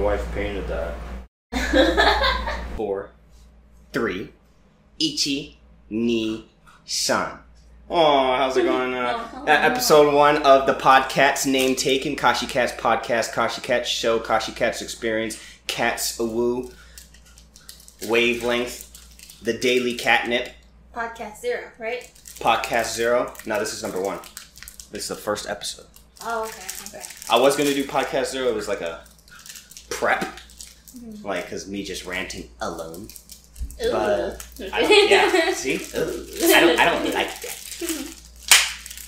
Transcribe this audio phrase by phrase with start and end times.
[0.00, 0.94] wife painted that.
[2.76, 3.10] Four,
[3.92, 4.32] three,
[4.98, 6.48] Ichi ni
[6.84, 7.38] san.
[7.88, 8.94] Oh, how's it going?
[8.94, 14.18] Uh, Oh, episode one of the Podcats name taken Kashi Katz podcast, Kashi Katz show,
[14.20, 16.72] Kashi Katz experience, Cats Awoo,
[18.08, 20.50] Wavelength, the Daily Catnip,
[20.94, 22.10] Podcast zero, right?
[22.40, 23.32] Podcast Zero.
[23.46, 24.18] Now this is number one.
[24.90, 25.86] This is the first episode.
[26.24, 26.62] Oh, okay,
[26.98, 27.04] okay.
[27.28, 28.48] I was gonna do Podcast Zero.
[28.48, 29.04] It was like a
[29.90, 30.26] prep,
[31.22, 33.08] like because me just ranting alone.
[33.78, 37.56] But I don't, yeah, see, Ooh, I don't, I don't like that.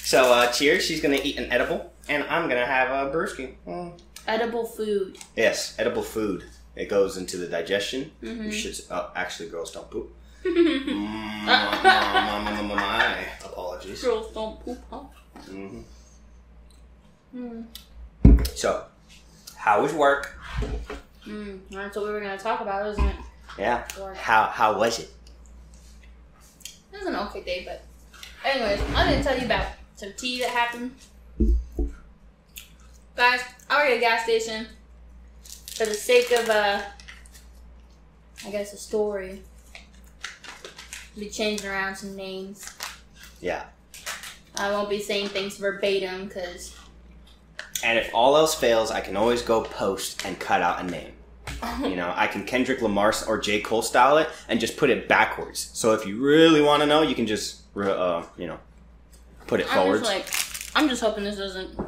[0.05, 0.85] So uh, cheers.
[0.85, 3.55] She's gonna eat an edible, and I'm gonna have a brewski.
[3.67, 3.99] Mm.
[4.27, 5.19] Edible food.
[5.37, 6.45] Yes, edible food.
[6.77, 8.11] It goes into the digestion.
[8.23, 8.45] Mhm.
[8.47, 8.79] You should.
[8.91, 10.15] Oh, actually, girls don't poop.
[10.45, 13.25] Mm, my, my, my.
[13.45, 14.03] Apologies.
[14.03, 15.01] Girls don't poop, huh?
[15.49, 15.81] hmm
[17.35, 17.65] Mm.
[18.55, 18.85] So,
[19.62, 20.37] how was work?
[21.25, 21.61] Mm.
[21.70, 23.15] That's what we were gonna talk about, isn't it?
[23.57, 23.87] Yeah.
[24.01, 24.16] Work.
[24.16, 25.09] How how was it?
[26.92, 27.84] It was an okay day, but
[28.45, 30.97] anyways, I'm gonna tell you about some tea that happened.
[33.14, 34.67] Guys, I work at a gas station.
[35.77, 36.83] For the sake of uh
[38.44, 39.42] I guess a story.
[41.17, 42.67] Be changing around some names.
[43.41, 43.67] Yeah.
[44.56, 46.77] I won't be saying things verbatim because
[47.84, 51.12] And if all else fails, I can always go post and cut out a name.
[51.80, 53.61] You know, I can Kendrick Lamar or J.
[53.61, 55.70] Cole style it and just put it backwards.
[55.75, 58.58] So if you really want to know, you can just, uh, you know,
[59.47, 60.03] put it I'm forwards.
[60.08, 61.78] just like I'm just hoping this doesn't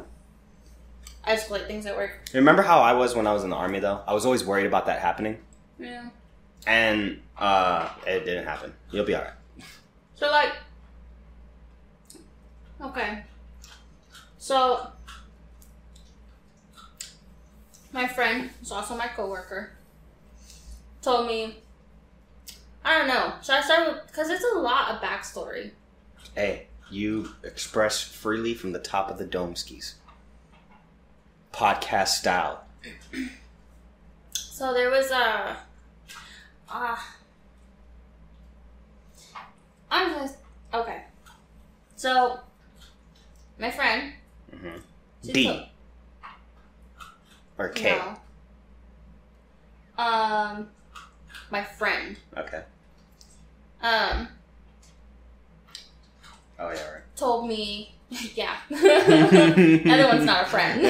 [1.27, 2.19] escalate things at work.
[2.33, 4.01] Remember how I was when I was in the army, though?
[4.07, 5.37] I was always worried about that happening.
[5.79, 6.09] Yeah.
[6.67, 8.73] And uh, it didn't happen.
[8.91, 9.33] You'll be alright.
[10.15, 10.53] So like
[12.81, 13.23] Okay.
[14.37, 14.87] So
[17.95, 19.71] my friend, who's also my coworker,
[21.01, 21.55] told me
[22.83, 23.33] I don't know.
[23.41, 25.71] Should I start with because it's a lot of backstory.
[26.35, 29.95] Hey, you express freely from the top of the dome skis.
[31.53, 32.65] Podcast style.
[34.33, 35.57] So there was a
[36.69, 36.97] uh
[39.89, 40.35] I'm just
[40.73, 41.03] okay.
[41.95, 42.39] So
[43.57, 44.13] my friend
[44.53, 44.75] hmm
[45.25, 45.45] she B.
[45.45, 45.69] told-
[47.57, 47.97] Or K.
[49.97, 50.03] No.
[50.03, 50.67] Um,
[51.51, 52.17] my friend.
[52.37, 52.63] Okay.
[53.81, 54.27] Um,
[56.57, 57.01] Oh, yeah, right.
[57.17, 57.93] told me,
[58.35, 58.55] yeah.
[58.71, 60.81] Other one's not a friend.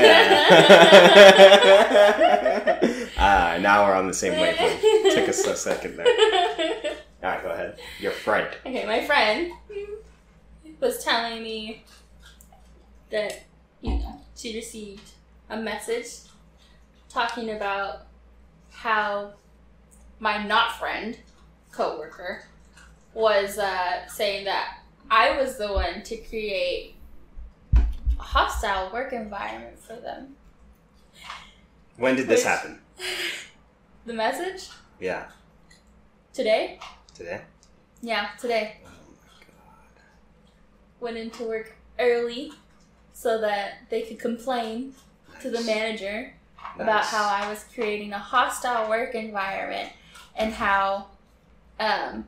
[3.18, 4.82] ah, now we're on the same wavelength.
[5.16, 6.06] Took us a second there.
[7.24, 7.80] All right, go ahead.
[8.00, 8.48] Your friend.
[8.66, 9.52] okay, my friend
[10.80, 11.84] was telling me
[13.10, 13.44] that
[13.82, 15.10] you know she received
[15.50, 16.10] a message
[17.16, 18.08] talking about
[18.72, 19.32] how
[20.20, 21.18] my not friend
[21.72, 22.44] coworker
[23.14, 26.96] was uh, saying that I was the one to create
[27.78, 27.86] a
[28.22, 30.36] hostile work environment for them.
[31.96, 32.80] When did this Which- happen?
[34.06, 35.26] The message Yeah,
[36.32, 36.80] today?
[37.16, 37.42] today.
[38.04, 38.78] Yeah, today.
[38.86, 40.04] Oh my god.
[41.00, 42.52] Went into work early
[43.14, 44.94] so that they could complain
[45.42, 45.62] to the
[46.78, 46.84] Nice.
[46.84, 49.92] about how I was creating a hostile work environment
[50.36, 51.08] and how
[51.80, 52.28] um,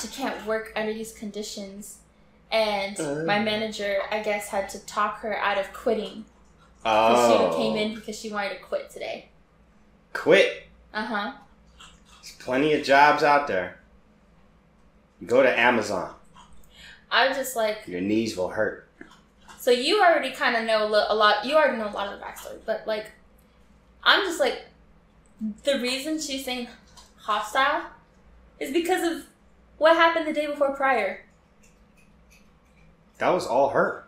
[0.00, 1.98] she can't work under these conditions.
[2.52, 3.24] And Uh.
[3.26, 6.24] my manager, I guess, had to talk her out of quitting.
[6.84, 7.50] Oh.
[7.50, 9.28] she came in because she wanted to quit today.
[10.12, 10.64] Quit.
[10.94, 11.32] Uh huh.
[12.22, 13.80] There's plenty of jobs out there.
[15.24, 16.14] Go to Amazon.
[17.10, 18.88] I was just like, Your knees will hurt.
[19.58, 21.44] so you already kind of know a a lot.
[21.44, 23.10] You already know a lot of the backstory, but like,
[24.06, 24.62] I'm just like,
[25.64, 26.68] the reason she's saying
[27.18, 27.90] hostile
[28.60, 29.26] is because of
[29.78, 31.24] what happened the day before prior.
[33.18, 34.04] That was all her.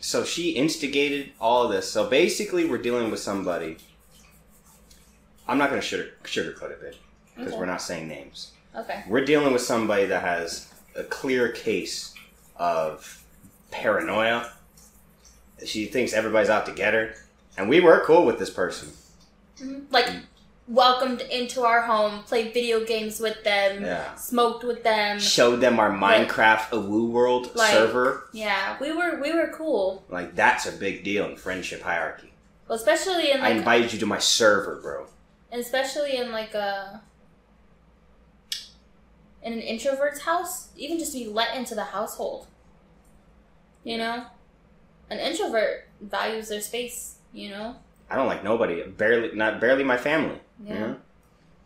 [0.00, 1.90] So she instigated all of this.
[1.90, 3.78] So basically, we're dealing with somebody.
[5.46, 6.96] I'm not going to sugar, sugarcoat it,
[7.34, 7.58] because Okay.
[7.58, 8.52] we're not saying names.
[8.76, 9.02] Okay.
[9.08, 12.12] We're dealing with somebody that has a clear case
[12.56, 13.22] of
[13.70, 14.52] paranoia.
[15.64, 17.14] She thinks everybody's out to get her.
[17.58, 18.92] And we were cool with this person.
[19.58, 19.86] Mhm.
[19.90, 20.08] Like,
[20.68, 24.14] welcomed into our home, played video games with them, Yeah.
[24.14, 25.18] smoked with them.
[25.18, 28.28] Showed them our Like- Minecraft Awoo World Like- server.
[28.32, 32.32] Yeah, we were we were cool, Like, that's a big deal in friendship hierarchy.
[32.68, 35.06] well, especially in I invited you to my server, bro.
[35.50, 37.00] especially in like a
[39.42, 42.46] in an introvert's house, even just to be let into the household.
[43.84, 44.26] You know,
[45.08, 47.14] an introvert values their space.
[47.38, 47.76] You know,
[48.10, 48.82] I don't like nobody.
[48.82, 50.38] Barely, not barely my family.
[50.64, 50.72] Yeah.
[50.74, 50.96] You know?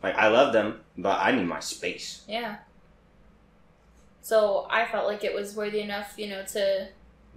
[0.03, 2.25] Like I love them, but I need my space.
[2.29, 2.57] Yeah.
[4.21, 6.89] So I felt like it was worthy enough, you know, to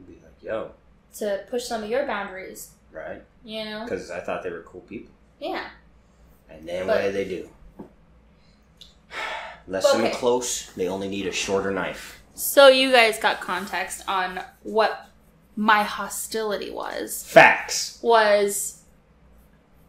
[0.06, 0.72] Be like, yo,
[1.18, 2.72] to push some of your boundaries.
[2.92, 3.22] right?
[3.46, 3.84] You know.
[3.84, 5.68] Because I thought they were cool people, Yeah.
[6.50, 7.50] and then But- what do they do?
[9.68, 10.12] Less okay.
[10.12, 10.72] close.
[10.74, 12.22] They only need a shorter knife.
[12.36, 15.08] So you guys got context on what
[15.56, 17.24] my hostility was.
[17.28, 18.00] Facts.
[18.02, 18.82] Was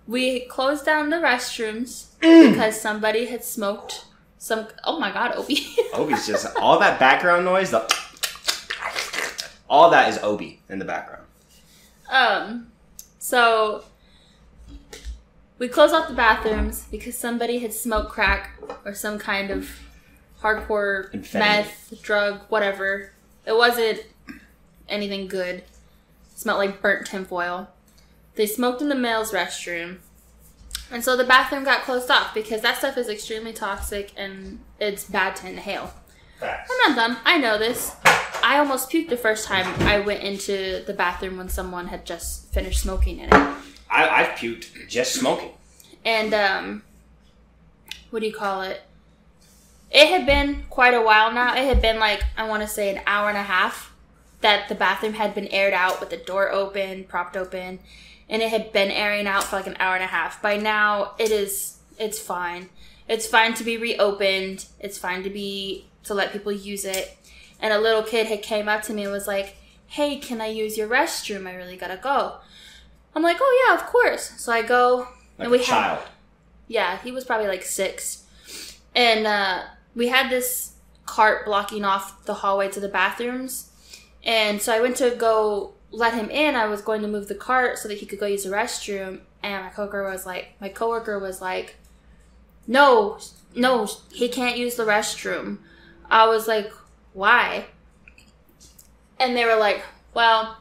[0.07, 2.53] we closed down the restrooms Mm.
[2.53, 4.05] because somebody had smoked
[4.39, 4.69] some.
[4.85, 5.67] Oh my god, Obi!
[5.95, 7.71] Obi's just all that background noise.
[7.71, 7.87] The
[9.69, 11.25] all that is Obi in the background.
[12.11, 12.69] um,
[13.19, 13.83] so
[15.59, 18.51] we closed off the bathrooms because somebody had smoked crack
[18.85, 19.69] or some kind of
[20.41, 21.39] hardcore Infinity.
[21.63, 23.11] meth drug, whatever.
[23.45, 24.01] It wasn't
[24.89, 25.57] anything good.
[25.57, 25.69] It
[26.35, 27.69] smelled like burnt tinfoil.
[28.35, 29.99] They smoked in the male's restroom.
[30.91, 35.05] And so the bathroom got closed off because that stuff is extremely toxic and it's
[35.05, 35.93] bad to inhale.
[36.39, 36.71] Facts.
[36.71, 37.19] I'm not dumb.
[37.25, 37.97] I know this.
[38.43, 42.53] I almost puked the first time I went into the bathroom when someone had just
[42.53, 43.35] finished smoking in it.
[43.91, 45.51] I, I've puked just smoking.
[46.05, 46.83] And um
[48.11, 48.83] what do you call it?
[49.91, 51.57] It had been quite a while now.
[51.57, 53.93] It had been like I want to say an hour and a half
[54.41, 57.79] that the bathroom had been aired out with the door open, propped open,
[58.29, 60.41] and it had been airing out for like an hour and a half.
[60.43, 62.69] By now, it is it's fine.
[63.09, 64.67] It's fine to be reopened.
[64.81, 67.17] It's fine to be to let people use it.
[67.61, 69.57] And a little kid had came up to me and was like,
[69.87, 71.47] "Hey, can I use your restroom?
[71.47, 72.35] I really gotta go."
[73.15, 74.99] I'm like, "Oh yeah, of course." So I go,
[75.39, 76.03] Like and we a had child.
[76.69, 78.25] yeah, he was probably like six.
[78.95, 79.63] And uh,
[79.95, 80.73] we had this
[81.07, 83.66] cart blocking off the hallway to the bathrooms.
[84.27, 86.55] And so I went to go let him in.
[86.57, 89.21] I was going to move the cart so that he could go use the restroom.
[89.43, 91.77] And my coworker was like, my coworker was like,
[92.67, 93.19] no,
[93.55, 95.59] no, he can't use the restroom.
[96.11, 96.73] I was like,
[97.15, 97.67] why?
[99.21, 99.83] And they were like,
[100.13, 100.59] well,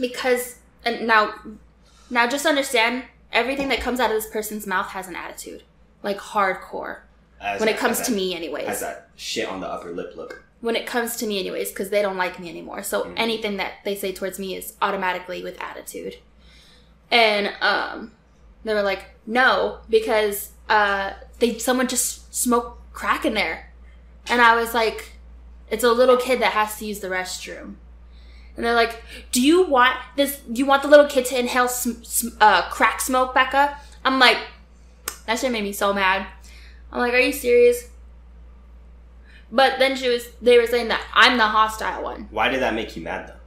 [0.00, 1.34] because, and now,
[2.08, 5.62] now just understand everything that comes out of this person's mouth has an attitude,
[6.02, 7.00] like hardcore.
[7.40, 8.80] As When it comes to that- me, Has anyways.
[8.80, 10.42] that shit on the upper lip look.
[10.60, 12.82] When it comes to me, anyways, because they don't like me anymore.
[12.82, 13.14] So Mhm.
[13.16, 16.16] anything that they say towards me is automatically with attitude.
[17.10, 18.12] And um,
[18.64, 23.72] they were like, no, because uh, they someone just smoked crack in there,
[24.28, 25.12] and I was like,
[25.70, 27.74] it's a little kid that has to use the restroom.
[28.56, 29.02] And they're like,
[29.32, 30.40] "Do you want this?
[30.40, 34.18] Do you want the little kid to inhale sm- sm- uh, crack smoke, Becca?" I'm
[34.18, 34.38] like,
[35.26, 36.26] that shit made me so mad.
[36.92, 37.88] I'm like, "Are you serious?"
[39.52, 40.28] But then she was.
[40.40, 43.40] They were saying that I'm the hostile one Why did that make you mad though?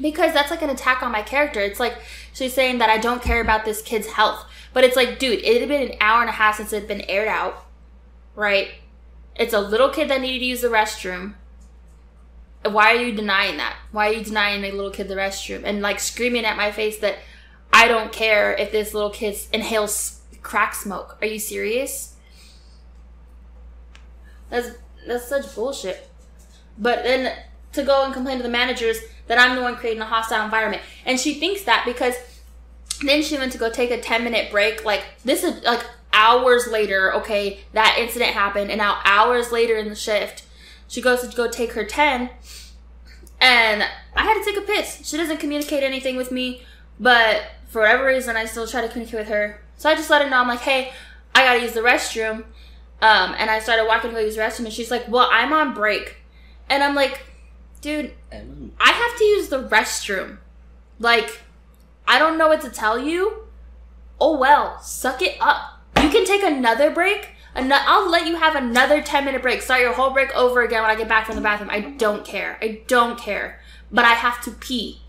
[0.00, 1.60] because that's like an attack on my character.
[1.60, 1.96] It's like
[2.32, 5.60] she's saying that I don't care about this kid's health, but it's like, dude, it
[5.60, 7.66] had been an hour and a half since it had been aired out,
[8.34, 8.68] right?
[9.36, 11.34] It's a little kid that needed to use the restroom.
[12.64, 13.76] Why are you denying that?
[13.90, 16.98] Why are you denying a little kid the restroom and like screaming at my face
[16.98, 17.18] that
[17.72, 21.18] I don't care if this little kid inhales crack smoke?
[21.20, 22.16] Are you serious?
[24.50, 24.70] That's
[25.06, 26.08] that's such bullshit.
[26.78, 27.36] But then
[27.72, 28.98] to go and complain to the managers
[29.28, 32.14] that I'm the one creating a hostile environment, and she thinks that because
[33.02, 34.84] then she went to go take a 10 minute break.
[34.84, 37.14] Like this is like hours later.
[37.14, 40.44] Okay, that incident happened, and now hours later in the shift,
[40.88, 42.30] she goes to go take her 10,
[43.40, 45.08] and I had to take a piss.
[45.08, 46.62] She doesn't communicate anything with me,
[46.98, 49.62] but for whatever reason, I still try to communicate with her.
[49.76, 50.38] So I just let her know.
[50.38, 50.92] I'm like, hey,
[51.34, 52.44] I gotta use the restroom.
[53.02, 55.52] Um, and I started walking to go use the restroom, and she's like, "Well, I'm
[55.52, 56.16] on break,"
[56.68, 57.20] and I'm like,
[57.80, 60.38] "Dude, I have to use the restroom.
[60.98, 61.40] Like,
[62.06, 63.44] I don't know what to tell you.
[64.20, 65.80] Oh well, suck it up.
[66.02, 67.30] You can take another break.
[67.54, 69.62] Ano- I'll let you have another 10 minute break.
[69.62, 71.70] Start your whole break over again when I get back from the bathroom.
[71.70, 72.58] I don't care.
[72.60, 73.60] I don't care.
[73.90, 75.00] But I have to pee.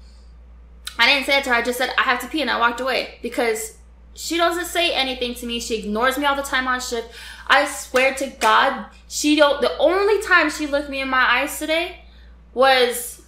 [0.97, 1.55] I didn't say it to her.
[1.55, 3.77] I just said, I have to pee, and I walked away because
[4.21, 5.59] she doesn't say anything to me.
[5.59, 7.11] She ignores me all the time on shift.
[7.47, 9.61] I swear to God, she don't.
[9.61, 12.01] The only time she looked me in my eyes today
[12.53, 13.21] was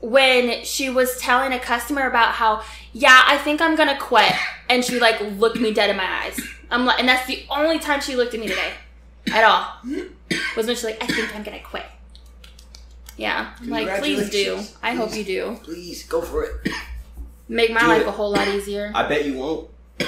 [0.00, 2.62] when she was telling a customer about how,
[2.92, 4.32] yeah, I think I'm gonna quit,
[4.70, 6.38] and she like looked me dead in my eyes.
[6.70, 8.72] I'm like, and that's the only time she looked at me today,
[9.32, 9.66] at all.
[10.56, 11.86] Was when she's like, I think I'm gonna quit.
[13.16, 14.44] Yeah, I'm like please do.
[14.44, 14.76] Congratulations.
[14.82, 15.58] I hope you do.
[15.64, 16.68] Please go for it.
[17.48, 18.08] Make my Do life it.
[18.08, 18.92] a whole lot easier.
[18.94, 19.70] I bet you won't.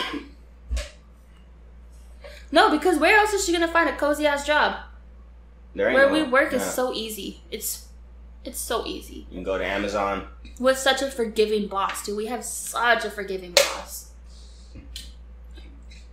[2.51, 4.77] No, because where else is she gonna find a cozy ass job?
[5.75, 7.43] There Where no- we work is so easy.
[7.51, 7.87] It's
[8.45, 9.27] It's so easy.
[9.29, 10.29] You can go to Amazon.
[10.59, 12.17] With such a forgiving boss, dude.
[12.17, 14.11] We have such a forgiving boss.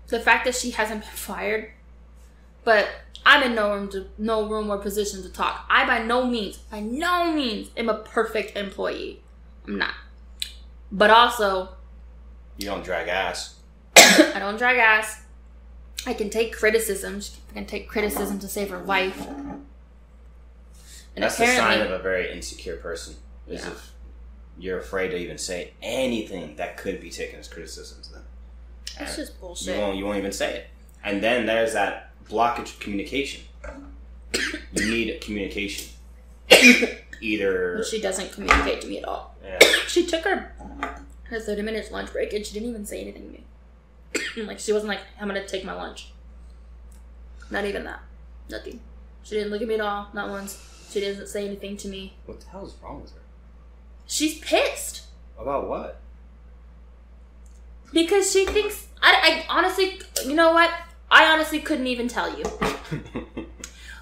[0.08, 1.72] The fact that she hasn't been fired,
[2.64, 2.90] but
[3.26, 5.66] I'm in no room to no room or position to talk.
[5.70, 9.22] I by no means, by no means, am a perfect employee.
[9.66, 9.94] I'm not.
[10.92, 11.70] But also,
[12.58, 13.55] You don't drag ass.
[14.36, 15.22] I don't drag ass.
[16.06, 17.22] I can take criticism.
[17.52, 19.28] I can take criticism to save her life.
[19.28, 23.16] And That's the sign of a very insecure person.
[23.48, 23.72] Is Yeah.
[23.72, 23.92] if
[24.58, 28.24] you're afraid to even say anything that could be taken as criticism to them.
[29.00, 29.78] it's just You bullshit.
[29.78, 29.98] won't.
[29.98, 30.68] You won't even say it.
[31.04, 33.44] And then there's that blockage of communication.
[34.74, 35.90] You need communication.
[37.22, 37.78] Either.
[37.78, 39.36] But she doesn't communicate to me at all.
[39.44, 39.60] Yeah.
[39.88, 40.52] She took her
[41.24, 43.44] her 30 minutes lunch break and she didn't even say anything to me.
[44.38, 46.12] like, she wasn't like, I'm gonna take my lunch.
[47.52, 48.00] Not even that.
[48.50, 48.80] Nothing.
[49.24, 50.88] She didn't look at me at all, not once.
[50.92, 52.16] She didn't say anything to me.
[52.26, 53.20] What the hell is wrong with her?
[54.08, 55.04] She's pissed
[55.40, 56.00] About what?
[57.94, 58.88] because she thinks.
[59.02, 60.72] I, I honestly, you know what?
[61.10, 62.44] I honestly couldn't even tell you.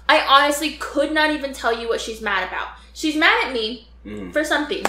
[0.08, 2.68] I honestly could not even tell you what she's mad about.
[2.92, 4.34] She's mad at me Mm.
[4.34, 4.84] for something.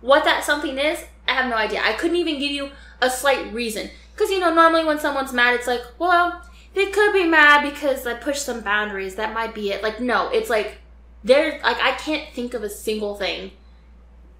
[0.00, 1.80] What that something is, I have no idea.
[1.84, 3.90] I couldn't even give you a slight reason.
[4.16, 6.42] Because, you know, normally when someone's mad, it's like, well,
[6.72, 9.16] they could be mad because I pushed some boundaries.
[9.16, 9.82] That might be it.
[9.82, 10.78] Like, no, it's like,
[11.22, 13.50] there's, like, I can't think of a single thing.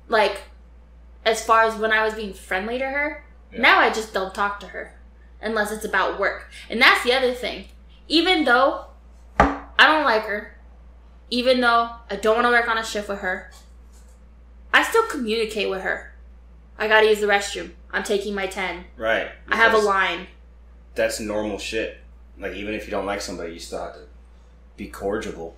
[0.09, 0.38] Like,
[1.26, 3.61] as far as when I was being friendly to her, Yeah.
[3.61, 4.99] now I just don't talk to her
[5.42, 6.50] unless it's about work.
[6.71, 7.66] And that's the other thing.
[8.09, 8.87] Even though
[9.38, 10.56] I don't like her,
[11.28, 13.50] even though I don't want to work on a shift with her,
[14.73, 16.14] I still communicate with her.
[16.78, 17.73] I gotta use the restroom.
[17.90, 18.85] I'm taking my 10.
[18.97, 19.28] Right.
[19.49, 20.26] I have a line.
[20.95, 21.99] That's normal shit.
[22.38, 24.00] Like even if you don't like somebody, you still have to
[24.76, 25.56] be cordial.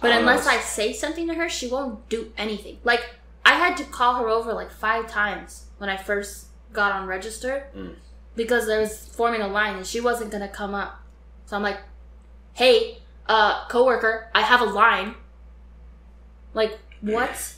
[0.00, 0.52] But don't unless know.
[0.52, 2.78] I say something to her, she won't do anything.
[2.84, 3.04] Like,
[3.44, 7.68] I had to call her over like five times when I first got on register
[7.74, 7.94] Mm.
[8.34, 11.00] because there was forming a line and she wasn't gonna come up.
[11.46, 11.78] So I'm like,
[12.54, 15.14] hey, uh, coworker, I have a line.
[16.54, 17.54] Like, what?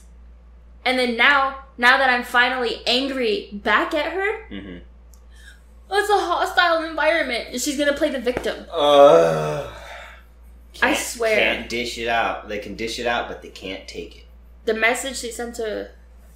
[0.85, 4.79] And then now, now that I'm finally angry back at her, Mm-hmm.
[5.91, 8.67] it's a hostile environment and she's gonna play the victim.
[8.71, 9.73] Uh,
[10.83, 11.39] I can't- swear.
[11.39, 12.49] Can't dish it out.
[12.49, 14.25] They can dish it out, but they can't take it.
[14.67, 15.89] the message she sent to,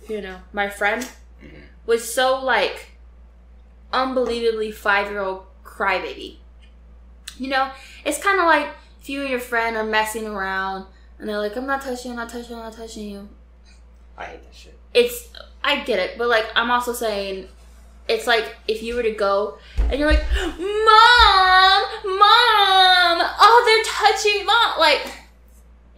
[0.08, 1.06] you know, my friend
[1.42, 1.64] Mhm.
[1.84, 2.92] was so like
[3.92, 6.38] unbelievably five year old crybaby.
[7.38, 7.70] You know,
[8.04, 8.68] it's kind of like
[9.00, 10.87] if you and your friend are messing around
[11.18, 13.28] and they're like, I'm not touching you, I'm not touching you, I'm not touching you.
[14.16, 14.78] I hate that shit.
[14.94, 15.28] It's,
[15.64, 17.49] I get it, but like, I'm also saying,
[18.08, 20.58] it's like if you were to go and you're like, Mom,
[22.04, 24.78] Mom, oh, they're touching, Mom.
[24.78, 25.12] Like,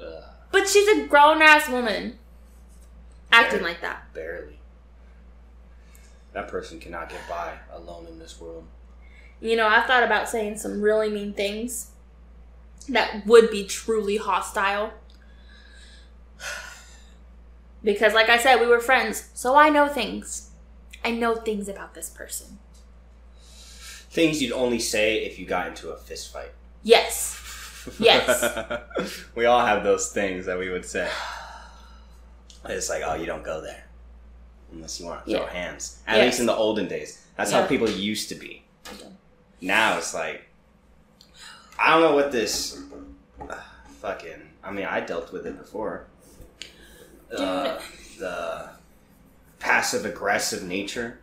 [0.00, 0.22] Ugh,
[0.52, 2.18] but she's a grown ass woman
[3.32, 3.70] acting Right.
[3.70, 4.12] like that.
[4.14, 4.58] barely.
[6.32, 8.64] That person cannot get by alone in this world.
[9.40, 11.90] You know, I've thought about saying some really mean things
[12.88, 14.92] that would be truly hostile.
[17.84, 20.50] Because, like I said, we were friends, so I know things.
[21.04, 22.58] I know things about this person.
[24.10, 26.52] Things you'd only say if you got into a fist fight.
[26.82, 27.40] Yes.
[27.98, 28.42] Yes.
[29.34, 31.08] we all have those things that we would say.
[32.66, 33.84] It's like, oh, you don't go there.
[34.72, 35.50] Unless you want to throw Yeah.
[35.52, 35.98] hands.
[36.06, 36.24] At Yes.
[36.26, 37.22] least in the olden days.
[37.36, 37.60] That's Yeah.
[37.60, 38.64] how people used to be.
[39.60, 40.48] Now it's like,
[41.78, 42.80] I don't know what this
[43.50, 43.54] uh,
[44.00, 44.40] fucking.
[44.62, 46.06] I mean, I dealt with it before.
[47.40, 47.80] Uh,
[48.18, 48.70] the
[49.58, 51.18] passive aggressive nature.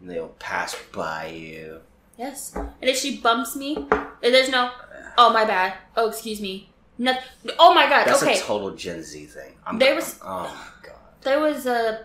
[0.00, 1.80] And They'll pass by you.
[2.18, 2.52] Yes.
[2.54, 3.86] And if she bumps me,
[4.20, 4.70] there's no,
[5.16, 5.74] oh, my bad.
[5.96, 6.68] Oh, excuse me.
[6.98, 7.14] No,
[7.58, 8.06] oh, my God.
[8.06, 8.38] That's okay.
[8.38, 9.52] a total Gen Z thing.
[9.66, 10.98] I'm, There was- Oh my god.
[11.22, 12.04] there was a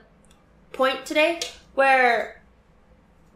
[0.73, 1.39] point today
[1.75, 2.41] where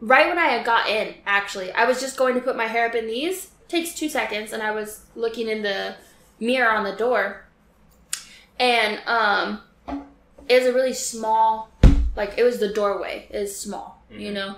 [0.00, 2.86] right when I had got in, actually, I was just going to put my hair
[2.86, 3.50] up in these.
[3.68, 5.94] Takes two seconds, and I was looking in the
[6.38, 7.46] mirror on the door,
[8.58, 9.62] and um,
[10.48, 11.70] it was a really small,
[12.16, 13.26] like it was the doorway.
[13.30, 14.34] It was small, you Mhm.
[14.34, 14.54] know,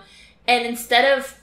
[0.46, 1.38] and instead of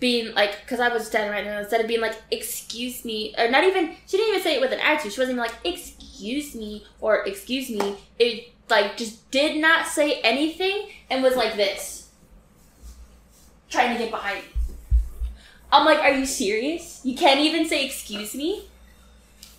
[0.00, 3.48] being like, because I was standing right now, instead of being like, "Excuse me," or
[3.48, 5.12] not even, she didn't even say it with an attitude.
[5.12, 10.20] She wasn't even like, "Excuse me" or "Excuse me." It like just did not say
[10.22, 12.08] anything and was like this,
[13.70, 14.44] trying to get behind me.
[15.70, 17.00] I'm like, are you serious?
[17.02, 18.64] You can't even say excuse me?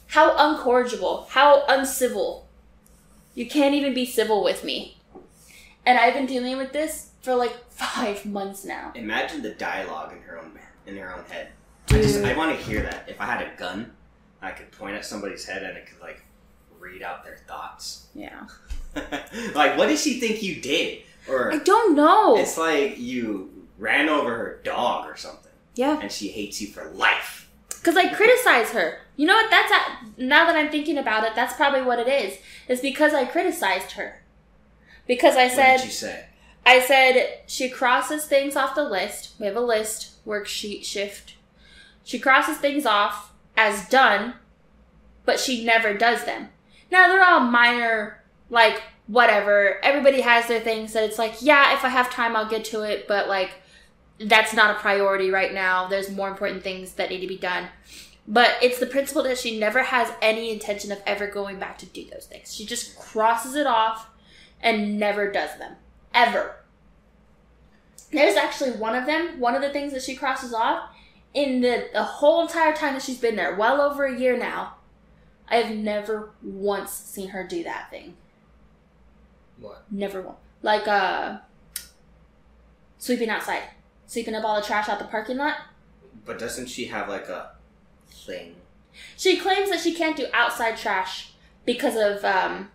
[0.07, 2.42] How uncorrigible, how uncivil.
[3.33, 4.97] You can't even be civil with me.
[5.85, 8.91] And I've been dealing with this for like five months now.
[8.95, 11.49] Imagine the dialogue in her own in her own head.
[11.89, 13.05] I, just, I want to hear that.
[13.07, 13.91] If I had a gun,
[14.41, 16.23] I could point at somebody's head and it could like
[16.79, 18.07] read out their thoughts.
[18.13, 18.47] Yeah.
[19.55, 21.03] like, what did she think you did?
[21.27, 22.37] Or I don't know.
[22.37, 25.99] it's like you ran over her dog or something, yeah.
[26.01, 27.49] and she hates you for life.
[27.83, 28.99] Because I criticize her.
[29.17, 29.51] You know what?
[29.51, 32.39] That's at, now that I'm thinking about it, that's probably what it is.
[32.69, 34.23] It's because I criticized her.
[35.05, 36.25] Because I what said did you say?
[36.65, 39.33] I said she crosses things off the list.
[39.37, 41.35] We have a list, worksheet, shift.
[42.05, 44.35] She crosses things off as done,
[45.25, 46.49] but she never does them.
[46.89, 49.83] Now they're all minor, like whatever.
[49.83, 52.83] Everybody has their things that it's like, yeah, if I have time, I'll get to
[52.83, 53.51] it, but like
[54.19, 55.87] that's not a priority right now.
[55.87, 57.67] There's more important things that need to be done.
[58.27, 61.85] But it's the principle that she never has any intention of ever going back to
[61.85, 62.53] do those things.
[62.53, 64.07] She just crosses it off
[64.61, 65.75] and never does them.
[66.13, 66.55] Ever.
[68.11, 70.89] There's actually one of them, one of the things that she crosses off
[71.33, 74.75] in the, the whole entire time that she's been there, well over a year now.
[75.47, 78.15] I have never once seen her do that thing.
[79.59, 79.83] What?
[79.91, 80.37] Never once.
[80.61, 81.39] Like uh
[82.97, 83.63] sweeping outside.
[84.13, 85.55] Sweeping up all the trash out the parking lot.
[86.23, 87.53] But doesn't she have like a
[88.07, 88.57] thing?
[89.17, 91.33] She claims that she can't do outside trash
[91.65, 92.69] because of um,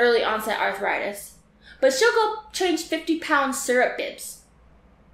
[0.00, 1.36] early onset arthritis.
[1.80, 4.40] But she'll go change 50 pound syrup bibs.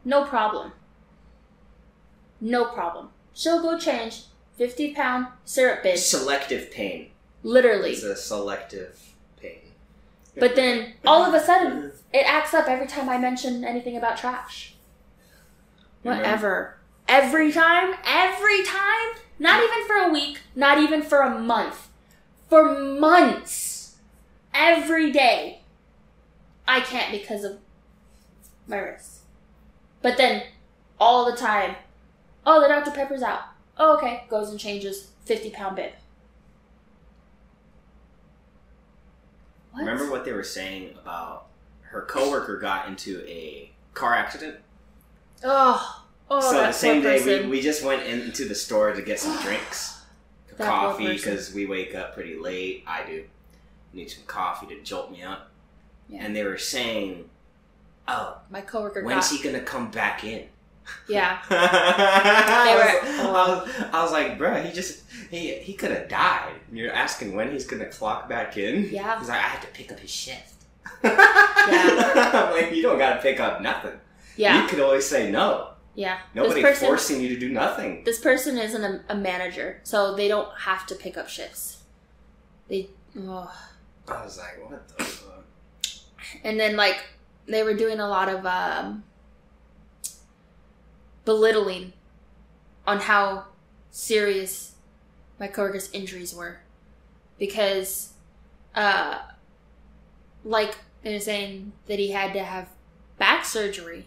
[0.02, 0.72] No problem.
[2.40, 3.10] No problem.
[3.34, 4.22] She'll go change
[4.56, 6.06] 50 pound syrup bibs.
[6.06, 7.10] Selective pain.
[7.42, 7.90] Literally.
[7.90, 9.60] It's a selective pain.
[10.38, 14.16] But then all of a sudden, it acts up every time I mention anything about
[14.16, 14.72] trash.
[16.06, 16.76] Whatever.
[17.08, 19.22] Every time, every time.
[19.38, 21.88] Not even for a week, not even for a month.
[22.48, 23.96] For months.
[24.54, 25.60] Every day.
[26.66, 27.58] I can't because of
[28.66, 29.20] my wrist.
[30.00, 30.44] But then,
[30.98, 31.76] all the time,
[32.46, 32.92] oh, the Dr.
[32.92, 33.40] Pepper's out.
[33.76, 34.24] Oh, okay.
[34.28, 35.92] Goes and changes 50 pound bib.
[39.72, 39.80] What?
[39.80, 41.46] Remember what they were saying about
[41.82, 44.56] her coworker got into a car accident?
[45.44, 45.95] Oh,
[46.30, 47.50] oh, so the same day we, person.
[47.50, 50.02] we just went into the store to get some drinks,
[50.58, 52.84] coffee because we wake up pretty late.
[52.86, 53.24] I do
[53.92, 55.50] need some coffee to jolt me up.
[56.08, 56.24] Yeah.
[56.24, 57.28] And they were saying,
[58.06, 59.36] "Oh, My coworker when's got.
[59.38, 60.46] he gonna come back in?"
[61.08, 61.38] Yeah.
[61.50, 66.08] I, were- was, I, was, I was like, "Bruh, he just he he could have
[66.08, 68.88] died." You're asking when he's gonna clock back in?
[68.90, 69.18] Yeah.
[69.18, 70.52] He's like, "I had to pick up his shift."
[71.02, 73.98] I'm like, you don't gotta pick up nothing.
[74.36, 74.62] Yeah.
[74.62, 75.70] You could always say no.
[75.96, 76.18] Yeah.
[76.34, 78.04] Nobody this person, forcing you to do nothing.
[78.04, 81.78] This person isn't a, a manager, so they don't have to pick up shifts.
[82.68, 82.90] They.
[83.18, 83.50] Oh.
[84.06, 85.44] I was like, what the fuck?
[86.44, 87.02] And then like
[87.46, 89.04] they were doing a lot of um,
[91.24, 91.94] belittling
[92.86, 93.46] on how
[93.90, 94.74] serious
[95.40, 96.60] my coworker's injuries were,
[97.38, 98.12] because,
[98.74, 99.18] uh,
[100.44, 102.68] like they were saying that he had to have
[103.18, 104.06] back surgery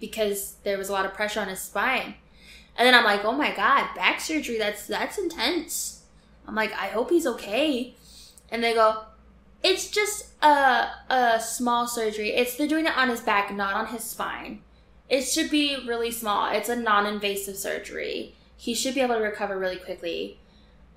[0.00, 2.14] because there was a lot of pressure on his spine,
[2.76, 6.02] and then I'm like, oh my god, back surgery that's that's intense.
[6.46, 7.94] I'm like, I hope he's okay,
[8.50, 9.04] and they go,
[9.62, 12.30] it's just a a small surgery.
[12.30, 14.60] It's they're doing it on his back, not on his spine.
[15.08, 16.50] It should be really small.
[16.50, 18.34] It's a non-invasive surgery.
[18.56, 20.38] He should be able to recover really quickly.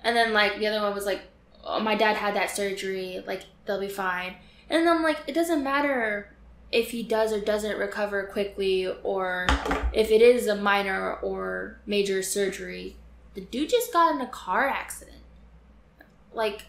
[0.02, 1.22] And then like the other one was like,
[1.64, 3.22] oh, my dad had that surgery.
[3.26, 4.36] Like they'll be fine.
[4.70, 6.30] And I'm like, it doesn't matter
[6.70, 9.46] if he does or doesn't recover quickly, or
[9.92, 12.96] if it is a minor or major surgery.
[13.34, 15.22] The dude just got in a car accident.
[16.32, 16.62] Like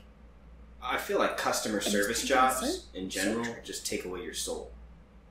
[0.82, 3.62] I feel like customer service jobs it, in general surgery.
[3.64, 4.72] just take away your soul.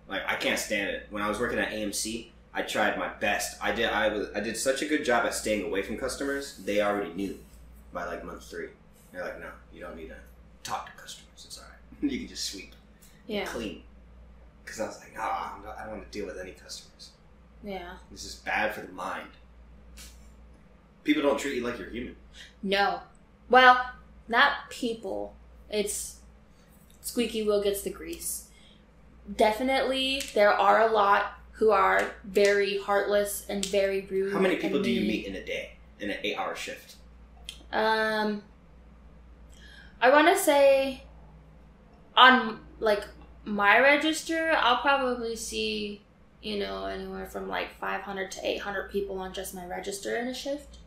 [0.09, 1.07] Like I can't stand it.
[1.11, 3.59] When I was working at AMC, I tried my best.
[3.62, 3.88] I did.
[3.88, 4.28] I was.
[4.35, 6.57] I did such a good job at staying away from customers.
[6.64, 7.38] They already knew
[7.92, 8.68] by like month three.
[9.12, 10.16] They're like, no, you don't need to
[10.62, 11.44] talk to customers.
[11.46, 12.12] It's all right.
[12.12, 12.74] you can just sweep,
[13.26, 13.83] yeah, clean.
[14.68, 17.12] Because I was like, ah, I'm not- I don't want to deal with any customers.
[17.64, 17.96] yeah.
[18.11, 19.31] This is bad for the mind.
[21.04, 22.16] People don't treat you like you're human.
[22.62, 23.00] No.
[23.48, 23.92] Well,
[24.28, 25.35] not people.
[25.70, 26.16] It's
[27.00, 28.48] squeaky wheel gets the grease.
[29.35, 34.33] Definitely, there are a lot who are very heartless and very rude.
[34.35, 36.96] How many people do you meet in a day in an eight-hour shift?
[37.72, 38.42] Um,
[40.00, 41.02] I want to say
[42.16, 43.02] on like
[43.44, 46.03] my register, I'll probably see
[46.42, 50.35] you know anywhere from like 500 to 800 people on just my register in a
[50.35, 50.79] shift,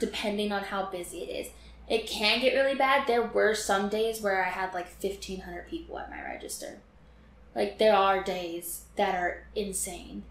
[0.00, 1.52] depending on how busy it is.
[1.88, 3.06] It can get really bad.
[3.06, 6.80] There were some days where I had like 1500 people at my register.
[7.54, 10.24] Like there are days that are insane.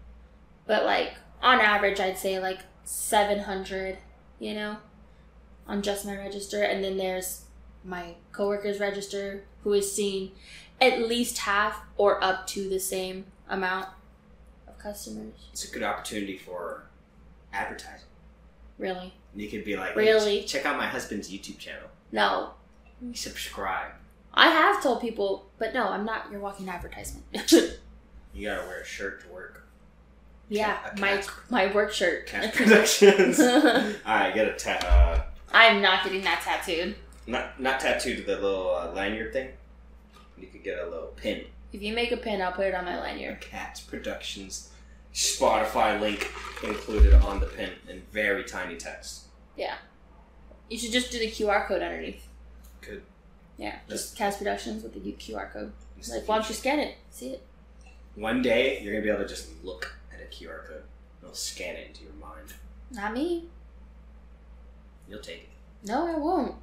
[0.66, 3.98] But like on average I'd say like 700,
[4.38, 4.76] you know,
[5.66, 7.42] on just my register and then there's
[7.84, 10.32] my coworkers register who is seen
[10.80, 13.88] at least half or up to the same amount
[14.66, 15.34] of customers.
[15.52, 16.84] It's a good opportunity for
[17.52, 18.06] advertising.
[18.78, 19.14] Really?
[19.34, 20.42] You could be like, Really?
[20.44, 21.88] ch- check out my husband's YouTube channel.
[22.12, 22.50] No.
[23.14, 23.92] Subscribe.
[24.34, 27.24] I have told people, but no, I'm not your walking advertisement.
[28.34, 29.66] You gotta wear a shirt to work.
[30.48, 32.26] yeah, my my work shirt.
[32.26, 33.40] Katz Productions.
[33.40, 33.56] All
[34.06, 36.94] right, get a ta- uh, I'm not getting that tattooed.
[37.26, 39.48] not not tattooed the little uh, lanyard thing.
[40.40, 41.44] You could get a little pin.
[41.72, 43.40] If you make a pin, I'll put it on my lanyard.
[43.40, 44.70] Katz Productions
[45.12, 46.30] Spotify link
[46.62, 49.24] included on the pin in very tiny text.
[49.56, 49.74] Yeah.
[50.68, 52.26] You should just do the QR code underneath.
[52.80, 53.02] Good.
[53.56, 55.72] Yeah, just Katz Productions with the QR code.
[55.98, 56.96] It's Like, why don't you scan it?
[57.10, 57.42] See it?
[58.14, 60.84] One day you're gonna be able to just look at a QR code.
[61.22, 62.54] It'll scan it into your mind.
[62.90, 63.48] Not me.
[65.08, 65.48] You'll take it.
[65.84, 66.56] No, I won't.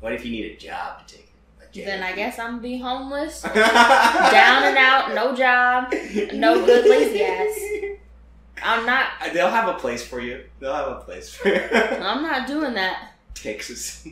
[0.00, 1.30] What if you need a job to take it?
[1.76, 5.92] A Then I guess I'm gonna be homeless, down and out, no job.
[6.32, 7.98] no good lazy ass.
[8.62, 9.06] I'm not.
[9.20, 10.44] Uh, they'll have a place for you.
[10.60, 11.60] They'll have a place for you.
[11.72, 13.12] I'm not doing that.
[13.34, 14.06] Texas.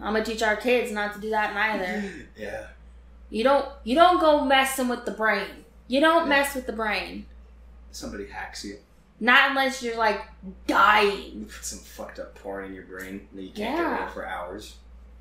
[0.00, 2.04] I'm gonna teach our kids not to do that neither.
[2.36, 2.66] yeah.
[3.30, 3.68] You don't.
[3.84, 5.64] You don't go messing with the brain.
[5.88, 7.26] You don't mess with the brain.
[7.90, 8.78] Somebody hacks you.
[9.20, 10.20] Not unless you're like
[10.66, 11.46] dying.
[11.46, 14.26] Put some fucked up porn in your brain that you can't get rid of for
[14.26, 14.76] hours.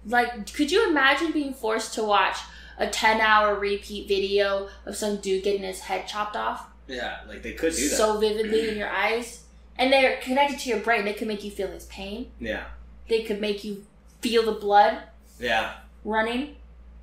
[0.07, 2.37] Like, could you imagine being forced to watch
[2.77, 7.41] a 10 hour repeat video of some dude getting his head chopped off Yeah, like
[7.43, 7.95] they could do that.
[7.95, 9.43] so vividly in your eyes?
[9.77, 11.05] And they're connected to your brain.
[11.05, 12.31] They could make you feel his pain.
[12.39, 12.65] yeah.
[13.09, 13.85] They could make you
[14.21, 14.97] feel the blood
[15.39, 15.73] Yeah.
[16.03, 16.55] running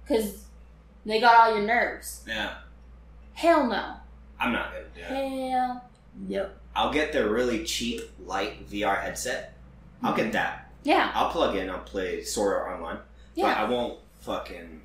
[0.03, 0.45] because
[1.07, 2.23] they got all your nerves.
[2.27, 2.55] Yeah.
[3.35, 3.95] Hell no.
[4.38, 5.51] I'm not gonna do it.
[5.51, 5.85] Hell
[6.29, 6.51] no.
[6.77, 9.55] I'll get the really cheap light VR headset.
[10.03, 10.23] I'll Mm-hmm.
[10.25, 10.63] get that.
[10.85, 11.68] Yeah, I'll plug in.
[11.68, 12.99] I'll play Sword Art Online.
[13.35, 13.55] But yeah.
[13.55, 14.83] I won't fucking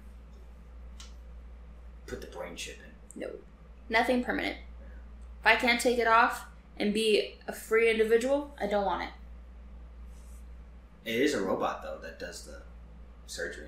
[2.07, 3.21] put the brain chip in.
[3.21, 3.29] No.
[3.89, 4.57] Nothing permanent.
[5.41, 6.45] If I can't take it off
[6.77, 9.09] and be a free individual, I don't want it.
[11.05, 12.61] It is a robot though that does the
[13.27, 13.67] surgery.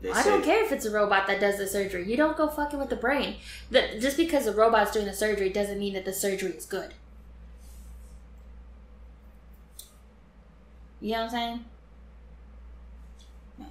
[0.00, 2.10] They I don't care if it's a robot that does the surgery.
[2.10, 3.36] You don't go fucking with the brain.
[3.70, 6.94] That just because the robot's doing the surgery doesn't mean that the surgery is good.
[11.00, 11.64] You know what I'm saying?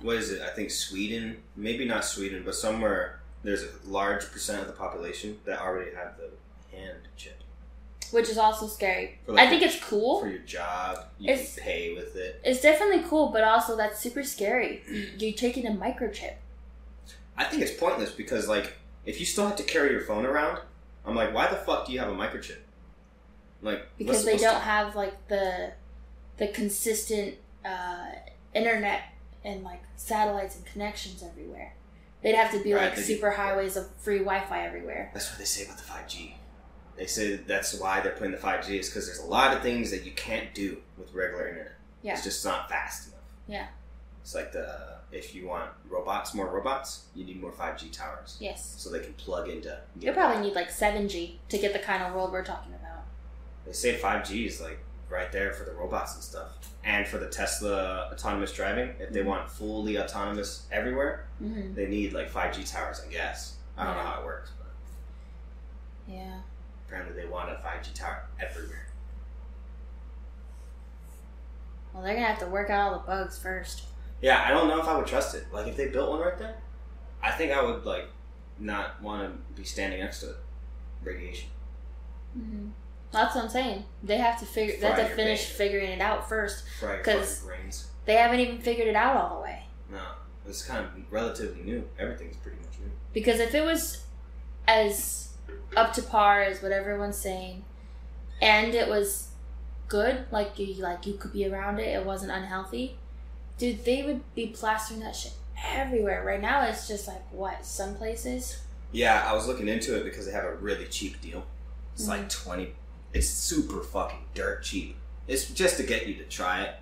[0.01, 0.41] What is it?
[0.41, 5.37] I think Sweden, maybe not Sweden, but somewhere there's a large percent of the population
[5.45, 6.29] that already have the
[6.75, 7.41] hand chip
[8.11, 9.17] Which is also scary.
[9.27, 10.19] Like- I think it's cool.
[10.19, 11.05] for your job.
[11.19, 12.39] You It's- can pay with it.
[12.43, 14.83] It's definitely cool, but also that's super scary.
[15.17, 16.35] You're taking a microchip.
[17.37, 18.73] I think it's pointless because like
[19.05, 20.59] if you still have to carry your phone around,
[21.05, 22.57] I'm like, why the fuck do you have a microchip?
[23.61, 25.71] Like because they don't have like the
[26.39, 28.07] the consistent uh,
[28.53, 29.01] internet
[29.43, 31.75] and like satellites and connections everywhere.
[32.21, 35.11] They'd have to be Right, like super highways of free Wi-Fi everywhere.
[35.13, 36.33] That's what they say about the 5G.
[36.97, 39.89] They say that's why they're putting the 5G is because there's a lot of things
[39.91, 41.71] that you can't do with regular internet.
[42.01, 42.13] Yeah.
[42.13, 43.21] It's just not fast enough.
[43.47, 43.67] Yeah.
[44.21, 48.75] It's like the if you want robots, more robots, you need more 5G towers Yes,
[48.77, 49.75] so they can plug into.
[49.99, 53.05] you'll probably need like seven G to get the kind of world we're talking about.
[53.65, 57.27] They say 5G is like right there for the robots and stuff, and for the
[57.27, 58.93] Tesla autonomous driving.
[58.99, 59.25] If they Mhm.
[59.25, 63.01] want fully autonomous everywhere, hmm they need like 5G towers.
[63.05, 66.41] I guess I don't know how it works, but Yeah.
[66.87, 68.85] apparently they want a 5G tower everywhere.
[71.93, 73.83] Well, they're gonna have to work out all the bugs first.
[74.21, 75.51] Yeah, I don't know if I would trust it.
[75.51, 76.57] Like if they built one right there,
[77.21, 78.09] I think I would like
[78.59, 80.35] not want to be standing next to it.
[81.03, 81.49] Radiation.
[82.33, 82.69] hmm
[83.11, 83.85] That's what I'm saying.
[84.03, 84.75] They have to figure.
[84.79, 85.57] They have to finish brain.
[85.57, 86.63] figuring it out first.
[86.79, 87.87] Fry your 'Cause- fucking brains.
[88.05, 89.63] They haven't even figured it out all the way.
[89.91, 90.01] No,
[90.47, 91.87] it's kind of relatively new.
[91.99, 92.91] Everything's pretty much new.
[93.13, 94.03] Because if it was
[94.67, 95.29] as
[95.75, 97.63] up to par as what everyone's saying,
[98.41, 99.29] and it was
[99.87, 102.97] good, like you like you could be around it, it wasn't unhealthy,
[103.57, 106.23] dude, they would be plastering that shit everywhere.
[106.23, 108.61] Right now, it's just like what some places.
[108.91, 111.45] Yeah, I was looking into it because they have a really cheap deal.
[111.93, 112.11] It's Mm-hmm.
[112.11, 112.75] like twenty.
[113.13, 114.95] It's super fucking dirt cheap.
[115.27, 116.75] It's just to get you to try it,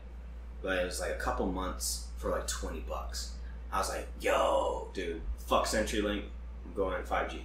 [0.61, 3.33] but it was like a couple months for like twenty bucks.
[3.71, 6.23] I was like, "Yo, dude, fuck CenturyLink.
[6.65, 7.41] I'm going on 5G."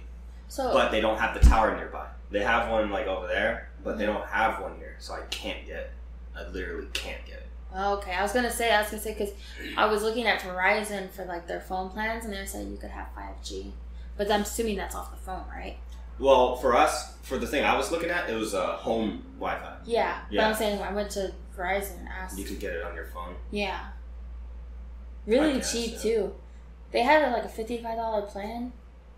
[0.47, 2.07] So But they don't have the tower nearby.
[2.31, 5.65] They have one like over there, but they don't have one here, so I can't
[5.65, 5.91] get it.
[6.35, 7.47] I literally can't get it.
[7.75, 9.33] okay, I was gonna say I was gonna say because
[9.77, 12.77] I was looking at Verizon for like their phone plans, and they were saying you
[12.77, 13.73] could have five G,
[14.17, 15.77] but I'm assuming that's off the phone, right?
[16.19, 19.77] Well, for us, for the thing I was looking at, it was a home Wi-Fi.
[19.85, 20.47] Yeah, but Yeah.
[20.47, 22.37] I'm saying I went to Verizon and asked.
[22.37, 23.35] You could get it on your phone.
[23.51, 23.79] Yeah.
[25.25, 25.99] really Podcast, cheap yeah.
[26.01, 26.33] too.
[26.91, 28.71] They had like a fifty-five dollar plan.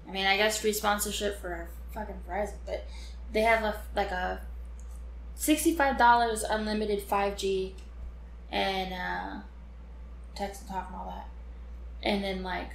[0.07, 2.87] I mean, I guess free sponsorship for fucking Verizon, but
[3.33, 4.41] they have a like a
[5.35, 7.75] sixty-five dollars unlimited five G
[8.51, 9.41] and uh,
[10.35, 11.27] text and talk and all that,
[12.07, 12.69] and then like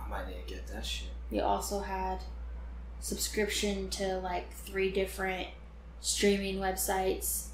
[0.00, 1.08] I might need to get that shit.
[1.30, 2.18] they also had
[3.04, 5.46] subscription to like three different
[6.00, 7.48] streaming websites,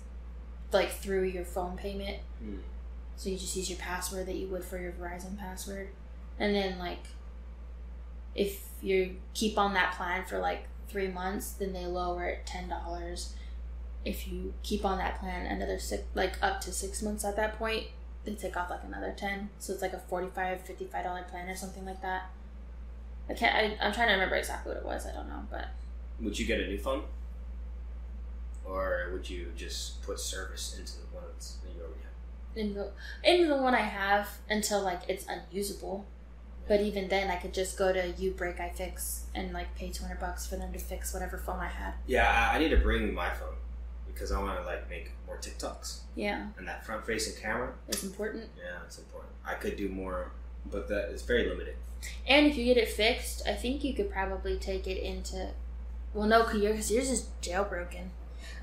[0.73, 2.19] like through your phone payment.
[2.39, 2.59] Hmm.
[3.17, 5.89] So you just use your password that you would for your Verizon password.
[6.39, 7.03] And then like
[8.37, 12.69] if you keep on that plan for like three months, then they lower it ten
[12.69, 13.35] dollars.
[14.05, 17.59] If you keep on that plan another six like up to six months at that
[17.59, 17.89] point,
[18.25, 19.51] they take off like another ten.
[19.59, 22.31] So it's like a 45 55 dollar plan or something like that.
[23.31, 25.69] I can't I, I'm trying to remember exactly what it was, I don't know, but
[26.21, 27.05] Would you get a new phone?
[28.65, 32.11] Or would you just put service into the ones that you already have?
[32.57, 32.91] in the
[33.23, 36.05] in the one I have until like it's unusable.
[36.69, 40.47] But even then, I could just go to uBreakiFix and like pay two hundred bucks
[40.47, 41.95] for them to fix whatever phone I had.
[42.07, 43.57] Yeah, I, I need to bring my phone
[44.07, 47.73] because I want to like make more TikToks Yeah, and that front facing camera.
[47.89, 48.45] it's important.
[48.57, 49.33] Yeah, it's important.
[49.45, 50.31] I could do more,
[50.67, 51.77] but that is very limited.
[52.27, 55.49] And if you get it fixed, I think you could probably take it into.
[56.15, 58.09] Well, no, because yours, yours is jailbroken.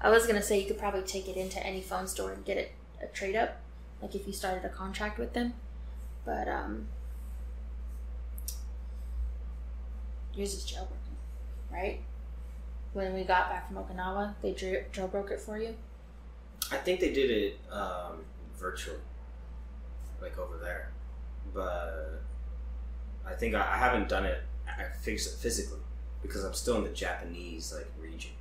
[0.02, 2.58] I was gonna say you could probably take it into any phone store and get
[2.58, 3.58] it a trade up,
[4.02, 5.54] like if you started a contract with them.
[6.26, 6.88] But um,
[10.36, 11.16] yours is jailbroken,
[11.72, 12.02] right?
[12.94, 15.76] When we got back from Okinawa, they jail- jailbroke it for you.
[16.72, 18.24] I think they did it um,
[18.58, 18.98] virtually,
[20.22, 20.92] like over there,
[21.58, 22.22] but
[23.26, 24.44] I think I, I haven't done it.
[24.68, 25.80] I fixed it physically
[26.22, 28.32] because I'm still in the Japanese like region.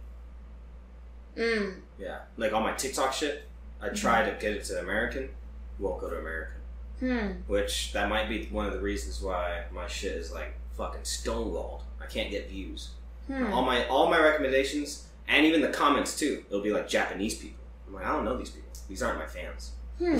[1.36, 1.76] Mm.
[1.98, 3.48] Yeah, like all my TikTok shit,
[3.80, 5.30] I try to get it to American,
[5.78, 6.52] won't go to American.
[7.00, 7.28] Hmm.
[7.46, 11.82] Which that might be one of the reasons why my shit is like fucking stonewalled.
[12.00, 12.90] I can't get views.
[13.28, 13.52] Hmm.
[13.52, 17.64] All my all my recommendations and even the comments too, it'll be like Japanese people.
[17.86, 18.70] I'm like, I don't know these people.
[18.88, 19.72] These aren't my fans.
[19.98, 20.16] Hmm.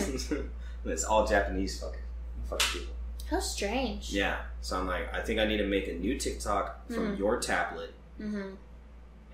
[0.87, 2.01] it's all Japanese fucking
[2.49, 2.95] fucking people.
[3.31, 4.13] How strange.
[4.13, 4.37] Yeah.
[4.61, 7.19] So I'm like, I think I need to make a new TikTok from Mhm.
[7.19, 8.55] your tablet Mm-hmm.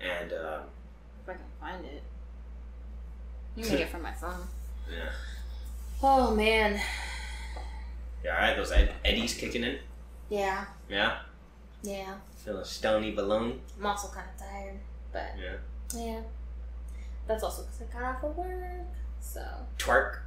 [0.01, 0.59] and uh,
[1.23, 2.03] If I can find it.
[3.55, 4.47] You can make it from my phone.
[4.91, 5.09] yeah.
[6.01, 6.79] Oh man.
[8.23, 9.77] Yeah, I had those ed- eddies kicking in.
[10.29, 10.65] Yeah.
[10.89, 11.19] Yeah.
[11.83, 12.15] Yeah.
[12.37, 13.59] Feeling stony baloney.
[13.79, 14.79] I'm also kind of tired,
[15.11, 15.55] but Yeah.
[15.95, 16.21] yeah.
[17.27, 18.87] That's also because I got off of work.
[19.21, 19.41] So
[19.77, 20.19] Twerk.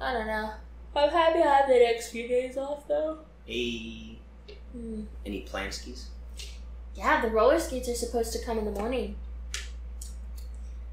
[0.00, 0.06] Yeah.
[0.06, 0.50] I don't know.
[0.96, 3.18] I'm happy I have the next few days off though.
[3.46, 4.18] Hey.
[4.72, 5.02] Hmm.
[5.26, 6.06] Any planskis?
[6.94, 9.16] Yeah, the roller skates are supposed to come in the morning.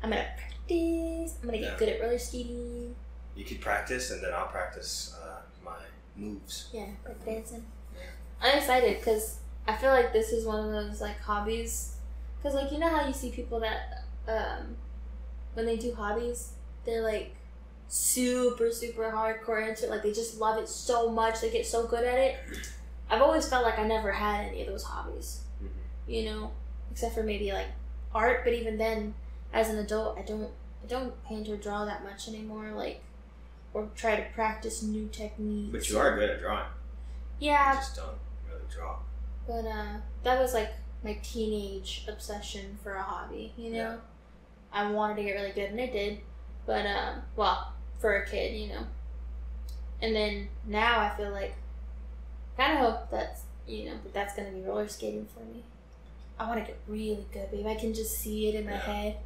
[0.04, 1.38] I'm gonna practice.
[1.42, 1.78] I'm gonna get Yeah.
[1.78, 2.96] good at roller skating.
[3.36, 5.78] You could practice, and then I'll practice uh, my
[6.16, 6.70] moves.
[6.72, 7.66] Yeah, like dancing.
[7.96, 8.06] Yeah.
[8.42, 11.96] I'm excited because I feel like this is one of those like hobbies.
[12.38, 14.76] Because like you know how you see people that um,
[15.54, 16.54] when they do hobbies,
[16.86, 17.36] they're like
[17.88, 19.90] super super hardcore into it.
[19.90, 22.36] Like they just love it so much, they get so good at it.
[23.10, 25.42] I've always felt like I never had any of those hobbies.
[25.64, 25.70] Mhm.
[26.08, 26.52] You know,
[26.92, 27.68] except for maybe like
[28.14, 28.42] art.
[28.44, 29.14] But even then,
[29.54, 30.52] as an adult, I don't
[30.84, 32.72] I don't paint or draw that much anymore.
[32.72, 33.02] Like
[33.74, 35.72] or try to practice new techniques.
[35.72, 36.66] But you are good at drawing.
[37.40, 38.18] You Yeah, just don't
[38.50, 38.98] really draw.
[39.48, 40.72] but uh, that was like
[41.04, 43.54] my teenage obsession for a hobby.
[43.56, 43.98] You know, Yeah.
[44.74, 46.20] I wanted to get really good, and I did.
[46.66, 48.86] But um, well, for a kid, you know.
[50.02, 51.56] And then now I feel like,
[52.56, 55.64] kind of hope that's you know that that's gonna be roller skating for me.
[56.40, 57.66] I want to get really good, babe.
[57.66, 58.78] I can just see it in my Yeah.
[58.80, 59.18] head,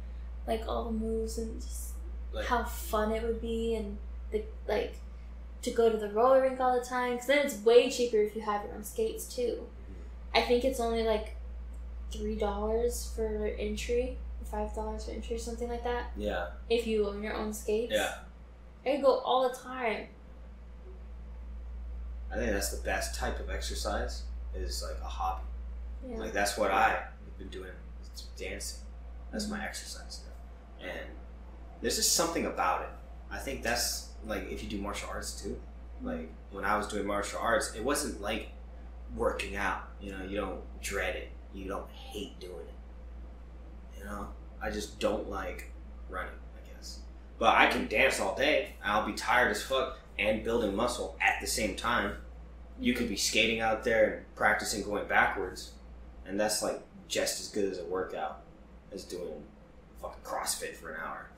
[0.46, 1.90] like all the moves and just
[2.32, 3.98] Like, how fun it would be, and
[4.30, 4.96] the like
[5.62, 7.12] to go to the roller rink all the time.
[7.12, 9.42] Because then it's way cheaper if you have your own skates too.
[9.68, 10.38] Mm-hmm.
[10.38, 11.36] I think it's only like
[12.10, 14.16] three dollars for entry,
[14.50, 16.10] five dollars for entry, or something like that.
[16.16, 18.14] yeah, If you own your own skates, yeah.
[18.84, 20.06] I go all the time.
[22.32, 24.24] I think that's the best type of exercise.
[24.54, 25.44] Is like a hobby.
[26.06, 26.18] Yeah.
[26.18, 27.04] Like that's what I've
[27.38, 27.70] been doing.
[28.12, 28.82] It's dancing.
[29.30, 30.88] That's my exercise now.
[30.88, 31.08] And
[31.80, 32.88] there's just something about it.
[33.30, 35.58] I think that's like if you do martial arts too.
[36.02, 38.48] Like when I was doing martial arts, it wasn't like
[39.16, 39.88] working out.
[40.00, 41.30] You know, you don't dread it.
[41.54, 43.98] You don't hate doing it.
[43.98, 44.28] You know,
[44.60, 45.70] I just don't like
[46.10, 46.32] running.
[47.42, 48.74] But I can dance all day.
[48.84, 52.12] I'll be tired as fuck and building muscle at the same time.
[52.78, 55.72] You could be skating out there and practicing going backwards,
[56.24, 58.42] and that's like just as good as a workout
[58.92, 59.42] as doing
[60.00, 61.30] fucking CrossFit for an hour.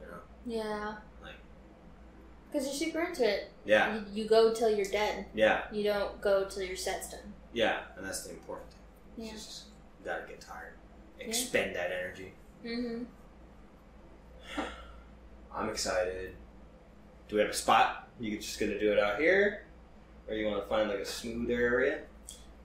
[0.00, 0.96] You know, Yeah.
[1.22, 1.36] Like.
[2.50, 3.52] Because you're super into it.
[3.64, 5.26] Yeah, You, you go till you're dead.
[5.34, 7.32] yeah, You don't go till your set's done.
[7.52, 9.26] yeah, and that's the important thing.
[9.26, 9.32] Yeah.
[9.34, 9.66] Just,
[10.00, 10.72] you gotta get tired.
[11.20, 12.32] Expend that energy.
[12.66, 13.04] Mm-hmm.
[15.54, 16.34] I'm excited.
[17.28, 18.08] Do we have a spot?
[18.20, 19.64] You just gonna do it out here,
[20.28, 22.00] or you want to find like a smoother area?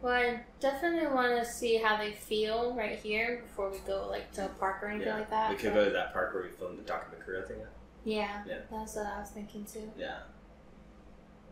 [0.02, 4.32] Well, I definitely want to see how they feel right here before we go like
[4.34, 5.18] to a park or anything Yeah.
[5.20, 5.50] like that.
[5.50, 7.58] we could go to that park where we filmed the documentary thing.
[8.04, 8.60] Yeah, Yeah.
[8.70, 9.90] that's what I was thinking too.
[9.98, 10.20] Yeah.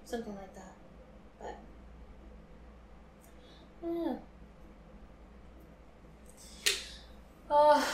[0.03, 0.73] Something like that.
[1.39, 1.55] But
[3.83, 4.15] yeah.
[7.53, 7.85] Oh,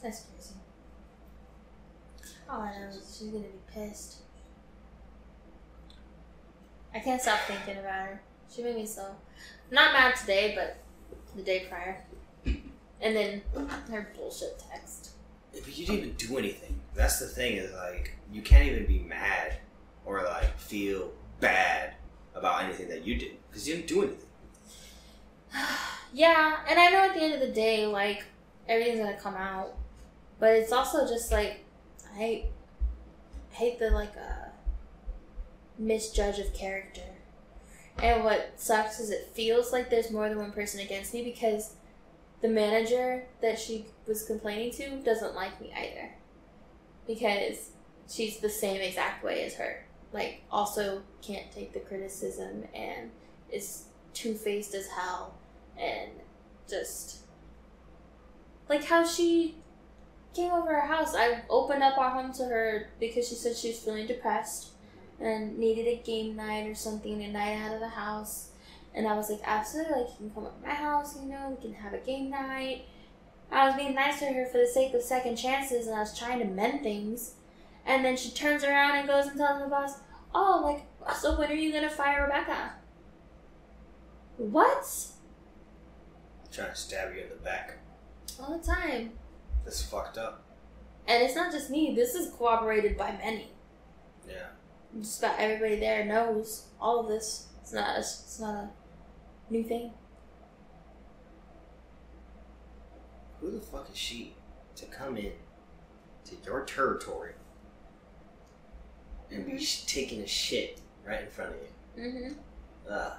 [0.00, 0.54] that's crazy.
[2.50, 4.22] All I know she's gonna be pissed.
[6.92, 8.22] I can't stop thinking about her.
[8.52, 9.14] She made me so.
[9.70, 10.78] Not mad today, but
[11.36, 12.04] the day prior.
[13.02, 13.42] And then
[13.88, 15.10] her bullshit text.
[15.54, 16.80] Yeah, But you didn't even do anything.
[16.94, 19.58] That's the thing is like you can't even be mad
[20.04, 21.94] or like feel bad
[22.34, 24.26] about anything that you did because you didn't do anything.
[26.12, 28.24] Yeah, and I know at the end of the day, like
[28.68, 29.76] everything's gonna come out,
[30.40, 31.64] but it's also just like
[32.16, 32.46] I
[33.50, 34.48] hate the like uh,
[35.78, 37.02] misjudge of character.
[38.02, 41.74] And what sucks is it feels like there's more than one person against me because
[42.40, 46.10] the manager that she was complaining to doesn't like me either.
[47.06, 47.70] Because
[48.08, 49.84] she's the same exact way as her.
[50.12, 53.10] Like, also can't take the criticism and
[53.50, 55.34] is two faced as hell
[55.78, 56.10] and
[56.68, 57.20] just
[58.68, 59.56] like how she
[60.34, 61.14] came over our house.
[61.14, 64.70] I opened up our home to her because she said she was feeling depressed
[65.20, 68.50] and needed a game night or something, a night out of the house.
[68.94, 71.56] And I was like, absolutely, like you can come up to my house, you know,
[71.56, 72.86] we can have a game night.
[73.52, 76.16] I was being nice to her for the sake of second chances, and I was
[76.16, 77.34] trying to mend things.
[77.84, 79.98] And then she turns around and goes and tells the boss,
[80.34, 82.74] "Oh, like, so when are you gonna fire Rebecca?"
[84.36, 85.08] What?
[86.44, 87.78] I'm trying to stab you in the back.
[88.40, 89.18] All the time.
[89.64, 90.42] That's fucked up.
[91.06, 91.94] And it's not just me.
[91.94, 93.50] This is corroborated by many.
[94.28, 94.46] Yeah.
[95.00, 97.46] Just about everybody there knows all of this.
[97.62, 97.96] It's not.
[97.96, 98.70] A, it's not a
[99.52, 99.92] new thing.
[103.40, 104.34] Who the fuck is she
[104.76, 105.32] to come in
[106.26, 107.32] to your territory
[109.30, 109.60] and be Mhm.
[109.60, 112.02] sh- taking a shit right in front of you?
[112.02, 112.32] Mm-hmm.
[112.90, 113.12] Ugh.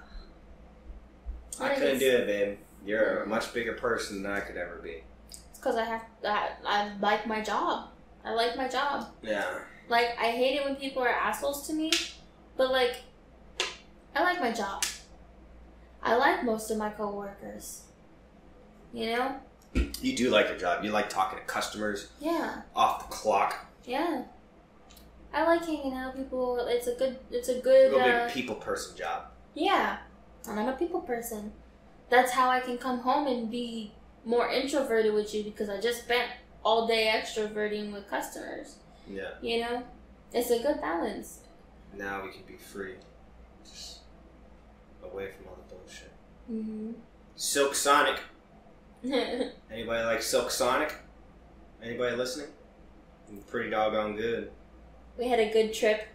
[1.59, 2.57] I couldn't do it, babe.
[2.85, 5.03] You're a much bigger person than I could ever be.
[5.61, 6.05] Because I have.
[6.25, 7.89] I, I like my job.
[8.25, 9.07] I like my job.
[9.21, 9.59] Yeah.
[9.89, 11.91] Like I hate it when people are assholes to me,
[12.57, 12.95] but like,
[14.15, 14.83] I like my job.
[16.01, 17.83] I like most of my coworkers.
[18.93, 19.35] You know?
[20.01, 20.83] You do like your job.
[20.83, 22.63] You like talking to customers Yeah.
[22.75, 23.67] off the clock.
[23.85, 24.23] Yeah.
[25.33, 26.57] I like hanging out with people.
[26.67, 27.19] It's a good.
[27.29, 27.93] It's a good.
[27.93, 29.25] Uh, people person job.
[29.53, 29.97] Yeah,
[30.49, 31.53] and I'm a people person.
[32.09, 33.93] That's how I can come home and be
[34.25, 36.29] more introverted with you because I just spent
[36.63, 38.75] all day extroverting with customers.
[39.09, 39.31] Yeah.
[39.41, 39.83] You know,
[40.33, 41.39] it's a good balance.
[41.97, 42.93] Now we can be free.
[43.63, 43.99] Just
[45.03, 46.11] away from all the bullshit.
[46.51, 46.91] Mm-hmm.
[47.35, 48.19] Silk Sonic.
[49.03, 50.93] Anybody like Silk Sonic?
[51.83, 52.47] Anybody listening?
[53.49, 54.51] Pretty doggone good.
[55.17, 56.07] we had a good trip.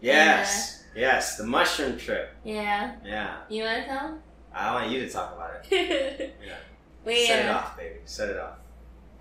[0.00, 0.84] Yes.
[0.94, 1.36] Yes.
[1.36, 2.34] The mushroom trip.
[2.44, 3.36] Yeah, Yeah.
[3.48, 4.18] you want to tell?
[4.52, 6.34] I want you to talk about it.
[6.44, 6.54] Yeah.
[7.04, 7.96] We Set it off, baby.
[8.04, 8.56] Set it off.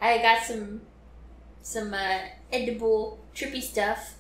[0.02, 0.82] I got some
[1.62, 2.20] some uh,
[2.52, 4.16] edible trippy stuff,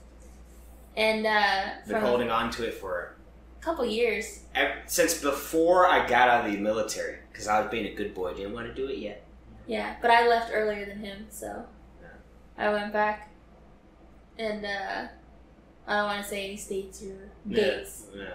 [0.96, 3.16] and uh, Been holding on to it for
[3.60, 4.42] a couple years.
[4.56, 8.14] ev- since before I got out of the military because I was being a good
[8.14, 8.34] boy.
[8.34, 9.24] Didn't want to do it yet.
[9.68, 11.66] Yeah, but I left earlier than him, so.
[12.58, 13.30] I went back,
[14.38, 15.08] and uh,
[15.88, 18.34] I don't want to say any states or dates Yeah.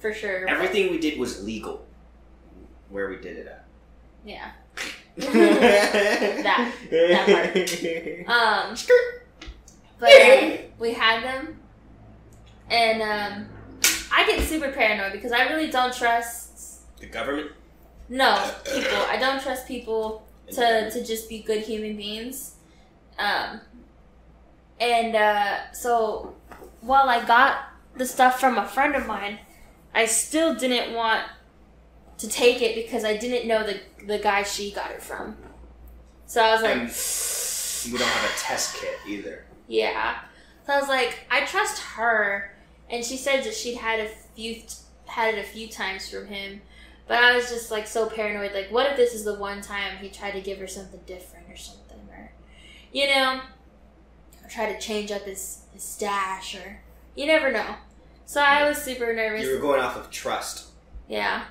[0.00, 0.48] for sure.
[0.48, 1.86] Everything we did was legal.
[2.88, 3.61] Where we did it at.
[4.24, 4.52] Yeah.
[5.16, 8.76] that that Um,
[9.98, 11.58] but uh, we had them,
[12.70, 13.48] and um,
[14.10, 17.50] I get super paranoid because I really don't trust the government.
[18.08, 18.98] no people.
[19.08, 22.54] I don't trust people to to just be good human beings.
[23.18, 23.60] Um,
[24.80, 26.34] and uh, so
[26.80, 29.38] while I got the stuff from a friend of mine,
[29.94, 31.22] I still didn't want
[32.22, 35.36] to take it because I didn't know the the guy she got it from.
[36.26, 39.44] So I was like, And we don't have a test kit either.
[39.68, 40.20] yeah.
[40.66, 42.54] So I was like, I trust her,
[42.88, 44.62] and she said that she'd had a few
[45.06, 46.62] had it a few times from him,
[47.06, 48.52] but I was just like so paranoid.
[48.54, 51.50] Like, what if this is the one time he tried to give her something different
[51.50, 52.32] or something, or
[52.92, 53.40] you know?
[54.52, 56.78] try to change up his, his stash or
[57.14, 57.76] you never know.
[58.26, 59.44] So I was super nervous.
[59.46, 60.66] You were going off of trust,
[61.08, 61.44] yeah,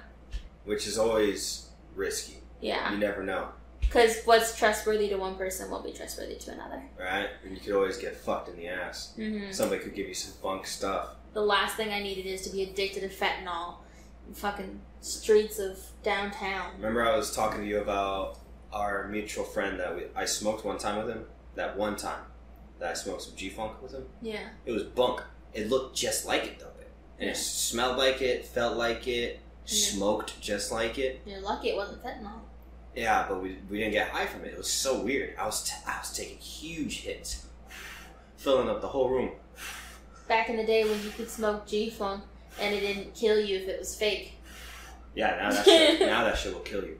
[0.66, 2.38] which is always risky.
[2.62, 2.91] yeah.
[2.91, 3.49] You never know,
[3.80, 6.82] Because what's trustworthy to one person won't be trustworthy to another.
[6.99, 7.30] right?
[7.43, 9.14] And you could always get fucked in the ass.
[9.16, 11.09] hmm Somebody could give you some bunk stuff.
[11.34, 13.76] The last thing I needed is to be addicted to fentanyl
[14.28, 16.76] in fucking streets of downtown.
[16.78, 18.38] Remember, I was talking to you about
[18.72, 21.26] our mutual friend that we, I smoked one time with him.
[21.55, 22.24] That one time
[22.80, 24.05] that I smoked some G Funk with him.
[24.22, 24.47] Yeah.
[24.66, 25.22] It was bunk.
[25.53, 26.68] It looked just like it though,
[27.20, 27.32] and Yeah.
[27.32, 29.89] it smelled like it, felt like it, Yeah.
[29.91, 31.22] smoked just like it.
[31.26, 32.39] You're lucky it wasn't fentanyl.
[32.95, 34.49] Yeah, but we, we didn't get high from it.
[34.53, 35.36] It was so weird.
[35.39, 37.45] I was t- I was taking huge hits,
[38.38, 39.32] filling up the whole room.
[40.28, 42.24] Back in the day when you could smoke G Funk
[42.59, 44.34] and it didn't kill you if it was fake.
[45.16, 46.97] Yeah, now that shit, now that shit will kill you.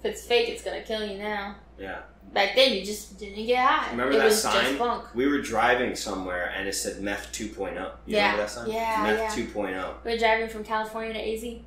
[0.00, 1.56] If it's fake, it's gonna kill you now.
[1.78, 2.00] Yeah.
[2.32, 3.90] Back then, you just didn't get high.
[3.92, 4.78] Remember it that sign?
[5.14, 7.74] We were driving somewhere and it said meth 2.0.
[8.06, 8.22] You Yeah.
[8.32, 8.70] remember that sign?
[8.70, 9.44] Yeah, Meth yeah.
[9.44, 9.94] 2.0.
[10.04, 11.60] We were driving from California to AZ.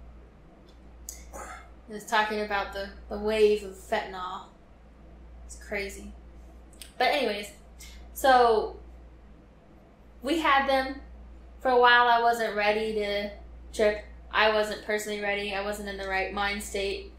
[1.89, 4.43] It was talking about the, the wave of fentanyl.
[5.45, 6.13] It's crazy.
[6.97, 7.51] But anyways,
[8.13, 8.77] so
[10.21, 10.99] we had them
[11.61, 12.07] for a while.
[12.07, 13.29] I wasn't ready to
[13.73, 14.03] trip.
[14.31, 15.53] I wasn't personally ready.
[15.53, 17.13] I wasn't in the right mind state.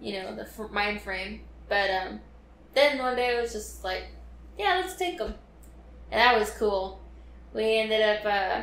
[0.00, 1.40] You know, the f- mind frame.
[1.68, 2.20] But um,
[2.74, 4.04] then one day it was just like,
[4.58, 5.34] yeah, let's take them,
[6.10, 7.00] and that was cool.
[7.54, 8.62] We ended up, uh,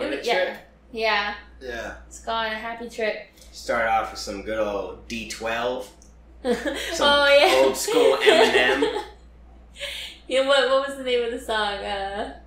[0.00, 0.56] it a was- yeah, trip.
[0.92, 1.94] yeah, Yeah.
[2.06, 3.28] it's gone a happy trip.
[3.52, 5.86] Start off with some good old D12.
[6.44, 6.54] oh
[6.94, 8.82] Some yeah, old school Eminem.
[10.26, 11.74] yeah, what what was the name of the song?
[11.74, 12.40] Uh,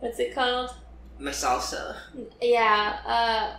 [0.00, 0.70] what's it called?
[1.18, 1.96] My salsa.
[2.42, 3.56] Yeah, uh,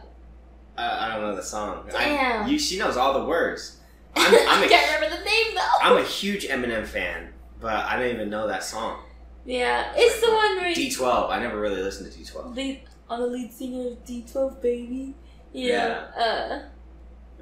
[0.79, 1.87] Uh, I don't know the song.
[1.89, 2.45] Damn.
[2.45, 3.77] I, you, she knows all the words.
[4.15, 5.77] I'm, I'm, I can't remember the name though.
[5.81, 8.99] I'm a huge Eminem fan, but I didn't even know that song.
[9.45, 11.29] yeah, it's the one where D12.
[11.31, 12.55] I never really listened to D12.
[12.55, 15.15] lead on the lead singer of D12 baby.
[15.51, 16.05] You Yeah.
[16.17, 16.59] uh,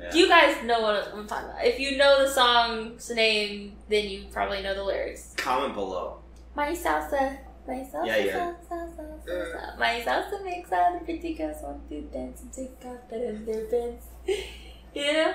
[0.04, 0.14] Yeah.
[0.14, 1.64] you guys know what I'm talking about.
[1.66, 5.34] If you know the song's name, then you probably know the lyrics.
[5.38, 6.18] Comment below.
[6.56, 7.38] My salsa,
[7.68, 8.54] my salsa, Yeah, yeah.
[8.70, 9.80] salsa, salsa, salsa.
[9.80, 14.04] My salsa makes all the pretty girls want to dance and take off their underpants.
[14.94, 15.34] you know?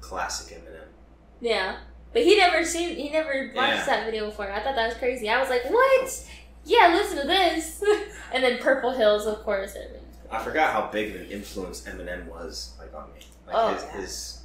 [0.00, 0.86] Classic Eminem.
[1.40, 1.76] Yeah.
[2.12, 3.84] But he never seen, he never watched Yeah.
[3.86, 4.50] that video before.
[4.50, 5.28] I thought that was crazy.
[5.28, 6.24] I was like, what?
[6.64, 7.82] Yeah, listen to this.
[8.32, 9.76] and then Purple Hills, of course.
[10.30, 13.20] I forgot how big of an influence Eminem was like on me.
[13.46, 14.00] Like Oh, his, yeah.
[14.00, 14.42] his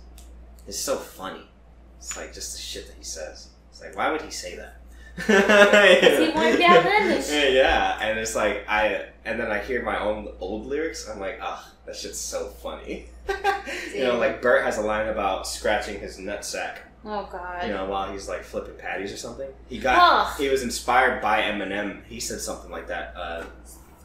[0.66, 1.50] his so funny.
[1.98, 3.50] It's like just the shit that he says.
[3.70, 4.78] It's like why would he say that?
[5.28, 7.30] he English.
[7.30, 11.10] Yeah, yeah, and it's like I and then I hear my own old lyrics.
[11.10, 13.08] I'm like, ah, that shit's so funny.
[13.94, 16.78] you know, like Bert has a line about scratching his nutsack.
[17.04, 17.66] Oh, God.
[17.66, 19.50] You know, while he's like flipping patties or something.
[19.68, 22.04] He got he was inspired by Eminem.
[22.06, 23.14] He said something like that.
[23.16, 23.46] Uh,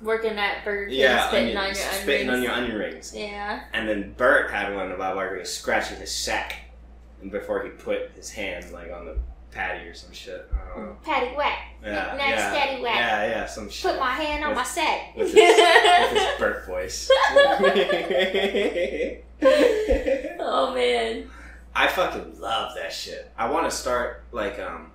[0.07, 3.13] Working at Burger King, yeah, spitting onion- on your spitting on your onion rings.
[3.15, 3.65] Yeah.
[3.73, 6.55] And then Bert had one about like scratching his sack,
[7.21, 9.19] and before he put his hand like on the
[9.51, 10.49] patty or some shit.
[10.53, 10.97] I don't know.
[11.03, 11.59] Patty whack.
[11.83, 12.95] Yeah, Nice yeah, patty whack.
[12.97, 13.91] yeah, yeah, some shit.
[13.91, 15.17] Put my hand on With- my sack.
[15.17, 17.11] with his, with his Bert voice.
[20.41, 21.31] oh, man.
[21.75, 23.31] I fucking love that shit.
[23.37, 24.93] I want to start like um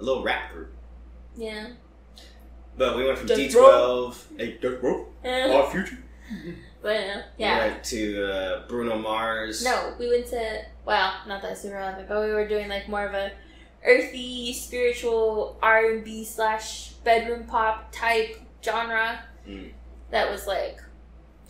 [0.00, 0.72] a little rap group,
[1.36, 1.68] Yeah.
[2.76, 5.98] But we went from Death D twelve, hey, Death Row, Eh, Our Future.
[6.82, 7.58] but uh, We yeah.
[7.66, 9.64] went to uh, Bruno Mars.
[9.64, 13.06] No, we went to well, not that super relevant, but we were doing like more
[13.06, 13.32] of a
[13.84, 19.20] earthy, spiritual R and B slash bedroom pop type genre.
[19.48, 19.72] Mm.
[20.10, 20.78] That was like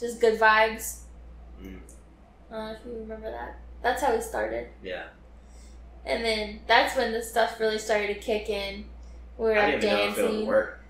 [0.00, 1.00] just good vibes.
[1.62, 1.78] Mm.
[2.50, 3.58] I don't know if you remember that.
[3.82, 5.04] That's how we started, Yeah,
[6.06, 8.84] and then that's when the stuff really started to kick in.
[9.38, 10.46] We were I didn't even know if it would dancing.
[10.46, 10.81] work.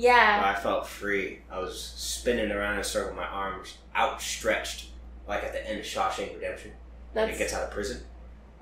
[0.00, 1.40] Yeah, I felt free.
[1.50, 4.86] I was spinning around in a circle, my arms outstretched,
[5.28, 6.72] like at the end of Shawshank Redemption.
[7.12, 8.00] When he gets out of prison.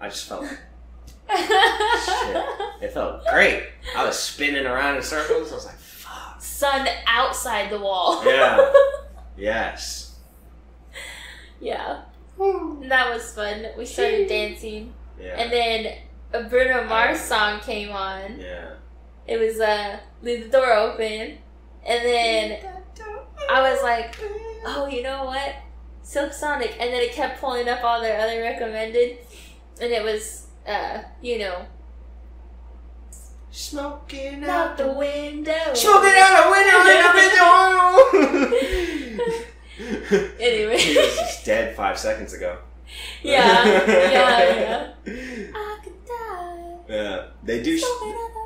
[0.00, 0.44] I just felt
[1.30, 3.68] it felt great.
[3.96, 5.52] I was spinning around in circles.
[5.52, 6.40] I was like, fuck.
[6.40, 8.24] Sun outside the wall.
[8.24, 8.72] Yeah.
[9.36, 10.16] Yes.
[11.60, 12.00] yeah.
[12.40, 13.66] And that was fun.
[13.78, 14.92] We started dancing.
[15.20, 15.36] Yeah.
[15.40, 15.94] And then
[16.32, 18.40] a Bruno Mars song came on.
[18.40, 18.70] yeah.
[19.28, 21.38] It was uh Leave the Door Open.
[21.86, 22.58] And then
[23.50, 24.16] I was like,
[24.64, 25.54] Oh, you know what?
[26.02, 29.18] Silk Sonic and then it kept pulling up all their other recommended
[29.80, 31.66] and it was uh, you know,
[33.50, 35.74] Smoking out the window.
[35.74, 36.86] Smoking out the window in
[40.18, 40.78] the Anyway.
[40.78, 42.58] he was just dead five seconds ago.
[43.22, 44.10] Yeah, yeah,
[44.60, 44.92] yeah.
[45.54, 46.76] I could die.
[46.88, 47.76] Yeah, they do.
[47.78, 48.37] Smoking out the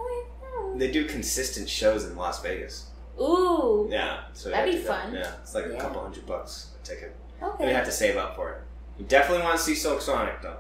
[0.83, 2.87] they do consistent shows in Las Vegas.
[3.21, 3.87] Ooh.
[3.89, 4.93] Yeah, so That'd be to go.
[4.93, 5.15] fun.
[5.15, 7.15] Yeah, it's like a couple hundred bucks a ticket.
[7.41, 7.73] You Okay.
[7.73, 8.61] have to save up for it.
[8.99, 10.57] You definitely want to see Silk Sonic though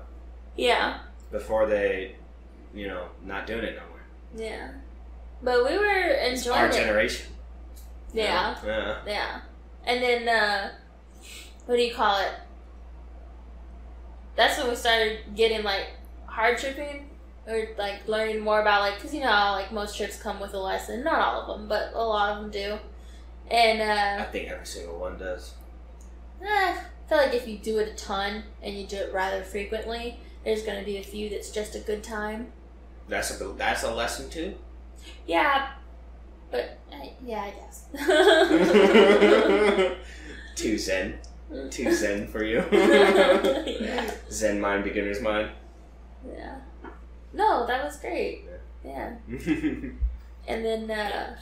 [0.55, 1.01] Yeah.
[1.33, 2.15] before they,
[2.73, 4.47] you know, not doing it no more.
[4.47, 4.69] Yeah.
[5.43, 6.73] But we were It's enjoying our it.
[6.73, 7.27] generation.
[8.13, 8.57] Yeah.
[8.65, 8.99] Yeah.
[9.05, 9.41] Yeah.
[9.85, 10.71] And then uh
[11.67, 12.33] what do you call it?
[14.37, 15.89] That's when we started getting like
[16.27, 17.09] hard tripping
[17.47, 20.59] or like learning more about like cuz you know like most trips come with a
[20.59, 22.79] lesson, not all of them, but a lot of them do.
[23.51, 25.55] And I uh think every single one does.
[26.43, 26.77] eh, I
[27.09, 30.63] feel like if you do it a ton and you do it rather frequently, there's
[30.63, 32.53] going to be a few that's just a good time.
[33.09, 34.55] That's a that's a lesson too.
[35.27, 35.69] Yeah.
[36.51, 37.87] But uh, yeah, I guess.
[40.55, 41.19] Too zen.
[41.71, 42.65] Too zen for you.
[42.73, 44.11] yeah.
[44.31, 45.51] Zen mind, beginner's mind.
[46.27, 46.57] Yeah.
[47.33, 48.45] No, that was great.
[48.85, 49.15] Yeah.
[50.49, 51.37] And then, uh,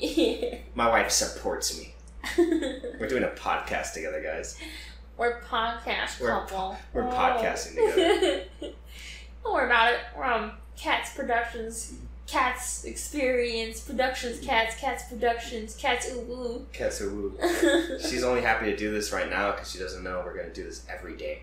[0.00, 0.56] yeah.
[0.74, 1.94] My wife supports me.
[2.36, 4.58] We're doing a podcast together, guys.
[5.16, 6.76] we're podcast We're- couple.
[6.92, 7.10] we're Oh.
[7.12, 8.42] podcasting together.
[9.44, 10.00] Don't worry about it.
[10.16, 11.94] We're on Katz Productions,
[12.26, 17.00] Katz Experience Productions, Katz, Katz Productions, Katz Ooh Katz.
[17.00, 17.36] Woo.
[18.00, 20.64] She's only happy to do this right now because she doesn't know we're gonna do
[20.64, 21.42] this every day.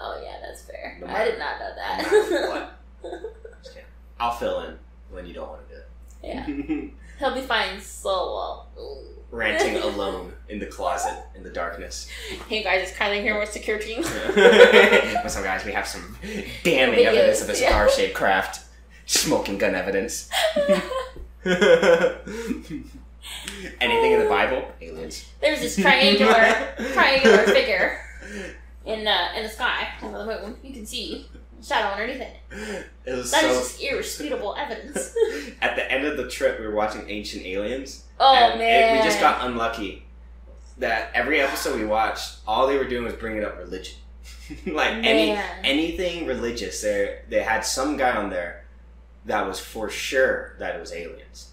[0.00, 0.98] oh yeah, that's fair.
[1.00, 1.98] No I did not know that.
[2.02, 2.20] matter what.
[2.20, 2.68] Just kidding.
[4.20, 4.78] I'll fill in
[5.10, 5.88] when you don't want to do it.
[6.22, 6.90] yeah, it.
[7.18, 8.66] he'll be fine solo.
[8.78, 8.98] Ooh.
[9.34, 12.08] Ranting alone in the closet in the darkness.
[12.48, 13.96] Hey guys, it's Kylie here with security.
[13.96, 15.64] What's up, guys?
[15.64, 16.16] We have some
[16.62, 17.68] damning Videos, evidence of a yeah.
[17.68, 18.64] cigar shaped craft.
[19.06, 20.30] Smoking gun evidence.
[23.80, 24.70] Anything in the Bible?
[24.80, 25.28] Aliens.
[25.40, 27.98] There's this triangular triangular figure
[28.84, 30.56] in uh, in the sky over the moon.
[30.62, 32.36] You can see a shadow underneath it.
[33.06, 33.60] It was That is so.
[33.62, 35.14] just irrefutable evidence.
[35.62, 38.04] At the end of the trip, we were watching Ancient Aliens.
[38.20, 40.04] Oh and it- man, we just got unlucky
[40.78, 43.96] that every episode we watched, all they were doing was bringing up religion.
[44.66, 48.64] like any anything religious, they they had some guy on there
[49.26, 51.50] that was for sure that it was aliens.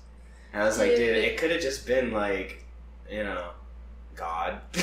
[0.53, 1.23] And I was like, dude, Dude.
[1.23, 2.65] it could have just been like,
[3.09, 3.51] you know,
[4.15, 4.59] God.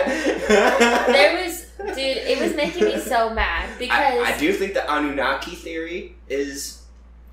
[0.00, 1.49] there was
[1.86, 1.98] dude.
[1.98, 6.82] It was making me so mad because I, I do think the Anunnaki theory is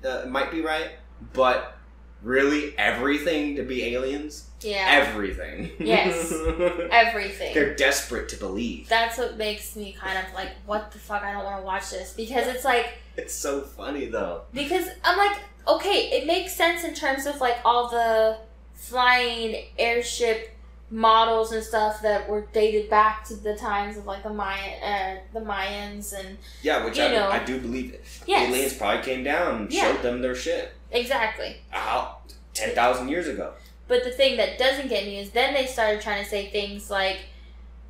[0.04, 0.90] uh, might be right,
[1.32, 1.76] but
[2.22, 5.70] really everything to be aliens, yeah, everything.
[5.78, 6.32] Yes.
[6.90, 7.54] everything.
[7.54, 8.88] They're desperate to believe.
[8.88, 11.22] That's what makes me kind of like, what the fuck?
[11.22, 14.42] I don't want to watch this because it's like It's so funny though.
[14.52, 18.38] because I'm like, okay, it makes sense in terms of like all the
[18.74, 20.56] flying airship
[20.90, 25.20] models and stuff that were dated back to the times of like the Mayan, uh,
[25.34, 27.28] the Mayans, and Yeah, which I, know.
[27.28, 27.96] I do believe.
[28.26, 29.92] yes, Aliens probably came down and Yeah.
[29.92, 30.72] showed them their shit.
[30.90, 31.58] exactly.
[31.70, 32.18] How
[32.54, 33.52] ten thousand years ago.
[33.86, 36.90] But the thing that doesn't get me is then they started trying to say things
[36.90, 37.18] like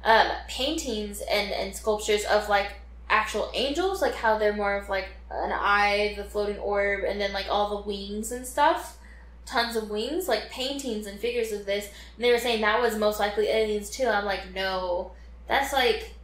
[0.05, 2.73] um, paintings and, and sculptures of like
[3.11, 7.33] actual angels, like how they're more of like an eye, the floating orb, and then
[7.33, 8.98] like all the wings and stuff.
[9.49, 11.87] Tons of wings, like paintings and figures of this.
[12.17, 14.07] And they were saying that was most likely aliens too.
[14.07, 15.13] I'm like, no.
[15.47, 16.15] That's like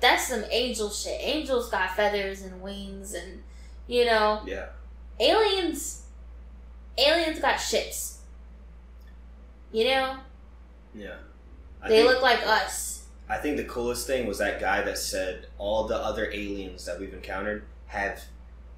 [0.00, 1.20] that's some angel shit.
[1.20, 3.42] Angels got feathers and wings and
[3.86, 4.66] you know, Yeah.
[5.20, 6.04] aliens
[6.98, 8.18] aliens got ships.
[9.72, 10.16] You know?
[10.94, 11.14] Yeah.
[11.82, 13.04] I They think, look like us.
[13.28, 16.98] I think the coolest thing was that guy that said all the other aliens that
[16.98, 18.24] we've encountered have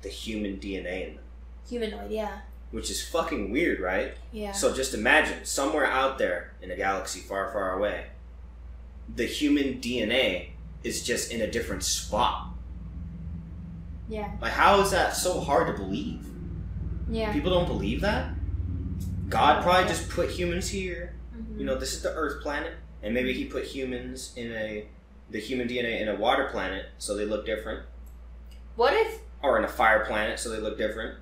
[0.02, 1.24] the human DNA in them.
[1.68, 2.40] Humanoid, yeah.
[2.72, 4.14] Which is fucking weird, right?
[4.32, 4.52] Yeah.
[4.52, 8.06] So just imagine somewhere out there in a galaxy far, far away,
[9.14, 10.48] the human DNA
[10.82, 12.48] is just in a different spot.
[14.08, 14.32] yeah.
[14.40, 16.26] Like, how is that so hard to believe?
[17.10, 17.32] Yeah.
[17.32, 18.32] People don't believe that.
[19.28, 21.14] God probably just put humans here.
[21.34, 21.58] Mhm.
[21.60, 24.86] You know, this is the Earth planet, and maybe He put humans in a
[25.30, 27.86] the human DNA in a water planet, so they look different,
[28.76, 31.18] What if or in a fire planet, so they look different.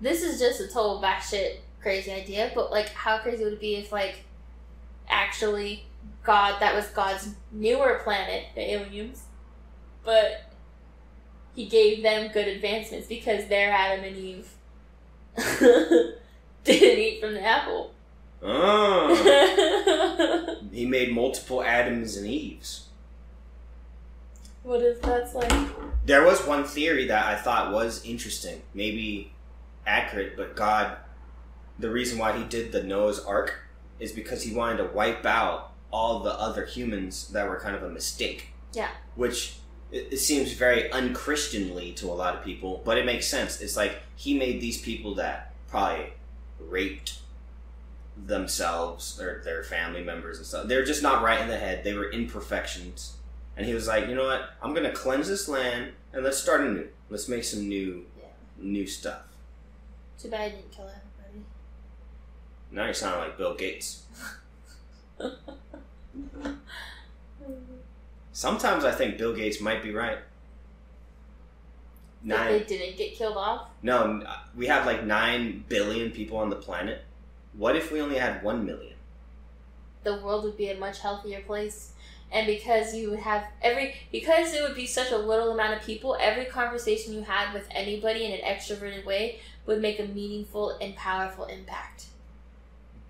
[0.00, 3.76] This is just a total batshit crazy idea, but like how crazy would it be
[3.76, 4.24] if like
[5.08, 5.84] actually
[6.22, 9.22] God that was God's newer planet, the aliens,
[10.04, 10.52] but
[11.54, 14.48] he gave them good advancements because they're Adam and Eve
[16.64, 17.92] didn't eat from the apple.
[18.42, 19.14] Oh,
[20.72, 22.86] He made multiple Adams and Eves.
[24.62, 25.52] what if that's like
[26.06, 29.32] There was one theory that I thought was interesting, maybe
[29.86, 30.96] accurate, but God,
[31.78, 33.60] the reason why He did the Noah's Ark
[33.98, 37.82] is because He wanted to wipe out all the other humans that were kind of
[37.82, 38.48] a mistake.
[38.72, 38.88] Yeah.
[39.16, 39.56] Which
[39.90, 43.60] it, it seems very unchristianly to a lot of people, but it makes sense.
[43.60, 46.12] It's like he made these people that probably
[46.60, 47.18] raped
[48.16, 50.66] themselves or their family members and stuff.
[50.68, 51.84] They're just not right in the head.
[51.84, 53.14] They were imperfections.
[53.56, 54.50] And he was like, you know what?
[54.62, 56.88] I'm gonna cleanse this land and let's start anew.
[57.08, 58.26] Let's make some new Yeah.
[58.58, 59.22] new stuff.
[60.20, 61.44] Too bad I didn't kill everybody.
[62.70, 64.02] Now you sound like Bill Gates.
[68.32, 70.18] Sometimes I think Bill Gates might be right.
[72.22, 72.52] If Nine.
[72.52, 73.70] they didn't get killed off.
[73.82, 77.02] No, uh, we have like nine billion people on the planet.
[77.54, 78.90] What if we only had one million?
[80.02, 81.92] the world would be a much healthier place.
[82.32, 85.82] And because you would have every, because it would be such a little amount of
[85.84, 89.40] people, every conversation you had with anybody in an extroverted way
[89.70, 92.06] would make a meaningful and powerful impact.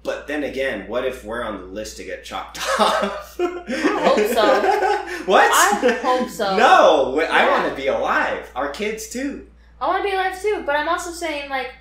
[0.03, 3.37] But then again, what if we're on the list to get chopped off?
[3.41, 5.25] I hope so.
[5.25, 5.51] What?
[5.53, 6.57] I hope so.
[6.59, 7.51] No, I Yeah.
[7.51, 8.51] want to be alive.
[8.55, 9.47] Our kids too.
[9.81, 11.73] I want to be alive too, but I'm also saying, like,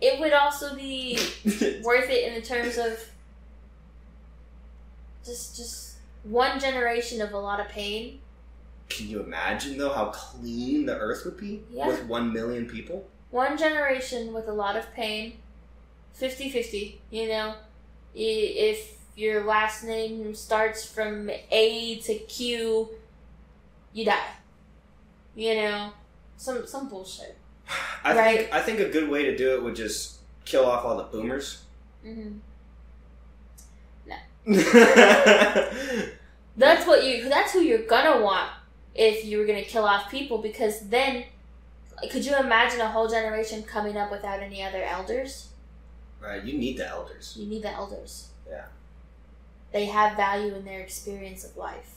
[0.00, 1.16] it would also be
[1.84, 2.98] worth it in the terms of
[5.24, 8.18] just just one generation of a lot of pain.
[8.88, 11.86] Can you imagine though how clean the Earth would be Yeah.
[11.86, 13.08] with one million people?
[13.30, 15.32] one generation with a lot of pain
[16.20, 17.54] 50-50 you know
[18.14, 22.90] if your last name starts from a to q
[23.94, 24.32] you die
[25.34, 25.90] you know
[26.36, 27.38] some some bullshit
[28.04, 28.38] I Right.
[28.40, 31.04] think I think a good way to do it would just kill off all the
[31.04, 31.62] boomers.
[32.02, 32.32] hmm
[34.06, 34.18] yeah,
[36.58, 38.50] that's what you that's who you're gonna want
[38.94, 41.24] if you were gonna kill off people because then
[42.10, 45.48] could you imagine a whole generation coming up without any other elders
[46.20, 46.42] right.
[46.44, 47.34] You need the elders.
[47.38, 48.66] you need the elders Yeah.
[49.72, 51.96] they have value in their experience of life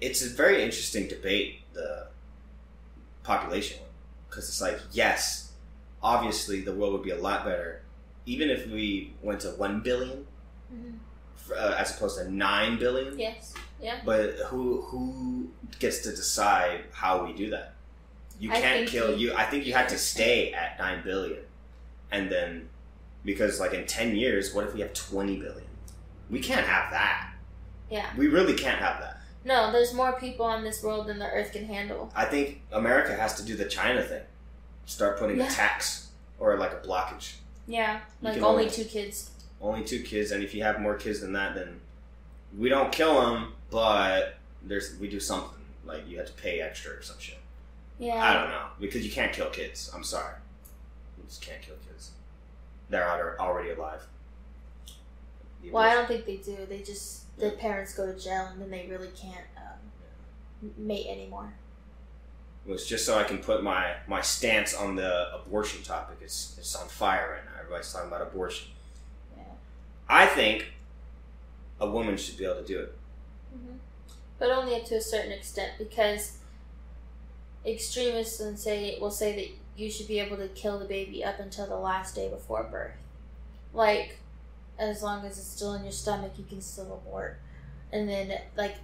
[0.00, 2.08] It's a very interesting debate the
[3.22, 3.90] population one
[4.28, 5.52] because it's like yes,
[6.02, 7.82] obviously the world would be a lot better
[8.26, 10.26] even if we went to one billion
[10.72, 10.98] Mhm.
[11.36, 13.18] f- uh, as opposed to nine billion.
[13.18, 17.74] yes yeah But who who gets to decide how we do that?
[18.40, 19.36] You I can't kill you- you.
[19.36, 21.42] I think you had to stay at nine billion,
[22.10, 22.68] and then
[23.24, 25.68] because like in ten years, what if we have twenty billion?
[26.30, 27.34] We can't have that.
[27.90, 29.18] yeah We really can't have that.
[29.44, 32.10] No, there's more people on this world than the Earth can handle.
[32.14, 34.22] I think America has to do the China thing,
[34.86, 35.48] start putting Yeah.
[35.48, 36.08] a tax
[36.38, 37.34] or like a blockage.
[37.66, 39.30] Yeah, like only only- two kids.
[39.60, 41.80] Only two kids, and if you have more kids than that, then
[42.56, 46.92] we don't kill them, but there's we do something like you have to pay extra
[46.92, 47.38] or some shit.
[47.98, 48.22] Yeah.
[48.22, 49.90] I don't know because you can't kill kids.
[49.92, 50.34] I'm sorry,
[51.18, 52.12] you just can't kill kids.
[52.88, 54.06] They're al- already alive.
[55.70, 56.56] Well, I don't think they do.
[56.68, 61.54] They just the parents go to jail and then they really can't um, mate anymore.
[62.66, 66.18] It was just so I can put my my stance on the abortion topic.
[66.20, 67.60] It's it's on fire right now.
[67.60, 68.68] Everybody's talking about abortion.
[69.36, 69.44] Yeah.
[70.08, 70.72] I think
[71.80, 72.96] a woman should be able to do it.
[74.42, 76.38] But only up to a certain extent because
[77.64, 81.38] extremists and say will say that you should be able to kill the baby up
[81.38, 82.96] until the last day before birth.
[83.72, 84.18] Like,
[84.80, 87.38] as long as it's still in your stomach, you can still abort.
[87.92, 88.74] And then, like,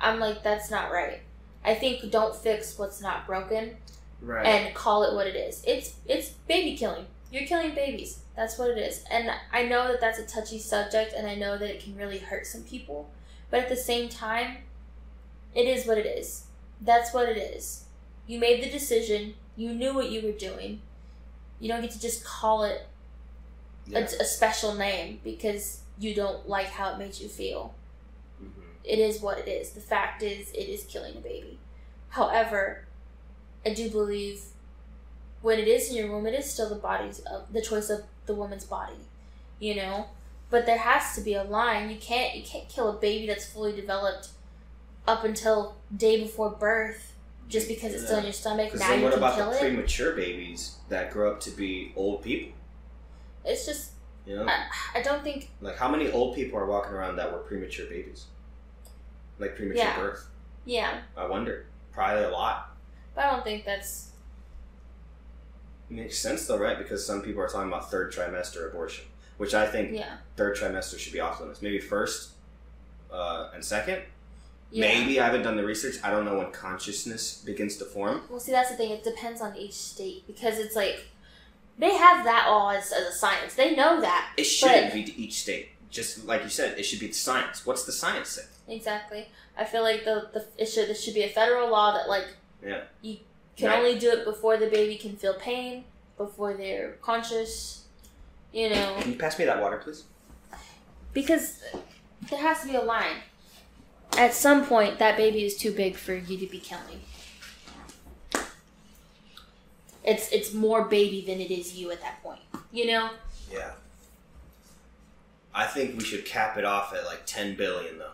[0.00, 1.20] I'm like, that's not right.
[1.62, 3.76] I think don't fix what's not broken
[4.22, 4.46] Right.
[4.46, 5.62] and call it what it is.
[5.66, 7.04] It's it's baby killing.
[7.30, 8.20] You're killing babies.
[8.34, 9.04] That's what it is.
[9.10, 12.18] And I know that that's a touchy subject, and I know that it can really
[12.18, 13.10] hurt some people.
[13.50, 14.56] But at the same time,
[15.54, 16.44] it is what it is.
[16.80, 17.84] That's what it is.
[18.26, 19.34] You made the decision.
[19.56, 20.80] You knew what you were doing.
[21.60, 22.86] You don't get to just call it
[23.86, 24.00] yeah.
[24.00, 27.74] a, a special name because you don't like how it made you feel.
[28.42, 28.62] Mhm.
[28.84, 29.70] It is what it is.
[29.70, 31.58] The fact is, it is killing a baby.
[32.10, 32.86] However,
[33.64, 34.42] I do believe
[35.40, 38.02] when it is in your womb, it is still the body's of the choice of
[38.26, 39.08] the woman's body,
[39.58, 40.06] you know.
[40.50, 41.90] But there has to be a line.
[41.90, 44.28] You can't you can't kill a baby that's fully developed
[45.06, 47.12] up until day before birth
[47.48, 48.74] just because it's still in your stomach.
[48.74, 49.60] Now you what can about kill the it.
[49.60, 52.52] premature babies that grow up to be old people?
[53.44, 53.90] It's just
[54.26, 57.30] You know, I, I don't think like how many old people are walking around that
[57.32, 58.26] were premature babies,
[59.38, 59.98] like premature Yeah.
[60.00, 60.28] birth?
[60.64, 61.66] yeah, I wonder.
[61.92, 62.74] Probably a lot.
[63.14, 64.12] but I don't think that's
[65.90, 66.78] It makes sense though, right?
[66.78, 69.04] Because some people are talking about third trimester abortion,
[69.36, 70.16] which I think yeah.
[70.36, 71.60] third trimester should be off limits.
[71.60, 72.30] Maybe first
[73.12, 74.02] uh, and second.
[74.72, 74.86] Yeah.
[74.86, 75.96] Maybe I haven't done the research.
[76.02, 78.22] I don't know when consciousness begins to form.
[78.30, 78.90] Well, see, that's the thing.
[78.90, 81.04] It depends on each state because it's like
[81.78, 83.54] they have that all as, as a science.
[83.54, 84.32] They know that.
[84.36, 85.68] It shouldn't be to each state.
[85.90, 87.66] Just like you said, it should be the science.
[87.66, 88.42] What's the science say?
[88.66, 89.28] Exactly.
[89.58, 92.26] I feel like the, the it should there should be a federal law that like
[92.64, 92.84] Yeah.
[93.02, 93.18] you
[93.56, 93.78] can Right.
[93.78, 95.84] only do it before the baby can feel pain,
[96.16, 97.84] before they're conscious.
[98.52, 100.04] You know, Can you pass me that water, please?
[101.12, 101.62] because
[102.30, 103.16] there has to be a line.
[104.16, 107.00] At some point, that baby is too big for you to be killing.
[110.04, 112.40] It's it's more baby than it is you at that point.
[112.72, 113.10] You know.
[113.50, 113.72] Yeah.
[115.54, 118.10] I think we should cap it off at like 10 billion, though.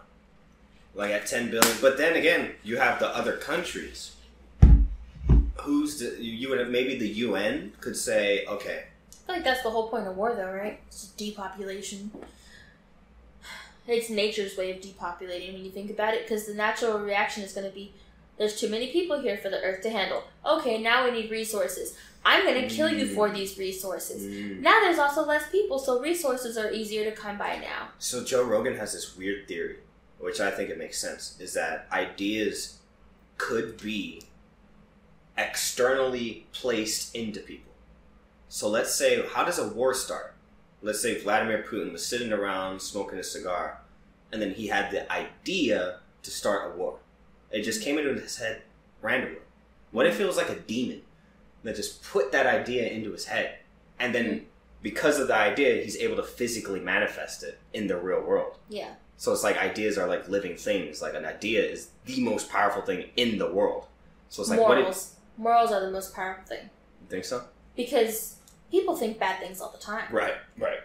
[0.94, 1.76] Like at 10 billion.
[1.80, 4.16] But then again, you have the other countries.
[5.60, 6.22] Who's the.
[6.22, 6.68] You would have.
[6.68, 10.34] Maybe the UN could say, okay, I feel like that's the whole point of war,
[10.34, 10.80] though, right?
[10.88, 12.10] It's depopulation.
[13.88, 17.52] It's nature's way of depopulating when you think about it, because the natural reaction is
[17.52, 17.92] going to be
[18.36, 20.22] there's too many people here for the earth to handle.
[20.46, 21.96] Okay, now we need resources.
[22.24, 24.22] I'm going to kill you for these resources.
[24.22, 24.60] mm.
[24.60, 27.88] Now there's also less people, so resources are easier to come by now.
[27.98, 29.78] So Joe Rogan has this weird theory,
[30.18, 32.78] which I think it makes sense, is that ideas
[33.38, 34.22] could be
[35.36, 37.72] externally placed into people.
[38.48, 40.34] So let's say, how does a war start?
[40.80, 43.80] Let's say Vladimir Putin was sitting around smoking a cigar,
[44.32, 46.98] and then he had the idea to start a war.
[47.50, 48.62] It just came into his head
[49.02, 49.40] randomly.
[49.90, 51.02] What if it was like a demon
[51.62, 53.58] that just put that idea into his head,
[53.98, 54.46] and then
[54.82, 58.56] because of the idea, he's able to physically manifest it in the real world.
[58.68, 58.94] Yeah.
[59.16, 61.02] So it's like ideas are like living things.
[61.02, 63.86] Like an idea is the most powerful thing in the world.
[64.28, 65.16] So it's like, what Morals.
[65.36, 66.64] Morals are the most powerful thing.
[66.64, 67.44] you think so?
[67.74, 68.36] Because
[68.70, 70.04] people think bad things all the time.
[70.12, 70.78] Right, right.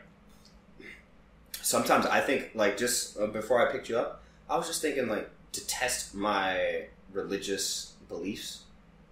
[1.62, 5.08] Sometimes I think, like, just uh, before I picked you up, I was just thinking,
[5.08, 8.64] like, to test my religious beliefs,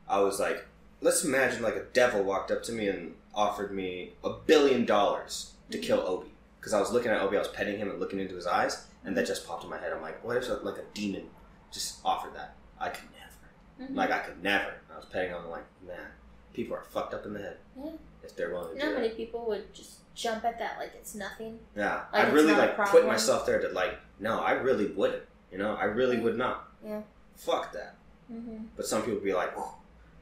[0.09, 0.65] I was like,
[1.01, 5.53] let's imagine, like, a devil walked up to me and offered me a billion dollars
[5.69, 6.27] to kill Obi.
[6.59, 8.85] Because I was looking at Obi, I was petting him and looking into his eyes,
[9.05, 9.93] and that just popped in my head.
[9.93, 11.23] I'm like, what if, like, a demon
[11.71, 12.55] just offered that?
[12.79, 13.91] I could never.
[13.91, 13.95] Mhm.
[13.95, 14.73] Like, I could never.
[14.93, 16.07] I was petting him, I'm like, man,
[16.53, 17.57] people are fucked up in the head.
[17.81, 17.91] Yeah.
[18.23, 19.07] If they're willing to You know do how that.
[19.07, 21.59] many people would just jump at that like it's nothing?
[21.75, 25.23] Yeah, Like, I'd really like put myself there to like, no, I really wouldn't.
[25.51, 26.69] You know, I really would not.
[26.85, 27.01] Yeah.
[27.35, 27.95] Fuck that.
[28.31, 28.65] Mm-hmm.
[28.77, 29.75] But some people be like, oh,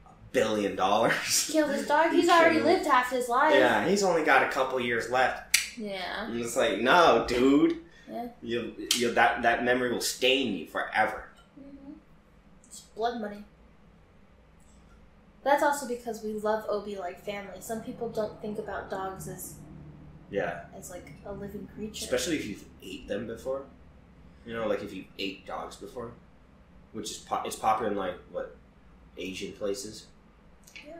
[0.06, 1.48] a billion dollars.
[1.52, 2.10] Kill this dog.
[2.12, 3.54] He's already lived half his life.
[3.54, 5.58] Yeah, he's only got a couple years left.
[5.78, 6.26] Yeah.
[6.26, 7.78] And it's like, no, dude.
[8.10, 8.26] Yeah.
[8.42, 11.28] You, you, that that memory will stain you forever.
[11.56, 11.92] hmm
[12.64, 13.44] It's blood money.
[15.42, 17.60] That's also because we love Obi like family.
[17.60, 19.54] Some people don't think about dogs as
[20.30, 22.04] Yeah, as like a living creature.
[22.04, 23.64] especially if you've ate them before.
[24.46, 26.12] You know, like if you ate dogs before,
[26.92, 28.56] which is po- it's popular in like what
[29.16, 30.06] Asian places.
[30.86, 30.92] Yeah.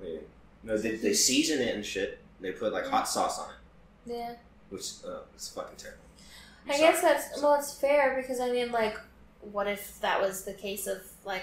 [0.00, 0.20] They,
[0.62, 2.18] no, they, they season it and shit.
[2.40, 4.12] They put like hot sauce on it.
[4.12, 4.34] yeah.
[4.70, 6.02] which uh, is fucking terrible.
[6.66, 6.92] I'm I sorry.
[6.92, 8.96] guess that's well, it's fair because I mean, like,
[9.40, 11.42] what if that was the case of like,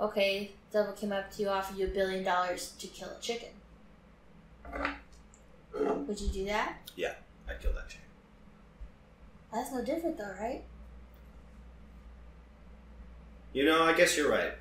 [0.00, 3.20] okay, the devil came up to you, offered you a billion dollars to kill a
[3.20, 3.48] chicken.
[5.74, 6.76] Would you do that?
[6.96, 7.14] Yeah,
[7.48, 8.04] I'd kill that chicken.
[9.52, 10.62] That's no different, though, right?
[13.52, 14.52] You know, I guess you're right.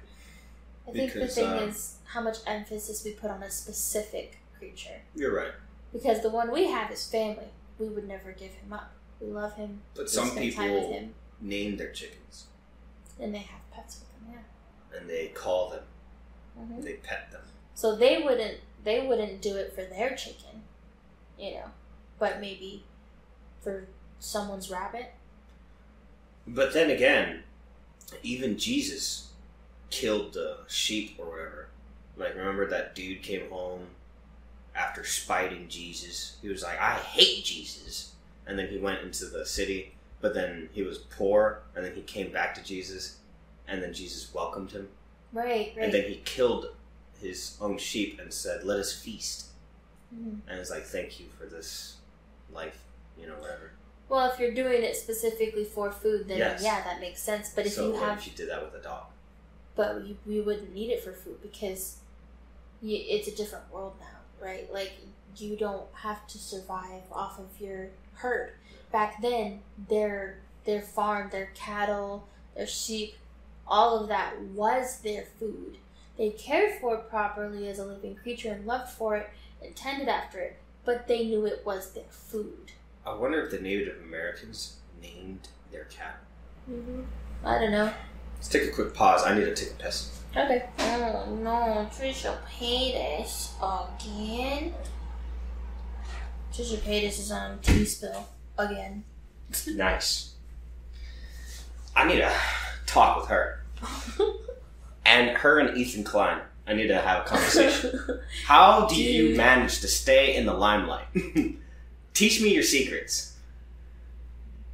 [0.87, 4.37] I think Because, the thing uh, is how much emphasis we put on a specific
[4.57, 5.01] creature.
[5.13, 5.51] You're right.
[5.91, 7.47] Because the one we have is family.
[7.79, 8.91] We would never give him up.
[9.19, 9.81] We love him.
[9.93, 12.47] But we some spend time with people him, name their chickens
[13.19, 14.33] and they have pets with them.
[14.33, 14.39] Yeah.
[14.95, 15.83] And they call them,
[16.57, 17.41] hmm they pet them.
[17.75, 20.63] So they wouldn't they wouldn't do it for their chicken,
[21.37, 21.65] you know,
[22.19, 22.83] but maybe
[23.61, 23.87] for
[24.19, 25.13] someone's rabbit.
[26.47, 27.43] But then again,
[28.23, 29.31] even Jesus
[29.89, 31.67] killed the sheep or whatever.
[32.15, 33.87] Like, remember that dude came home
[34.75, 36.37] after spiting Jesus?
[36.41, 38.13] He was like, I hate Jesus.
[38.45, 42.01] And then he went into the city, but then he was poor, and then he
[42.01, 43.17] came back to Jesus,
[43.67, 44.87] and then Jesus welcomed him.
[45.33, 45.77] Right, right.
[45.77, 46.67] And then he killed
[47.21, 49.47] his own sheep and said, Let us feast.
[50.15, 50.39] Mhm.
[50.47, 51.97] And it's like, Thank you for this
[52.51, 52.79] life,
[53.19, 53.71] you know, whatever.
[54.09, 56.63] Well, if you're doing it specifically for food, then Yes.
[56.63, 57.51] yeah, that makes sense.
[57.53, 59.05] But if so you have, if you did that with a dog?
[59.75, 61.97] but we, we wouldn't need it for food because
[62.81, 64.71] you, it's a different world now, right?
[64.73, 64.91] Like
[65.35, 68.53] you don't have to survive off of your herd.
[68.91, 73.15] Back then, their their farm, their cattle, their sheep,
[73.67, 75.77] all of that was their food.
[76.17, 79.29] They cared for it properly as a living creature and loved for it
[79.63, 82.71] and tended after it, but they knew it was their food.
[83.05, 86.19] I wonder if the Native Americans named their cattle.
[86.69, 87.01] Mm-hmm.
[87.45, 87.93] I don't know.
[88.35, 89.23] Let's take a quick pause.
[89.23, 90.21] I need to take a piss.
[90.35, 90.65] Okay.
[90.79, 94.73] Oh no, Trisha Paytas again.
[96.53, 99.03] Trisha Paytas is on tea spill again.
[99.67, 100.33] Nice.
[101.95, 102.31] I need to
[102.87, 103.63] talk with her.
[105.05, 106.41] and her and Ethan Klein.
[106.65, 108.19] I need to have a conversation.
[108.45, 111.05] How do you manage to stay in the limelight?
[112.13, 113.37] Teach me your secrets.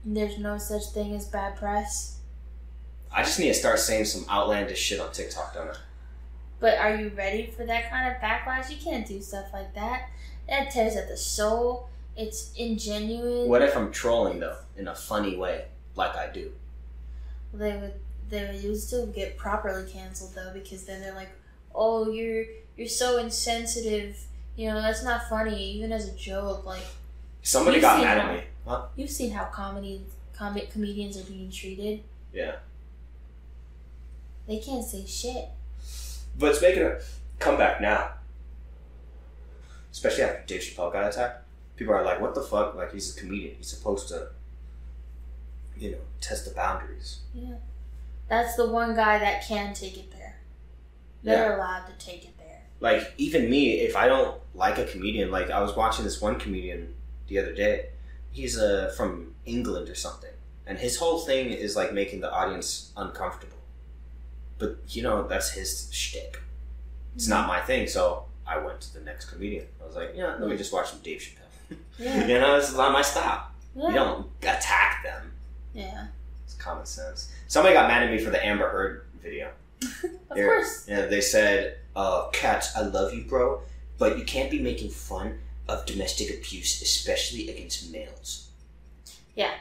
[0.05, 2.19] There's no such thing as bad press.
[3.11, 5.75] I just need to start saying some outlandish shit on TikTok, don't I?
[6.59, 8.71] But are you ready for that kind of backlash?
[8.71, 10.09] You can't do stuff like that.
[10.49, 11.89] That tears at the soul.
[12.15, 13.47] It's ingenuine.
[13.47, 16.51] What if I'm trolling though, in a funny way, like I do?
[17.53, 17.93] They would
[18.33, 21.29] they would you still get properly canceled though because then they're like,
[21.73, 24.17] oh you're you're so insensitive.
[24.55, 26.65] You know that's not funny even as a joke.
[26.65, 26.83] Like
[27.41, 28.43] Somebody got mad at me.
[28.65, 28.85] Huh?
[28.95, 30.01] you've seen how comedy
[30.33, 32.01] com- comedians are being treated.
[32.33, 32.55] Yeah.
[34.47, 35.49] They can't say shit.
[36.37, 36.99] But it's making a
[37.39, 38.11] comeback now.
[39.91, 41.45] Especially after Dave Chappelle got attacked.
[41.75, 42.75] People are like, what the fuck?
[42.75, 43.55] Like, he's a comedian.
[43.57, 44.29] He's supposed to,
[45.77, 47.19] you know, test the boundaries.
[48.29, 50.39] That's the one guy that can take it there.
[51.23, 52.61] They're allowed to take it there.
[52.79, 56.37] Like, even me, if I don't like a comedian, like, I was watching this one
[56.39, 56.95] comedian
[57.27, 57.87] the other day.
[58.31, 60.31] He's uh, from England or something.
[60.65, 63.57] And his whole thing is, like, making the audience uncomfortable.
[64.59, 66.39] But, you know, that's his shtick.
[67.15, 69.67] It's not my thing, so I went to the next comedian.
[69.81, 71.77] I was like, yeah, let me just watch some Dave Chappelle.
[71.97, 72.27] Yeah.
[72.27, 73.47] You know, this is not my style.
[73.75, 73.87] Yeah.
[73.87, 75.31] You don't attack them.
[75.73, 76.07] Yeah.
[76.63, 77.31] Common sense.
[77.47, 79.51] Somebody got mad at me for the Amber Heard video.
[80.29, 80.47] Of Here.
[80.47, 80.87] course.
[80.87, 83.61] Yeah, they said, uh, Katz, I love you, bro,
[83.99, 85.37] but you can't be making fun
[85.67, 88.49] of domestic abuse, especially against males.
[89.35, 89.51] Yeah.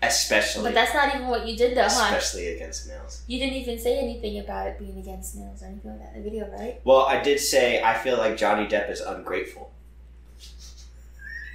[0.00, 0.62] Especially.
[0.62, 2.16] But that's not even what you did though, huh?
[2.16, 3.22] especially against males.
[3.26, 6.22] You didn't even say anything about it being against males or anything like that in
[6.22, 6.80] the video, right?
[6.84, 9.72] Well, I did say I feel like Johnny Depp is ungrateful.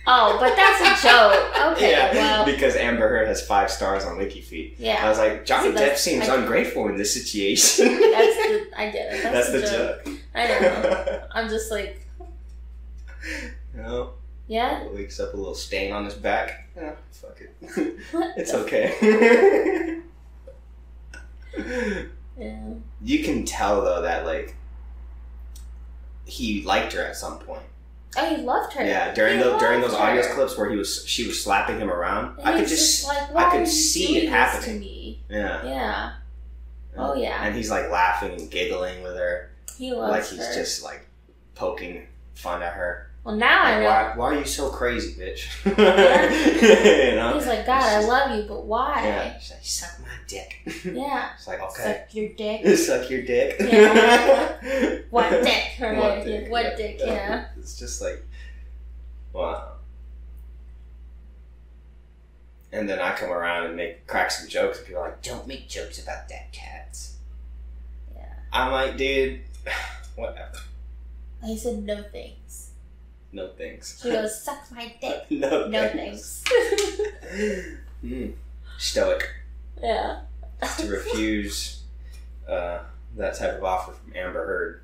[0.06, 1.50] Oh, but that's a joke.
[1.74, 4.76] Okay, yeah, well, because Amber Heard has five stars on WikiFeet.
[4.78, 5.04] Yeah.
[5.04, 7.86] I was like, Johnny So Depp seems I- ungrateful in this situation.
[7.88, 9.24] That's the, I get it.
[9.24, 10.06] That's That's, the, the joke.
[10.06, 10.16] joke.
[10.36, 11.24] I know.
[11.32, 12.06] I'm just like,
[13.74, 14.12] You know,
[14.48, 14.86] yeah.
[14.90, 16.68] wakes up a little stain on his back.
[16.76, 17.56] Yeah, fuck it.
[18.38, 20.02] It's okay.
[22.38, 22.70] Yeah.
[23.02, 24.56] you can tell though that like
[26.26, 27.62] he liked her at some point.
[28.18, 28.84] Oh, he loved her.
[28.86, 30.34] Yeah, during He the during those loved audio her.
[30.36, 32.38] clips where he was she was slapping him around.
[32.40, 34.76] And I could he's just like, I could see it happening.
[34.76, 35.22] To me?
[35.30, 35.66] yeah.
[35.66, 36.12] Yeah.
[36.96, 37.44] Oh, yeah.
[37.44, 40.54] And he's like laughing and giggling with her, He loves like he's her.
[40.54, 41.08] just like
[41.56, 43.10] poking fun at her.
[43.24, 43.90] Well, now I Like, know.
[43.90, 45.48] why, why are you so crazy, bitch?
[45.78, 47.10] Yeah.
[47.10, 47.34] you know?
[47.36, 49.02] He's like, God, I love you, but why?
[49.06, 49.40] Yeah.
[49.40, 50.60] She's like, suck my dick.
[50.86, 51.30] Yeah.
[51.36, 51.84] It's like, okay.
[51.84, 52.78] Suck your dick.
[52.78, 53.56] Suck your dick.
[53.60, 54.98] Yeah.
[55.10, 55.64] What dick?
[55.82, 56.52] Or What yeah, dick?
[56.52, 56.98] What dick?
[57.00, 57.46] Yeah.
[57.58, 58.26] It's just like,
[59.32, 59.70] wow.
[62.74, 65.46] And then I come around and make crack some jokes, and people are like, "Don't
[65.48, 67.18] make jokes about that, Katz."
[68.16, 68.26] Yeah.
[68.52, 69.42] I'm like, dude,
[70.16, 70.58] whatever.
[71.46, 72.63] I said no thanks.
[73.34, 74.02] No thanks.
[74.02, 75.26] She goes, suck my dick.
[75.32, 76.44] no, No thanks.
[76.48, 77.68] thanks.
[78.04, 78.34] Mm.
[78.78, 79.30] Stoic
[79.82, 80.20] yeah.
[80.78, 81.84] to refuse
[82.50, 82.80] uh,
[83.16, 84.82] that type of offer from Amber Heard.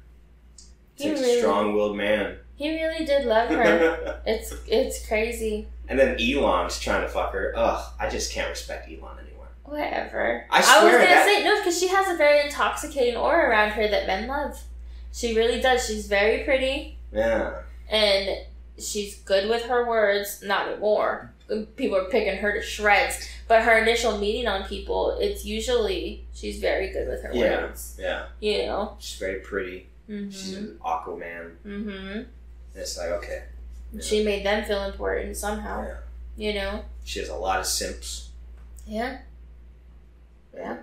[0.95, 2.37] He Takes a really- strong-willed man.
[2.55, 4.21] He really did love her.
[4.25, 5.67] it's it's crazy.
[5.89, 7.53] and then Elon's trying to fuck her.
[7.57, 9.47] Ugh, I just can't respect Elon anymore.
[9.65, 10.45] Whatever.
[10.49, 13.87] I was gonna that- say no, because she has a very intoxicating aura around her
[13.87, 14.61] that men love.
[15.11, 15.85] She really does.
[15.85, 17.61] She's very pretty Yeah.
[17.89, 18.37] And
[18.77, 20.41] she's good with her words.
[20.45, 21.33] Not anymore.
[21.75, 23.27] People are picking her to shreds.
[23.47, 27.63] But her initial meeting on people, it's usually she's very good with her Yeah.
[27.63, 27.97] words.
[27.99, 28.25] Yeah.
[28.39, 28.95] You know.
[28.99, 29.87] She's very pretty.
[30.07, 30.63] She's Mm-hmm.
[30.63, 31.51] an Aquaman.
[31.65, 32.21] Mm-hmm.
[32.75, 33.43] It's like, okay.
[34.01, 35.83] She made them feel important somehow.
[35.83, 35.95] Yeah.
[36.37, 36.85] You know.
[37.03, 38.29] She has a lot of simps.
[38.87, 39.17] Yeah.
[40.53, 40.77] Yeah.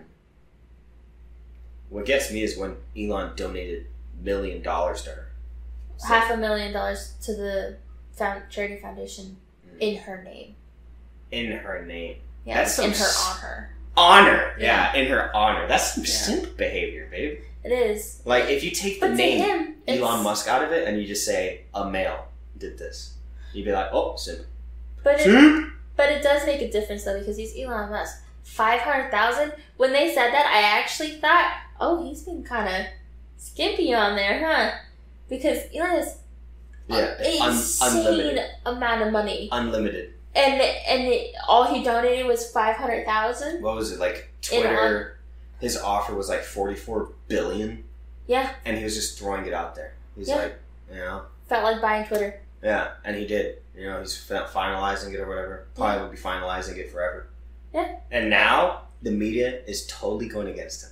[1.88, 3.86] What gets me is when Elon donated
[4.22, 5.25] million dollars to her.
[5.98, 7.76] So- Half a million dollars to the
[8.16, 9.36] found charity foundation
[9.66, 9.78] Mm.
[9.80, 10.54] in her name.
[11.32, 12.16] in her name.
[12.44, 13.70] Yeah, That's in her honor.
[13.96, 14.54] Honor.
[14.60, 15.66] Yeah, in her honor.
[15.66, 16.10] That's some Yeah.
[16.10, 17.40] simp behavior, babe.
[17.64, 18.20] It is.
[18.24, 21.06] Like if you take the But name him, Elon Musk out of it and you
[21.06, 23.14] just say a male did this,
[23.52, 24.46] you'd be like, oh, simp.
[25.02, 25.66] But it,
[25.96, 28.22] but it does make a difference though because he's Elon Musk.
[28.44, 29.52] Five hundred thousand.
[29.76, 32.86] When they said that, I actually thought, oh, he's been kind of
[33.36, 34.70] skimpy on there, huh?
[35.28, 36.18] Because Elon has
[36.88, 38.44] Yeah, un- insane unlimited.
[38.64, 40.14] amount of money, Unlimited.
[40.34, 43.62] and and it, all he donated was five hundred thousand.
[43.62, 44.30] What was it like?
[44.42, 45.18] Twitter.
[45.60, 47.84] His offer was like forty-four billion,
[48.26, 49.94] Yeah, and he was just throwing it out there.
[50.16, 50.36] He's Yeah.
[50.36, 50.58] like,
[50.90, 52.40] you know, felt like buying Twitter.
[52.62, 53.58] yeah, and he did.
[53.74, 55.66] You know, he's finalizing it or whatever.
[55.74, 57.26] Probably will be finalizing it forever.
[57.74, 57.96] Yeah.
[58.10, 60.90] And now the media is totally going against him.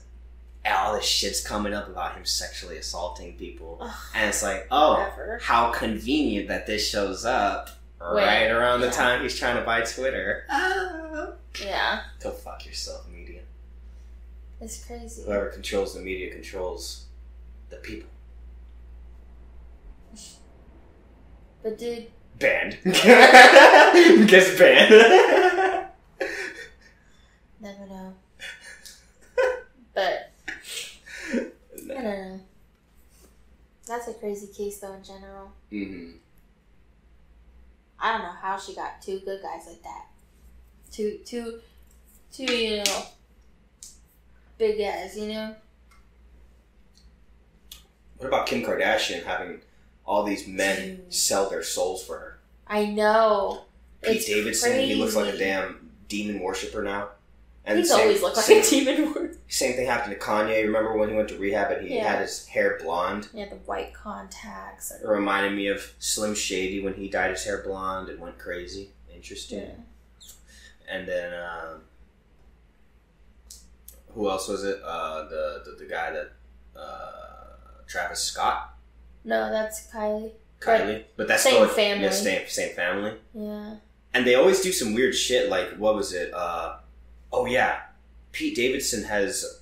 [0.64, 3.78] And all this shit's coming up about him sexually assaulting people.
[3.82, 3.94] Ugh.
[4.14, 5.38] And it's like, oh, Whatever.
[5.42, 9.82] how convenient that this shows up When- right around the time he's trying to buy
[9.82, 10.44] Twitter.
[10.50, 11.32] Ah.
[11.62, 13.42] Yeah, Go fuck yourself, media.
[14.60, 15.22] it's crazy.
[15.24, 17.04] Whoever controls the media controls
[17.70, 18.08] the people.
[21.62, 22.06] But dude,
[22.38, 22.78] Banned.
[22.84, 24.90] Gets banned.
[27.60, 28.14] never know.
[29.94, 30.32] But
[31.36, 31.40] I
[31.86, 32.40] don't know.
[33.86, 35.52] That's a crazy case though in general.
[35.70, 36.12] hmm
[37.98, 40.06] I don't know how she got two good guys like that.
[40.90, 41.60] Two two
[42.32, 43.04] two, you know
[44.58, 45.54] big guys, you know?
[48.16, 49.60] What about Kim Kardashian having
[50.06, 51.14] all these men Dude.
[51.14, 52.38] sell their souls for her?
[52.66, 53.62] I know.
[54.02, 57.08] Pete It's Davidson, he looks like a damn demon worshiper now.
[57.66, 59.38] And He's same- always looked like same, a demon word.
[59.48, 60.62] Same thing happened to Kanye.
[60.64, 62.10] Remember when he went to rehab and he Yeah.
[62.12, 63.28] had his hair blonde?
[63.32, 64.90] Yeah, the white contacts.
[64.90, 68.90] It reminded me of Slim Shady when he dyed his hair blonde and went crazy.
[69.14, 69.60] Interesting.
[69.60, 69.70] Yeah.
[70.88, 71.80] And then um,
[74.12, 74.80] who else was it?
[74.84, 76.32] Uh, the, the the guy that
[76.78, 78.74] uh, Travis Scott,
[79.24, 80.32] No, that's Kylie.
[80.60, 82.04] Kylie, but that's same still family.
[82.04, 83.14] Yeah, same same family.
[83.32, 83.76] Yeah.
[84.12, 85.48] And they always do some weird shit.
[85.48, 86.32] Like what was it?
[86.34, 86.76] Uh,
[87.34, 87.80] oh yeah,
[88.32, 89.60] Pete Davidson has.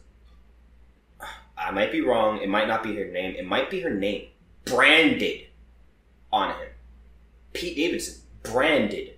[1.56, 2.40] I might be wrong.
[2.42, 3.36] It might not be her name.
[3.36, 4.28] It might be her name
[4.64, 5.46] branded
[6.32, 6.68] on him.
[7.52, 9.14] Pete Davidson branded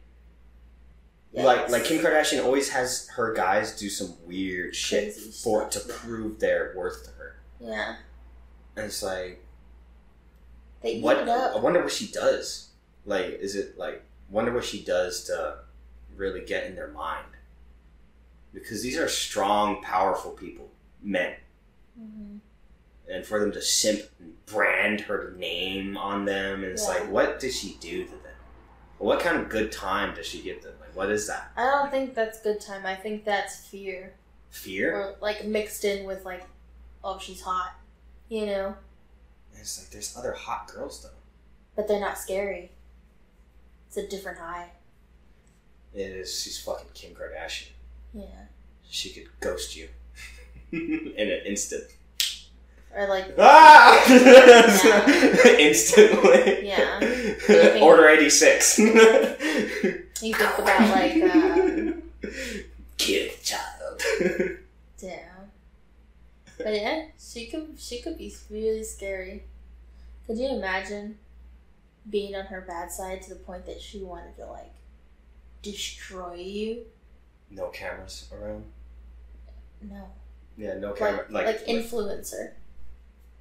[1.32, 1.70] like Yes.
[1.72, 5.96] like Kim Kardashian always has her guys do some weird shit Crazy for to stuff.
[5.96, 7.96] prove their worth to her, Yeah.
[8.76, 9.44] and it's like
[10.82, 12.68] They what I wonder what she does.
[13.07, 15.59] Like, is it like wonder what she does to
[16.16, 17.26] really get in their mind?
[18.55, 20.70] Because these are strong, powerful people,
[21.02, 21.34] men,
[22.00, 22.38] Mhm.
[23.09, 26.90] and for them to simp and brand her name on them, and it's Yeah.
[26.94, 28.20] like, what did she do to them?
[28.98, 30.78] What kind of good time does she give them?
[30.80, 31.50] Like, what is that?
[31.57, 32.86] I don't think that's good time.
[32.86, 34.14] I think that's fear.
[34.50, 34.94] Fear?
[34.96, 36.44] Or like mixed in with like,
[37.02, 37.74] oh, she's hot.
[38.28, 38.66] You know?
[39.52, 41.11] And it's like there's other hot girls though.
[41.74, 42.70] But they're not scary.
[43.88, 44.70] It's a different high.
[45.92, 46.40] It is.
[46.40, 47.72] She's fucking Kim Kardashian.
[48.14, 48.24] Yeah.
[48.88, 49.88] She could ghost you
[50.72, 51.84] in an instant.
[52.96, 54.04] Or like, Ah!
[54.08, 55.46] Yeah.
[55.58, 56.66] Instantly.
[56.68, 57.78] Yeah.
[57.82, 58.78] Order eighty six.
[58.78, 58.92] you
[60.14, 62.02] think about like, um,
[62.96, 64.00] Kill child.
[64.98, 65.20] damn.
[66.56, 69.42] But yeah, she could she could be really scary.
[70.26, 71.18] Could you imagine
[72.08, 74.72] being on her bad side to the point that she wanted to like
[75.62, 76.84] destroy you?
[77.51, 78.64] No cameras around.
[79.82, 80.09] No.
[80.57, 81.26] Yeah, no camera.
[81.30, 82.53] Like like, Like, influencer.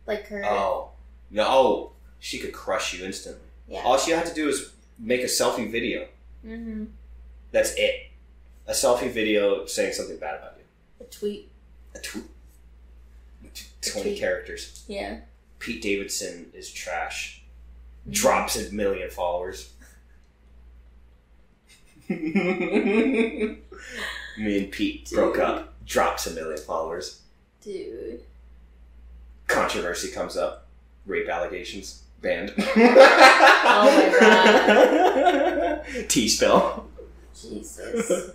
[0.05, 0.89] Like her oh
[1.31, 1.45] no!
[1.47, 3.47] Oh, she could crush you instantly.
[3.67, 3.81] yeah.
[3.83, 6.07] All she had to do is make a selfie video.
[6.45, 6.85] Mm-hmm.
[7.51, 8.07] That's it.
[8.67, 11.05] A selfie video saying something bad about you.
[11.05, 11.49] A tweet.
[11.95, 12.25] A tweet.
[13.81, 14.19] Twenty tweet.
[14.19, 14.83] characters.
[14.87, 15.19] Yeah.
[15.59, 17.41] Pete Davidson is trash.
[18.07, 18.13] Mhm.
[18.13, 19.71] Drops a million followers.
[24.37, 25.73] Me and Pete broke up.
[25.85, 27.21] Drops a million followers.
[27.61, 28.21] Dude.
[29.47, 30.67] Controversy comes up.
[31.05, 32.03] Rape allegations.
[32.21, 32.53] Banned.
[33.65, 36.09] Oh my god.
[36.09, 36.87] T spell.
[37.39, 38.29] Jesus.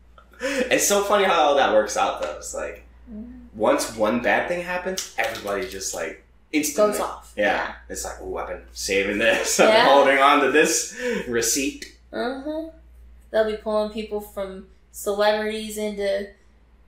[0.40, 2.36] it's so funny how all that works out though.
[2.36, 3.46] It's like Mhm.
[3.54, 7.32] once one bad thing happens, everybody just like instantly Goes off.
[7.36, 7.74] Yeah.
[7.88, 9.58] It's like, oh, I've been saving this.
[9.60, 10.94] I've been holding on to this
[11.26, 11.96] receipt.
[12.12, 12.68] Uh huh.
[13.30, 16.28] They'll be pulling people from celebrities into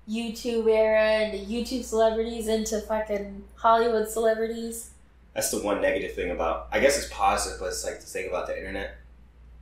[0.09, 4.91] YouTube era, into YouTube celebrities, into fucking Hollywood celebrities.
[5.35, 6.69] That's the one negative thing about.
[6.73, 8.97] I guess it's positive, but it's like the thing about the internet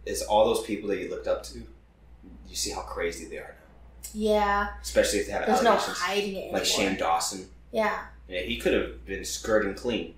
[0.07, 1.59] is all those people that you looked up to.
[2.49, 4.69] You see how crazy they are now, Yeah.
[4.81, 5.99] especially if they have There's no allegations.
[5.99, 6.53] hiding it anymore.
[6.55, 7.51] like Shane Dawson.
[7.73, 8.05] Yeah.
[8.27, 10.15] Yeah, he could have been skirting clean,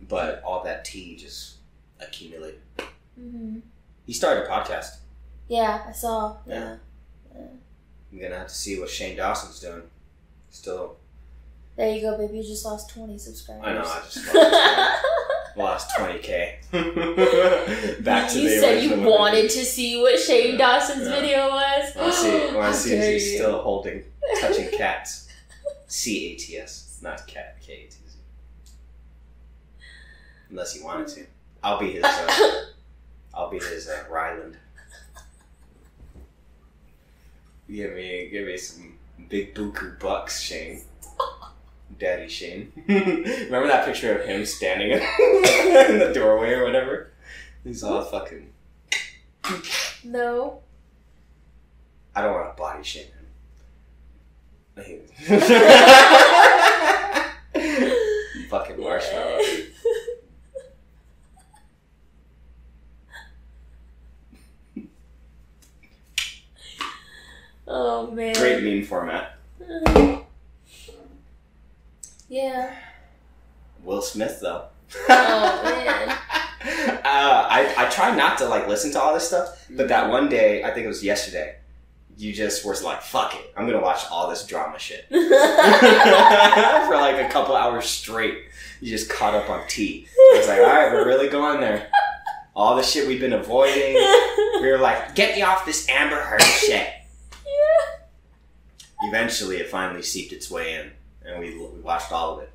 [0.00, 1.56] but all that tea just
[2.00, 2.60] accumulated.
[3.14, 3.60] hmm
[4.06, 4.96] He started a podcast.
[5.48, 6.36] Yeah, I saw.
[6.46, 6.76] Yeah.
[7.34, 7.40] Yeah.
[8.12, 9.82] I'm gonna have to see what Shane Dawson's doing.
[10.50, 10.96] Still,
[11.76, 12.38] There you go, baby.
[12.38, 13.64] You just lost 20 subscribers.
[13.66, 13.80] I know.
[13.80, 14.34] I just
[15.56, 16.54] lost, lost 20k.
[18.04, 20.58] Back to you the said you wanted to see what Shane Yeah.
[20.58, 21.20] Dawson's Yeah.
[21.20, 21.96] video was.
[21.96, 22.30] I want to see.
[22.30, 24.04] I want How to see if he's still holding,
[24.40, 25.28] touching cats.
[25.88, 27.56] C A T S, not cat.
[27.60, 28.18] K A T Z.
[30.50, 31.26] Unless he wanted to,
[31.62, 32.04] I'll be his.
[32.04, 32.64] Uh,
[33.34, 34.56] I'll be his uh, Ryland.
[37.70, 38.98] Give me, give me some
[39.28, 40.82] Big Buku Bucks Shane.
[41.98, 42.72] Daddy Shane.
[42.88, 45.00] Remember that picture of him standing in
[45.98, 47.12] the doorway or whatever?
[47.62, 48.50] He's all fucking.
[50.04, 50.60] No.
[52.14, 53.06] I don't want to body shame
[54.76, 55.00] him.
[58.50, 59.38] fucking marshmallow.
[67.66, 68.34] oh man.
[68.34, 69.36] Great meme format.
[72.28, 72.74] Yeah.
[73.82, 74.66] Will Smith though.
[75.08, 76.10] Oh man.
[77.04, 80.28] uh, I, I try not to like listen to all this stuff, but that one
[80.28, 81.56] day, I think it was yesterday,
[82.16, 85.06] you just were like, fuck it, I'm gonna watch all this drama shit.
[85.08, 85.24] For like
[87.24, 88.38] a couple hours straight.
[88.80, 90.06] You just caught up on tea.
[90.16, 91.88] I was like, alright, we're really going there.
[92.56, 93.94] All the shit we've been avoiding.
[94.60, 96.88] We were like, get me off this Amber Heard shit.
[99.08, 100.90] Eventually, it finally seeped its way in,
[101.24, 102.50] and we, we watched all of it.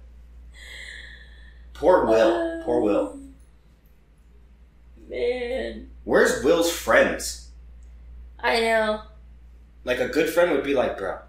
[1.74, 2.64] Poor Will.
[2.64, 3.20] Poor Will.
[5.08, 5.90] Man.
[6.04, 7.50] Where's Will's friends?
[8.40, 9.02] I know.
[9.84, 11.20] Like, a good friend would be like, bro.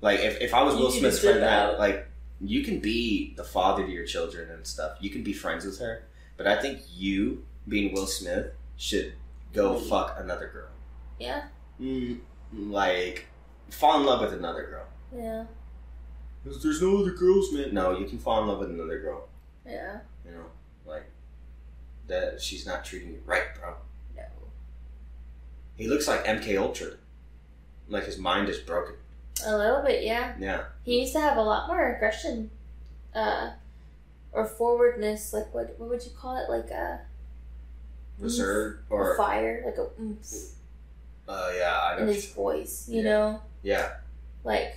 [0.00, 2.08] Like, if, if I was You Will Smith's friend, that, like,
[2.40, 4.96] you can be the father to your children and stuff.
[5.00, 6.04] You can be friends with her.
[6.36, 9.12] But I think you, being Will Smith, should
[9.52, 10.70] go fuck another girl.
[11.20, 11.44] Yeah.
[11.80, 12.18] Mm,
[12.52, 13.26] like,
[13.72, 14.86] fall in love with another girl.
[15.14, 15.44] Yeah.
[16.44, 17.72] There's no other girls, man.
[17.72, 19.28] No, you can fall in love with another girl.
[19.66, 20.00] Yeah.
[20.24, 20.44] You know,
[20.86, 21.04] like
[22.08, 22.40] that.
[22.40, 23.74] She's not treating you right, bro.
[24.16, 24.22] No.
[25.76, 26.90] He looks like MK Ultra.
[27.88, 28.94] Like his mind is broken.
[29.46, 30.34] A little bit, yeah.
[30.38, 30.64] Yeah.
[30.84, 32.50] He used to have a lot more aggression,
[33.14, 33.50] uh,
[34.32, 35.32] or forwardness.
[35.32, 35.74] Like what?
[35.78, 36.50] What would you call it?
[36.50, 37.00] Like a,
[38.18, 40.26] Reserved a or fire, like a oomph
[41.28, 42.12] uh yeah, I in know.
[42.12, 42.88] his voice.
[42.88, 43.02] You Yeah.
[43.10, 43.94] know, Yeah.
[44.44, 44.76] like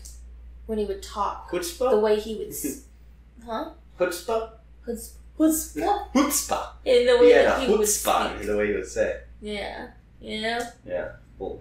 [0.68, 2.86] when he would talk, the way he would, s-
[3.46, 3.72] huh?
[4.00, 4.52] Chutzpah.
[4.86, 6.12] Hus- Chutzpah.
[6.14, 6.68] Chutzpah.
[6.86, 8.30] In the way had that a he would chutzpah.
[8.32, 8.42] speak.
[8.42, 9.10] Is the way he would say.
[9.12, 9.28] it.
[9.42, 9.88] Yeah.
[10.22, 10.60] You know.
[10.86, 11.12] Yeah.
[11.38, 11.60] Well.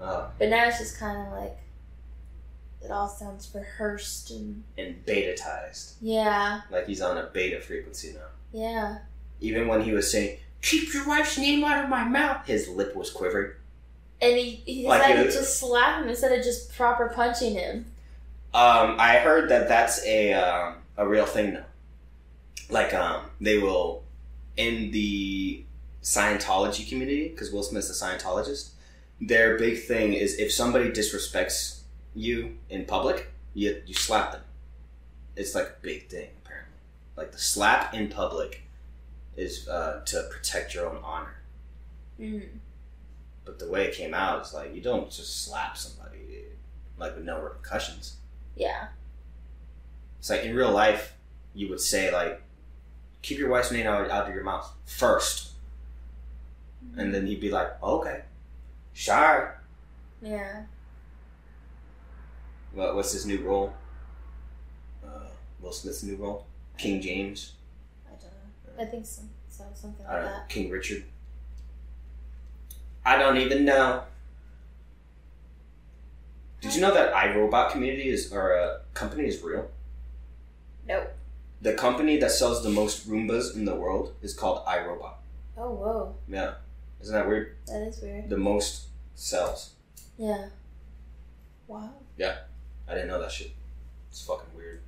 [0.00, 1.56] Uh, But now it's just kind of like
[2.82, 5.94] it all sounds rehearsed and and beta-tized.
[6.02, 8.26] yeah, Like he's on a beta frequency now.
[8.52, 8.98] yeah.
[9.40, 12.94] Even when he was saying, "Keep your wife's name out of my mouth," his lip
[12.94, 13.52] was quivering.
[14.20, 17.86] And he, he Like decided to slap him instead of just proper punching him.
[18.54, 21.64] Um, I heard that that's a um, a real thing though.
[22.70, 24.04] Like, um, they will
[24.56, 25.64] in the
[26.02, 28.70] Scientology community because Will Smith's a Scientologist.
[29.20, 31.80] Their big thing is if somebody disrespects
[32.14, 34.42] you in public, you you slap them.
[35.36, 36.78] It's like a big thing apparently.
[37.16, 38.62] Like the slap in public
[39.36, 41.36] is uh, to protect your own honor.
[42.20, 42.48] Mm.
[43.44, 46.44] But the way it came out is like you don't just slap somebody
[46.98, 48.16] like with no repercussions.
[48.56, 48.86] Yeah,
[50.20, 51.14] It's like in real life,
[51.54, 52.40] you would say like,
[53.22, 55.50] keep your wife's name out, out of your mouth first,
[56.96, 58.22] and then he'd be like, okay,
[58.92, 59.60] sure.
[60.22, 60.62] yeah.
[62.72, 63.72] What, what's his new role?
[65.04, 65.26] Uh,
[65.60, 66.46] Will Smith's new role?
[66.78, 67.52] King James?
[68.06, 68.22] I don't
[68.78, 68.82] know.
[68.82, 69.22] I think so.
[69.48, 70.30] So something like don't know.
[70.30, 70.48] that.
[70.48, 71.04] King Richard?
[73.04, 74.02] I don't even know.
[76.60, 79.70] Did you know that iRobot community is or a company is real?
[80.88, 81.12] Nope.
[81.60, 85.14] The company that sells the most Roombas in the world is called iRobot.
[85.56, 86.54] Oh whoa, Yeah,
[87.00, 87.56] isn't that weird?
[87.66, 88.28] that is weird.
[88.28, 89.70] The most sells.
[90.18, 90.46] Yeah.
[91.68, 91.90] Wow.
[92.16, 92.36] Yeah.
[92.88, 93.52] I didn't know that shit.
[94.10, 94.80] It's fucking weird.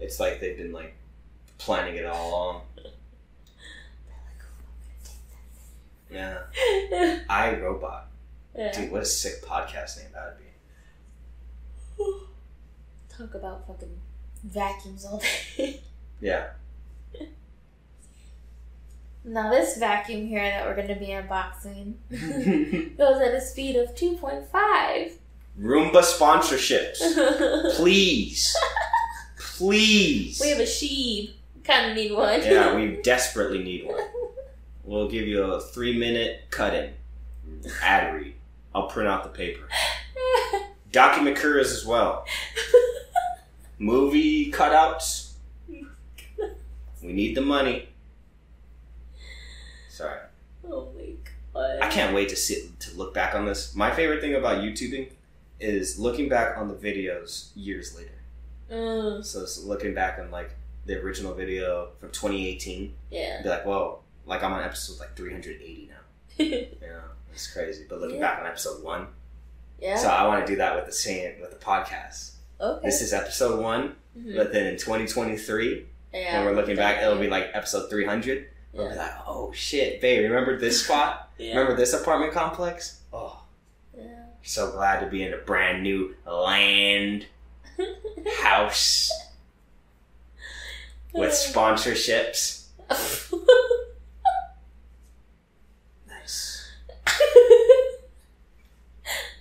[0.00, 0.94] It's like they've been like
[1.58, 2.60] planning it all along.
[6.10, 6.38] Yeah.
[7.28, 8.08] I Robot.
[8.56, 8.72] yeah.
[8.72, 10.36] Dude, what a sick podcast name that
[11.98, 12.12] would be.
[13.16, 13.96] Talk about fucking
[14.44, 15.22] vacuums all
[15.56, 15.80] day.
[16.20, 16.48] Yeah.
[19.24, 21.94] now this vacuum here that we're gonna be unboxing
[22.96, 25.12] goes at a speed of two point five.
[25.60, 26.98] Roomba sponsorships.
[27.76, 28.54] Please.
[29.38, 30.38] Please.
[30.40, 31.34] We have a sheep.
[31.64, 32.42] Kind of need one.
[32.42, 33.98] yeah, we desperately need one.
[34.86, 36.92] We'll give you a three minute cut in.
[37.82, 38.34] Ad read.
[38.74, 39.68] I'll print out the paper.
[40.92, 42.24] Document curious as well.
[43.78, 45.32] Movie cutouts.
[47.02, 47.88] We need the money.
[49.88, 50.18] Sorry.
[50.68, 51.12] oh my
[51.54, 51.78] god.
[51.82, 53.74] I can't wait to sit to look back on this.
[53.74, 55.10] My favorite thing about YouTubing
[55.58, 58.10] is looking back on the videos years later.
[58.70, 60.54] Mm, So it's looking back on like
[60.84, 63.42] the original video from 2018, yeah.
[63.42, 65.94] be like, whoa, like I'm on episode like 380 now.
[66.44, 67.00] Yeah,
[67.32, 67.86] it's crazy.
[67.88, 68.22] But looking Yeah.
[68.34, 69.08] back on episode one,
[69.80, 69.96] Yeah.
[69.96, 72.32] So I want to do that with the same with the podcast.
[72.60, 72.86] okay.
[72.86, 74.36] This is episode one, Mhm.
[74.36, 78.48] but then in 2023, yeah, when we're looking back, it'll be like episode 300.
[78.72, 81.22] We'll be like, oh shit, babe, remember this spot?
[81.38, 81.50] Yeah.
[81.58, 83.00] Remember this apartment complex?
[83.12, 83.42] Oh,
[83.94, 84.04] Yeah.
[84.42, 87.26] so glad to be in a brand new land
[88.40, 89.10] house
[91.12, 92.68] with sponsorships.
[96.08, 96.70] Nice.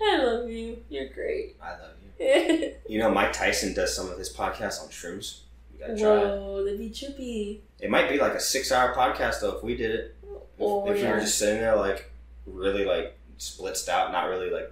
[0.06, 0.78] I love you.
[0.90, 1.56] You're great.
[1.62, 2.74] I love you.
[2.88, 5.40] You know, Mike Tyson does some of his podcasts on shrooms.
[5.74, 6.26] You gotta try it.
[6.40, 7.60] Whoa, that'd be trippy.
[7.80, 10.16] It might be like a six-hour podcast though if we did it.
[10.24, 10.30] If,
[10.62, 11.12] Oh, if we yeah.
[11.12, 12.10] were just sitting there like
[12.46, 14.72] really like splitzed out, not really like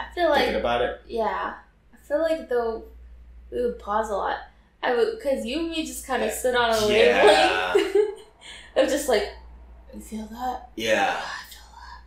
[0.00, 1.00] I feel thinking like about it.
[1.06, 1.54] yeah.
[1.94, 2.84] I feel like though
[3.52, 4.38] we would pause a lot.
[4.82, 7.74] I would because you and me just kind of sit on a Yeah.
[7.74, 7.96] wavelength
[8.76, 9.28] of just like
[9.94, 10.70] you feel that.
[10.76, 11.30] Yeah, oh,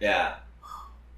[0.01, 0.35] I yeah.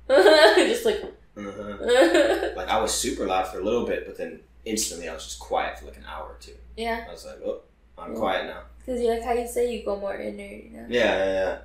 [0.07, 0.55] feel that.
[0.69, 1.01] just like.
[1.37, 5.23] Uh Like I was super loud for a little bit, but then instantly I was
[5.23, 6.53] just quiet for like an hour or two.
[6.77, 7.61] yeah, I was like, oh,
[7.97, 8.19] I'm Yeah.
[8.19, 8.61] quiet now.
[8.79, 10.85] because you like how you say you go more inner, you know.
[10.89, 11.57] Yeah, yeah, yeah.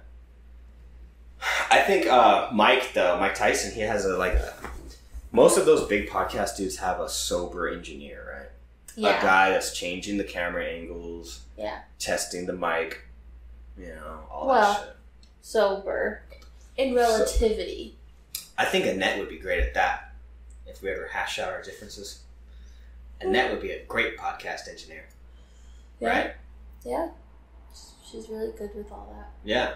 [1.70, 4.52] I think uh, Mike, though, Mike Tyson, he has a like a.
[5.32, 8.48] Most of those big podcast dudes have a sober engineer, right?
[8.96, 9.18] Yeah.
[9.18, 11.78] A guy that's changing the camera angles, Yeah.
[12.00, 13.02] testing the mic,
[13.78, 14.96] you know, all Well- that shit.
[15.42, 16.22] Sober.
[16.76, 17.96] In relativity.
[18.60, 20.12] I think Annette would be great at that.
[20.66, 22.20] If we ever hash out our differences,
[23.22, 25.06] Annette would be a great podcast engineer,
[25.98, 26.08] Yeah.
[26.08, 26.34] right?
[26.84, 27.08] Yeah.
[28.04, 29.30] She's really good with all that.
[29.44, 29.74] Yeah.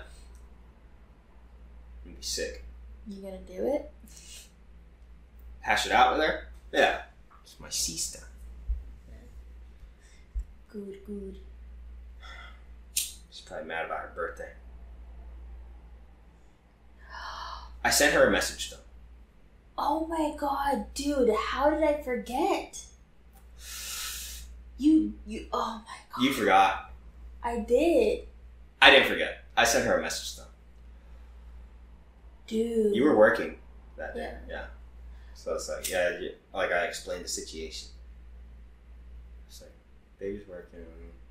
[2.04, 2.62] It'd be sick.
[3.06, 3.90] You gonna do it?
[5.60, 6.48] Hash it out with her?
[6.70, 7.02] Yeah.
[7.42, 8.20] It's my sister.
[10.68, 11.38] Good, good.
[12.94, 14.50] She's probably mad about her birthday.
[17.84, 18.78] I sent her a message though.
[19.76, 22.82] Oh my god, dude, how did I forget?
[24.78, 26.24] You, you, oh my god.
[26.24, 26.90] You forgot.
[27.42, 28.26] I did.
[28.80, 29.44] I didn't forget.
[29.56, 30.50] I sent her a message though.
[32.46, 32.94] Dude.
[32.94, 33.56] You were working
[33.96, 34.32] that day.
[34.48, 34.54] Yeah.
[34.54, 34.64] Yeah.
[35.34, 36.10] So it's like, yeah,
[36.54, 37.88] like I explained the situation.
[39.48, 39.72] It's like,
[40.18, 40.80] baby's working,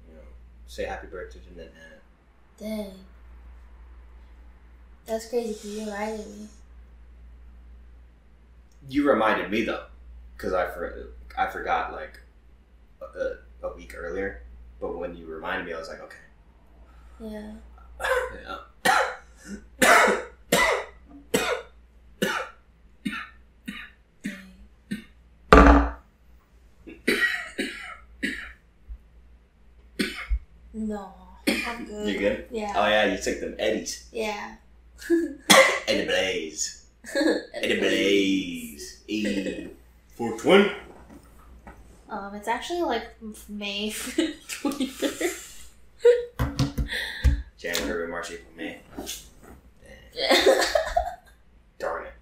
[0.07, 0.21] you know,
[0.67, 2.01] say happy birthday to Nanette.
[2.59, 2.93] Dang.
[5.05, 6.47] That's crazy because you reminded me.
[8.89, 9.85] You reminded me though,
[10.35, 12.19] because I for, I forgot like
[13.01, 14.41] a, a week earlier.
[14.80, 16.17] But when you reminded me, I was like, okay.
[17.19, 17.53] Yeah.
[18.43, 18.57] Yeah.
[30.75, 31.13] No,
[31.47, 32.07] I'm good.
[32.07, 32.47] You good?
[32.51, 32.73] Yeah.
[32.75, 34.09] Oh yeah, you took them Eddies.
[34.11, 34.55] Yeah.
[35.88, 36.85] Eddie Blaze.
[37.53, 39.03] Eddie Blaze.
[39.07, 39.67] E.
[40.15, 40.71] 420.
[42.09, 43.07] Um, it's actually like
[43.49, 45.49] May 23rd.
[47.57, 48.80] January, February, March, April, May.
[50.13, 50.63] Yeah.
[51.80, 52.13] Darn it.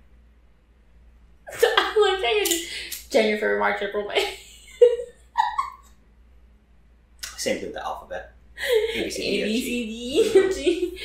[1.63, 2.55] I like how
[3.09, 4.37] January, February, March, April, May.
[7.37, 8.33] Same thing with the alphabet.
[8.95, 10.99] A, B, C, D, F, B, C, D, E, F, G.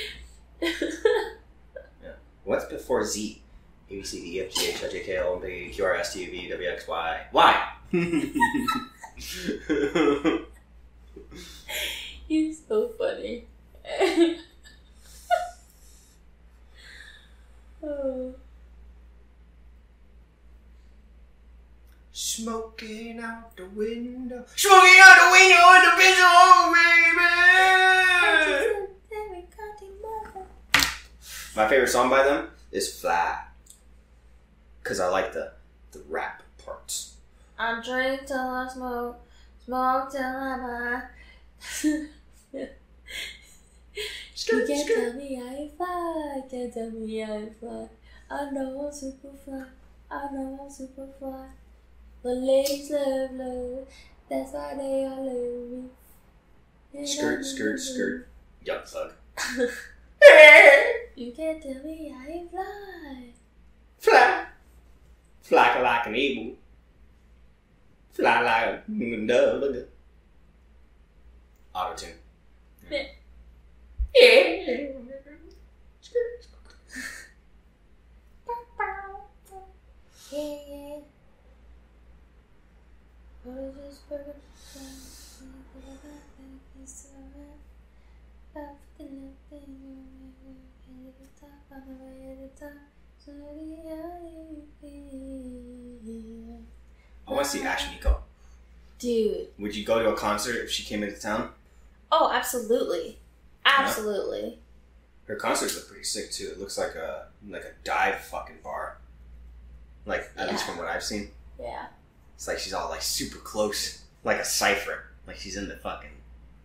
[2.47, 3.43] What's before Z?
[3.91, 5.69] A, B, C, D, E, F, G, H, I, J, K, L, M, N, P,
[5.71, 7.21] Q, R, S, T, U, V, W, X, Y.
[7.33, 7.69] Y!
[12.29, 13.47] You're so funny.
[17.83, 18.35] oh.
[22.13, 24.45] Smoking out the window.
[24.55, 28.06] Smoking out the window in the bitch home, baby!
[31.57, 33.41] My favorite song by them is Fly.
[34.83, 35.53] Because I like the,
[35.93, 37.15] the rap parts.
[37.59, 39.19] I drink till I smoke,
[39.65, 41.03] smoke till I'm high.
[41.83, 42.69] you
[44.35, 44.95] Skirt, can't skirt.
[44.97, 47.89] tell me I fly, can't tell me I fly.
[48.31, 49.65] I know I'm super fly,
[50.11, 51.47] I know I'm super fly.
[52.23, 53.89] But ladies love love,
[54.29, 55.89] that's why they all love me.
[56.95, 58.29] And Skirt, I skirt, skirt.
[58.63, 59.13] Young thug.
[61.17, 61.33] you.
[61.33, 63.31] Can't tell me I ain't fly.
[63.99, 64.47] Fly.
[65.43, 66.57] Fly like an eagle.
[68.13, 69.87] Fly like a dove.
[71.75, 72.15] Auto tune.
[72.91, 73.03] Yeah,
[74.15, 74.89] yeah.
[88.57, 89.67] What is this
[96.01, 96.65] bird?
[97.29, 98.19] I want to see Ashnikko.
[98.99, 99.49] Dude.
[99.59, 101.51] Would you go to a concert if she came into town?
[102.11, 103.19] Oh, absolutely.
[103.65, 104.59] Absolutely.
[105.27, 106.49] Her concerts look pretty sick too.
[106.53, 108.99] It looks like a like a dive fucking bar.
[110.07, 111.87] Like at least from what I've seen, Yeah.
[112.37, 115.07] it's like she's all like super close, like a cipher.
[115.27, 116.11] Like she's in the fucking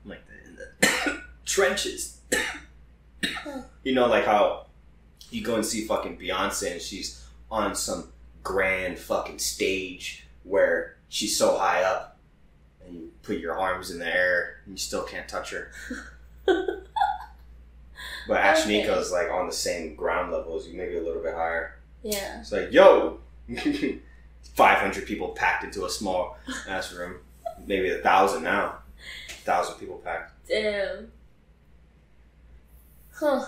[0.06, 1.22] like the, in the
[1.52, 2.18] trenches.
[3.84, 4.66] you know, like how
[5.30, 8.10] you go and see fucking Beyonce and she's on some
[8.44, 12.18] grand fucking stage where she's so high up,
[12.86, 15.72] and you put your arms in the air and you still can't touch her.
[18.28, 18.82] But Ash Okay.
[18.82, 21.78] Nico's like on the same ground level as you, maybe a little bit higher.
[22.04, 22.40] Yeah.
[22.40, 23.20] It's like, yo,
[24.56, 26.38] 500 people packed into a small
[26.68, 27.16] ass room.
[27.66, 28.78] Maybe a thousand now.
[29.44, 30.34] thousand people packed.
[30.48, 31.12] Damn.
[33.22, 33.46] Huh.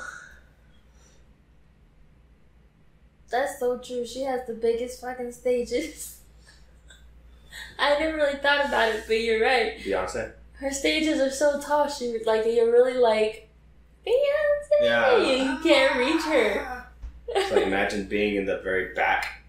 [3.31, 4.05] That's so true.
[4.05, 6.19] She has the biggest fucking stages.
[7.79, 9.79] I never really thought about it, but you're right.
[9.79, 10.31] Beyonce?
[10.53, 11.89] Her stages are so tall.
[11.89, 13.49] She like you're really like
[14.05, 14.83] Beyonce.
[14.83, 15.17] Yeah.
[15.17, 16.85] You can't reach her.
[17.33, 19.41] So like, imagine being in the very back.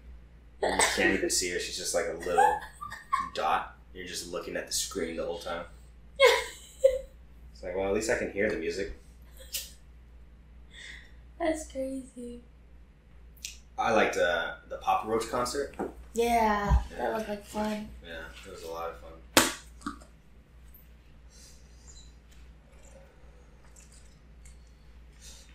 [0.63, 1.59] and You can't even see her.
[1.59, 2.59] She's just like a little
[3.35, 3.77] dot.
[3.93, 5.65] You're just looking at the screen the whole time.
[7.53, 8.91] It's like, well, at least I can hear the music.
[11.39, 12.41] That's crazy.
[13.77, 15.75] I liked uh, the Papa Roach concert.
[16.13, 17.89] Yeah, that looked like fun.
[18.05, 19.11] Yeah, it was a lot of fun.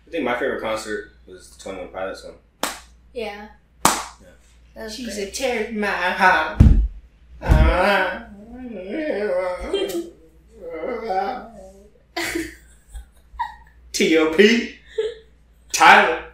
[0.07, 2.35] I think my favorite concert was the Twenty One Pilots one.
[3.15, 3.49] Yeah.
[4.75, 5.29] That was She's great.
[5.29, 6.61] a tear my heart.
[13.93, 14.77] T.O.P.
[15.81, 16.25] Tyler.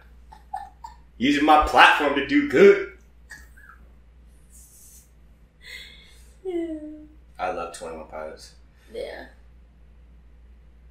[1.17, 2.91] Using my platform to do good.
[7.39, 8.55] I love 21 Pilots.
[8.93, 9.27] yeah.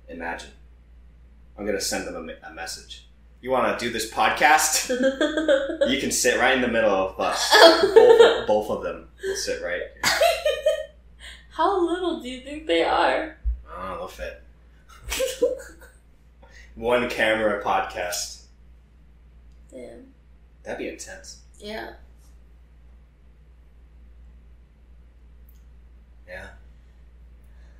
[0.08, 0.52] Imagine.
[1.58, 3.06] I'm going to send them a, a message.
[3.42, 4.88] You want to do this podcast?
[5.90, 7.54] You can sit right in the middle of us.
[7.94, 9.82] Both, both of them will sit right.
[11.50, 13.36] How little do you think they are?
[13.70, 14.42] Oh, they'll fit.
[16.74, 18.35] One camera podcast.
[19.76, 20.06] Damn.
[20.62, 21.40] That'd be intense.
[21.58, 21.92] Yeah.
[26.26, 26.46] Yeah.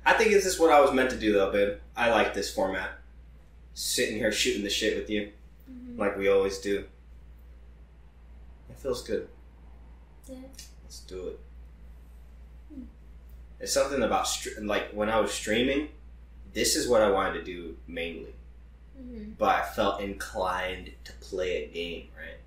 [0.05, 1.77] I think this is what I was meant to do, though, babe.
[1.95, 2.91] I like this format.
[3.73, 5.31] Sitting here shooting the shit with you,
[5.69, 5.97] Mhm.
[5.97, 6.87] like we always do.
[8.69, 9.27] It feels good.
[10.29, 10.37] Yeah.
[10.83, 11.39] Let's do it.
[13.59, 15.89] It's something about str- like when I was streaming.
[16.53, 18.33] This is what I wanted to do mainly,
[18.99, 19.37] Mhm.
[19.37, 22.37] but I felt inclined to play a game, right,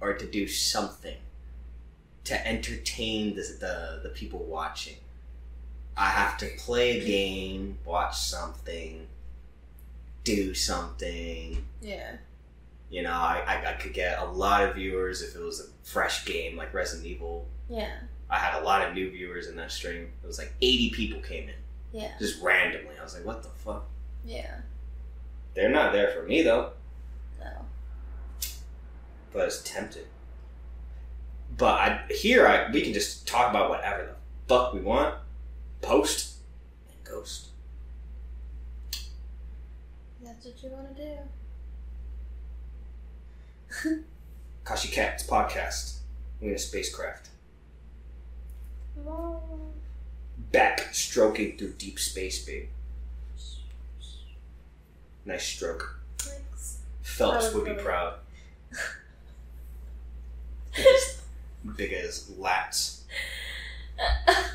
[0.00, 1.16] or to do something
[2.24, 4.96] to entertain the the, the people watching.
[5.96, 9.08] I have to play a game, watch something,
[10.24, 11.64] do something.
[11.80, 12.16] Yeah.
[12.90, 15.64] You know, I, I, I could get a lot of viewers if it was a
[15.86, 17.92] fresh game like Resident Evil Yeah.
[18.30, 20.10] I had a lot of new viewers in that stream.
[20.22, 21.54] It was like 80 people came in
[21.92, 22.12] Yeah.
[22.18, 22.94] just randomly.
[22.98, 23.86] I was like, what the fuck?
[24.24, 24.60] Yeah.
[25.58, 26.70] They're not there for me though,
[27.40, 27.50] No.
[29.32, 30.04] but it's tempting.
[31.56, 34.14] But I, here, I, we can just talk about whatever the
[34.46, 35.16] fuck we want,
[35.82, 36.36] post,
[36.88, 37.48] and ghost.
[40.22, 41.18] That's what you want to
[43.82, 44.04] do.
[44.64, 45.96] Kashi Katz podcast.
[46.40, 47.30] We're in a spacecraft.
[49.04, 49.40] Mom.
[50.52, 52.68] Back stroking through deep space, babe.
[55.28, 56.00] Nice stroke.
[56.16, 56.78] Thanks.
[57.02, 58.14] Phelps would be really- proud.
[61.76, 63.00] Big as lats.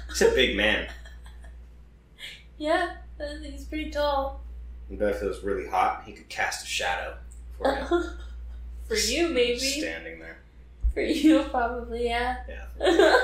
[0.10, 0.88] He's a big man.
[2.58, 4.42] yeah, uh, he's pretty tall.
[4.92, 7.18] I bet if it was really hot, he could cast a shadow
[7.58, 7.88] for him.
[8.88, 9.60] For you, maybe.
[9.60, 10.38] Standing there.
[10.94, 12.38] For you, probably, yeah.
[12.50, 13.16] Yeah.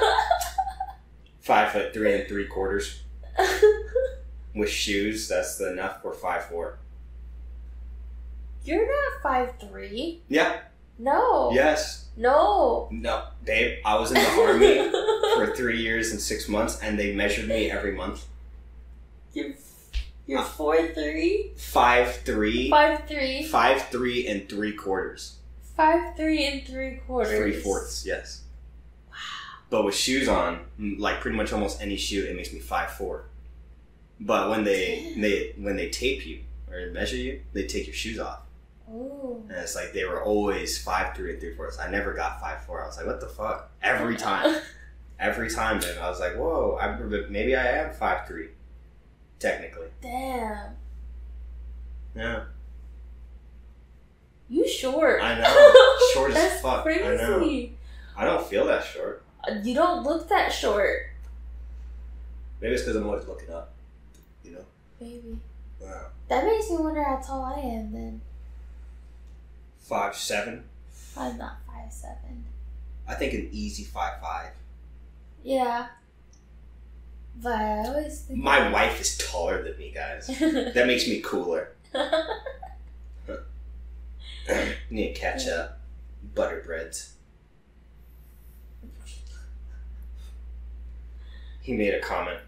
[1.42, 3.02] Five foot three and three quarters.
[4.56, 6.80] With shoes, that's enough for five four.
[8.70, 10.22] You're not five three.
[10.30, 10.60] Yeah.
[11.00, 11.52] No.
[11.54, 12.06] Yes.
[12.16, 12.88] No.
[12.92, 13.24] No.
[13.44, 14.92] Babe, I was in the army
[15.36, 18.28] for three years and six months and they measured me every month.
[19.34, 19.54] You're
[20.28, 20.40] you're
[23.50, 25.38] Five three and three quarters.
[25.76, 27.36] five three and three quarters.
[27.36, 28.44] Three fourths, yes.
[29.10, 29.16] Wow.
[29.72, 30.60] But with shoes on,
[31.00, 33.24] like pretty much almost any shoe, it makes me five four.
[34.20, 38.20] But when they they when they tape you or measure you, they take your shoes
[38.20, 38.42] off.
[38.92, 39.44] Ooh.
[39.50, 41.80] And it's like they were always five three and three fourths.
[41.80, 42.82] I never got five four.
[42.84, 43.70] I was like, what the fuck?
[43.82, 44.62] Every time,
[45.20, 45.80] every time.
[45.80, 46.96] Then I was like, whoa, I,
[47.30, 48.50] maybe I am five three,
[49.40, 49.88] technically.
[50.02, 50.76] Damn.
[52.16, 52.44] Yeah,
[54.50, 55.22] You short.
[55.22, 55.98] I know.
[56.14, 56.86] Short as fuck.
[56.88, 57.70] I know.
[58.18, 59.24] I don't feel that short.
[59.64, 61.12] You don't look that short.
[62.60, 63.72] Maybe it's because I'm always looking up.
[64.44, 64.66] You know.
[65.00, 65.40] Maybe.
[65.80, 66.08] Wow.
[66.30, 68.22] That makes me wonder how tall I am then.
[69.90, 70.66] Five seven.
[71.18, 72.46] I'm not five seven.
[73.08, 74.52] I think an easy five five.
[75.44, 75.88] Yeah.
[77.42, 80.28] But I always think My wife is taller than me, guys.
[80.76, 81.72] That makes me cooler.
[84.92, 85.80] Need ketchup,
[86.36, 87.14] butter breads.
[91.62, 92.42] He made a comment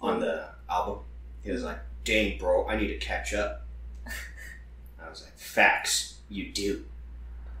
[0.00, 1.00] on the album.
[1.44, 3.66] He was like, "Dang, bro, I need to catch up."
[4.06, 6.84] I was like, "Facts, you do."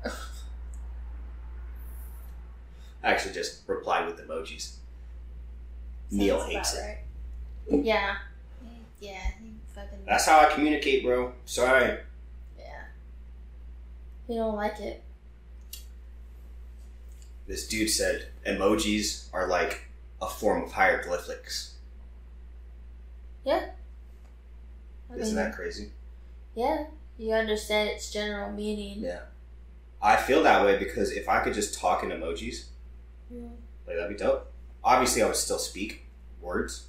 [0.04, 0.10] I
[3.10, 4.76] actually just replied with emojis.
[6.10, 6.98] Neil Sounds hates it.
[7.70, 7.84] right.
[7.84, 8.16] Yeah.
[9.00, 9.18] Yeah,
[9.74, 11.32] fucking That's how I communicate, bro.
[11.44, 11.98] Sorry.
[12.56, 12.84] Yeah.
[14.28, 15.02] He don't like it.
[17.48, 19.86] This dude said emojis are like
[20.20, 21.72] a form of hieroglyphics.
[25.12, 25.90] I Isn't mean, that crazy?
[26.54, 26.84] Yeah.
[27.22, 28.98] You understand its general meaning.
[29.00, 29.20] Yeah.
[30.02, 32.64] I feel that way because if I could just talk in emojis,
[33.30, 33.46] Yeah.
[33.86, 34.50] like that'd be dope.
[34.82, 36.06] Obviously, I would still speak
[36.40, 36.86] words,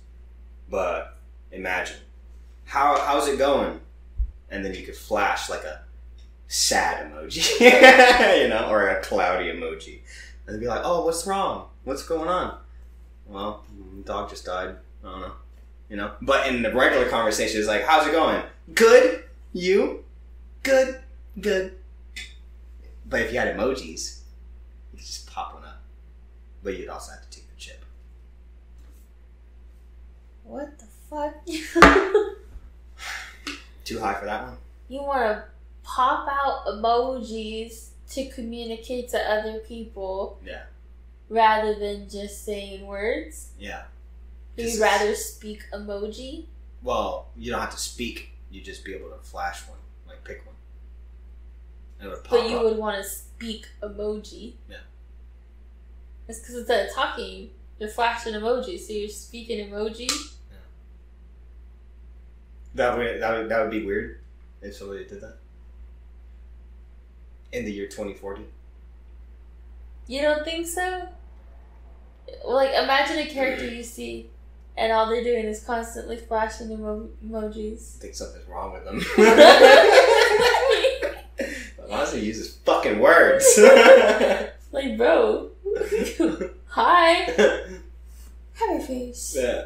[0.68, 1.18] but
[1.51, 1.97] imagine
[2.65, 3.80] how how's it going,
[4.49, 5.81] and then you could flash like a
[6.47, 7.60] sad emoji,
[8.41, 9.99] you know, or a cloudy emoji,
[10.47, 11.68] and be like, "Oh, what's wrong?
[11.84, 12.57] What's going on?"
[13.27, 14.76] Well, mm, dog just died.
[15.03, 15.31] I don't know,
[15.89, 16.11] you know.
[16.23, 18.41] But in the regular conversation, it's like, "How's it going?
[18.73, 19.26] Good.
[19.53, 20.02] You?
[20.64, 20.99] Good.
[21.40, 21.77] Good."
[23.06, 24.22] But if you had emojis,
[24.91, 25.81] you could just pop one up.
[26.64, 27.84] But you'd also have to take the chip.
[30.44, 31.45] What the fuck?
[33.85, 34.57] Too high for that one?
[34.88, 35.44] you want to
[35.84, 40.64] pop out emojis to communicate to other people Yeah.
[41.30, 43.49] rather than just saying words?
[43.60, 43.84] Yeah.
[44.56, 46.45] You'd This rather speak emoji?
[46.84, 48.30] Well, you don't have to speak.
[48.52, 50.45] You just be able to flash one, like pick one.
[50.45, 51.91] And it would pop
[52.30, 52.63] But you up.
[52.63, 54.53] would want to speak emoji.
[54.69, 54.77] Yeah.
[56.27, 57.49] It's because instead of talking,
[57.80, 60.09] you're flashing emoji, so you're speaking emoji.
[60.09, 60.57] Yeah.
[62.75, 64.19] That would that would that would be weird
[64.61, 65.38] if somebody did that.
[67.51, 68.45] In the year twenty forty.
[70.07, 71.07] You don't think so?
[72.45, 74.30] Like, imagine a character you see,
[74.75, 77.97] and all they're doing is constantly flashing emo- emojis.
[77.97, 78.97] I think something's wrong with them.
[82.14, 83.57] Why does he use fucking words?
[84.72, 85.49] like, bro,
[86.68, 87.11] hi,
[88.53, 89.35] happy face.
[89.35, 89.65] yeah.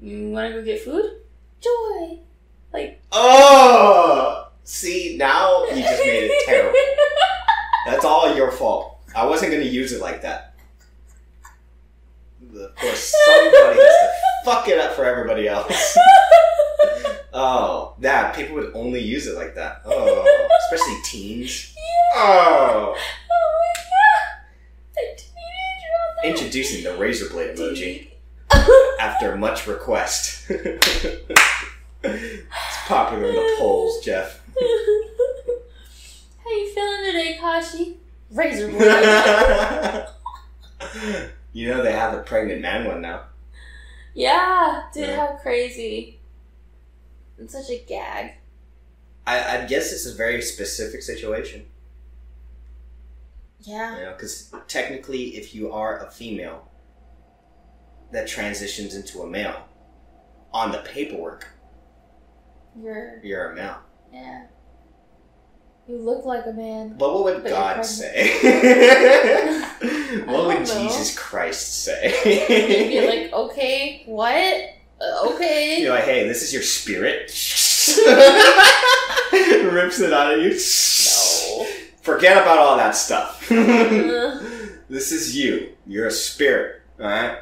[0.00, 1.20] You want to go get food?
[1.60, 2.18] Joy.
[2.72, 6.78] Like, Oh, see now you just made it terrible.
[7.86, 8.98] That's all your fault.
[9.14, 10.54] I wasn't gonna use it like that.
[12.54, 14.10] Of course, somebody has to
[14.46, 15.98] fuck it up for everybody else.
[17.38, 19.82] Oh, that people would only use it like that.
[21.10, 21.74] Teens.
[22.14, 22.96] Oh,
[23.30, 24.24] Oh my god!
[24.98, 28.08] A teenager on the introducing the razor blade emoji
[29.00, 30.46] after much request.
[30.50, 31.32] it's
[32.86, 34.40] popular in the polls, Jeff.
[36.42, 37.96] How you feeling today, Kashi?
[38.30, 40.06] Razor blade.
[41.52, 43.22] you know they have the pregnant man one now.
[44.14, 45.16] yeah, dude, Yeah.
[45.16, 46.18] how crazy.
[47.38, 48.32] It's such a gag.
[49.28, 51.66] I, I guess it's a very specific situation.
[53.60, 53.96] Yeah.
[53.98, 56.68] You know, because technically, if you are a female
[58.12, 59.66] that transitions into a male,
[60.52, 61.48] on the paperwork,
[62.80, 63.78] You're, you're a male.
[64.12, 64.46] yeah.
[65.88, 66.96] You look like a man.
[66.98, 68.38] But what would But God say?
[70.26, 70.82] what would know.
[70.82, 72.12] Jesus Christ say?
[72.24, 74.70] You'd be like, okay, what?
[75.00, 75.80] Uh, okay.
[75.80, 77.30] You're like, hey, this is your spirit.
[79.76, 80.52] Rips it out of you.
[80.52, 81.66] no.
[82.00, 83.50] Forget about all that stuff.
[83.52, 84.40] Uh,
[84.88, 85.72] this is you.
[85.84, 86.82] You're a spirit.
[86.98, 87.38] Alright?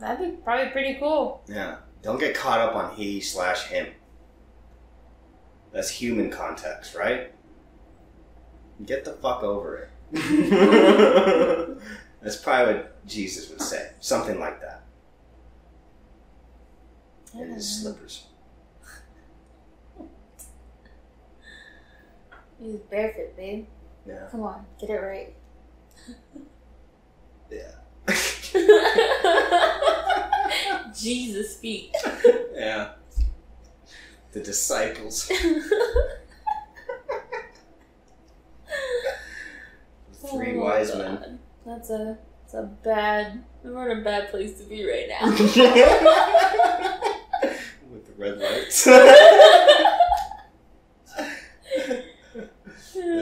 [0.00, 1.42] that'd be probably pretty cool.
[1.48, 1.76] Yeah.
[2.02, 3.86] Don't get caught up on he slash him.
[5.72, 7.32] That's human context, right?
[8.84, 11.78] Get the fuck over it.
[12.22, 13.92] That's probably what Jesus would say.
[14.00, 14.82] Something like that.
[17.32, 18.25] In his slippers.
[22.60, 23.66] He's barefoot, babe.
[24.06, 24.26] Yeah.
[24.30, 25.34] Come on, get it right.
[27.48, 27.76] Yeah.
[30.96, 31.94] Jesus feet.
[32.54, 32.94] yeah.
[34.32, 35.30] The disciples.
[40.28, 40.98] Three Oh, wise God.
[41.20, 41.38] men.
[41.64, 45.26] That's a that's a bad we're in a bad place to be right now.
[45.30, 45.54] With
[48.06, 48.88] the red lights.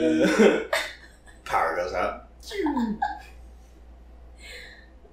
[1.45, 2.29] Power goes out.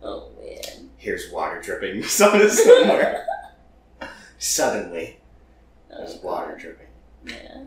[0.03, 0.89] oh man.
[0.97, 3.26] Here's water dripping somewhere.
[4.38, 5.18] Suddenly,
[5.91, 6.23] Oh, there's God.
[6.23, 6.88] water dripping.
[7.26, 7.63] Yeah.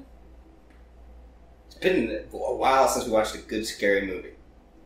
[1.67, 4.31] It's been a while since we watched a good scary movie.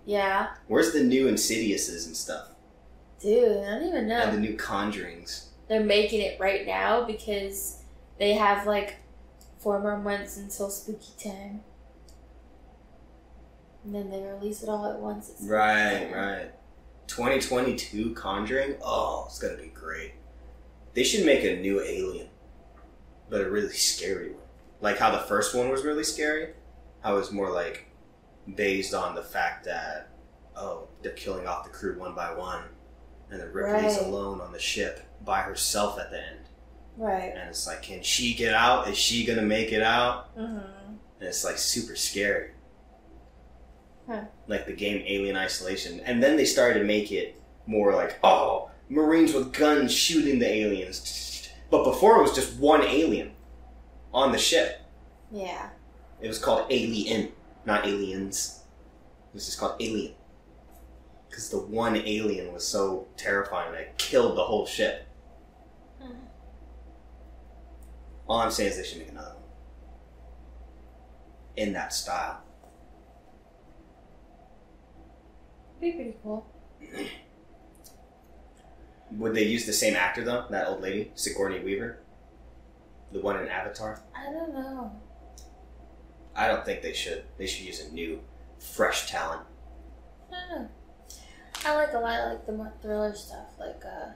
[0.04, 0.48] Yeah.
[0.66, 2.48] Where's the new Insidiouses and stuff?
[3.20, 4.20] Dude, I don't even know.
[4.20, 5.46] And the new Conjurings?
[5.68, 7.82] They're making it right now because
[8.18, 8.96] they have like
[9.58, 11.60] four more months until spooky time.
[13.84, 15.30] And then they release it all at once.
[15.30, 16.50] It's Right, right.
[17.06, 18.76] 2022 Conjuring?
[18.82, 20.14] Oh, it's gonna be great.
[20.94, 22.28] They should make a new alien,
[23.30, 24.42] but a really scary one.
[24.80, 26.54] Like how the first one was really scary.
[27.00, 27.86] How it was more like
[28.54, 30.10] based on the fact that,
[30.56, 32.64] oh, they're killing off the crew one by one,
[33.30, 34.06] and then Ripley's Right.
[34.06, 36.40] alone on the ship by herself at the end.
[36.96, 37.32] Right.
[37.34, 38.88] And it's like, can she get out?
[38.88, 40.36] Is she gonna make it out?
[40.36, 40.56] Mm-hmm.
[41.20, 42.50] And it's like super scary.
[44.08, 44.22] Huh.
[44.46, 46.00] Like the game Alien Isolation.
[46.00, 50.48] And then they started to make it more like, oh, Marines with guns shooting the
[50.48, 51.50] aliens.
[51.70, 53.32] But before it was just one alien
[54.14, 54.80] on the ship.
[55.30, 55.68] Yeah.
[56.20, 57.32] It was called Alien,
[57.66, 58.62] not Aliens.
[59.30, 60.14] It was just called Alien.
[61.28, 65.06] Because the one alien was so terrifying that it killed the whole ship.
[66.00, 66.12] Hmm.
[68.26, 69.44] All I'm saying is they should make another one.
[71.56, 72.42] In that style.
[75.80, 76.46] Be pretty cool.
[79.12, 80.44] Would they use the same actor though?
[80.50, 82.00] That old lady, Sigourney Weaver,
[83.12, 84.00] the one in Avatar.
[84.14, 84.92] I don't know.
[86.34, 87.24] I don't think they should.
[87.36, 88.20] They should use a new,
[88.58, 89.42] fresh talent.
[90.30, 90.68] I don't know.
[91.64, 94.10] I like a lot of like the more thriller stuff, like uh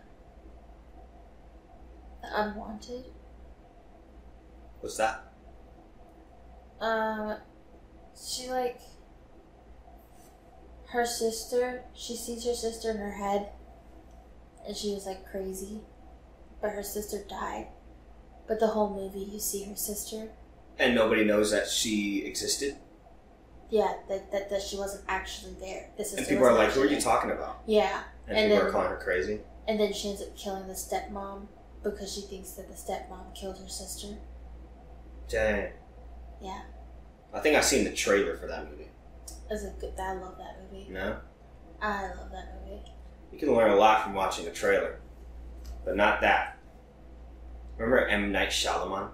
[2.23, 3.05] The Unwanted.
[4.81, 5.33] What's that?
[6.81, 7.37] Um
[8.15, 8.79] she like
[10.93, 13.51] her sister, she sees her sister in her head
[14.67, 15.81] and she was like crazy.
[16.61, 17.69] But her sister died.
[18.47, 20.29] But the whole movie you see her sister.
[20.79, 22.77] And nobody knows that she existed.
[23.71, 25.89] Yeah, that that, that she wasn't actually there.
[25.97, 27.01] The sister And people are like, "Who are you there.
[27.01, 28.03] talking about?" Yeah.
[28.29, 29.41] And, And people then- are calling her crazy.
[29.67, 31.47] And then she ends up killing the stepmom
[31.83, 34.09] because she thinks that the stepmom killed her sister.
[35.29, 35.73] Dang.
[36.41, 36.63] Yeah.
[37.33, 38.89] I think I've seen the trailer for that movie.
[39.51, 40.89] It's a good I love that movie.
[40.91, 41.17] No,
[41.81, 42.83] I love that movie.
[43.33, 44.99] you can learn a lot from watching a trailer,
[45.85, 46.59] but not that.
[47.77, 49.11] Remember M Night Shyamalan?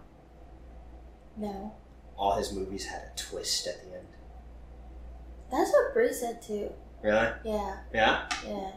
[1.36, 1.74] No.
[2.16, 4.06] All his movies had a twist at the end.
[5.50, 6.72] That's what Brie said too.
[7.02, 7.28] Really?
[7.44, 8.28] Yeah, Yeah.
[8.46, 8.70] yeah.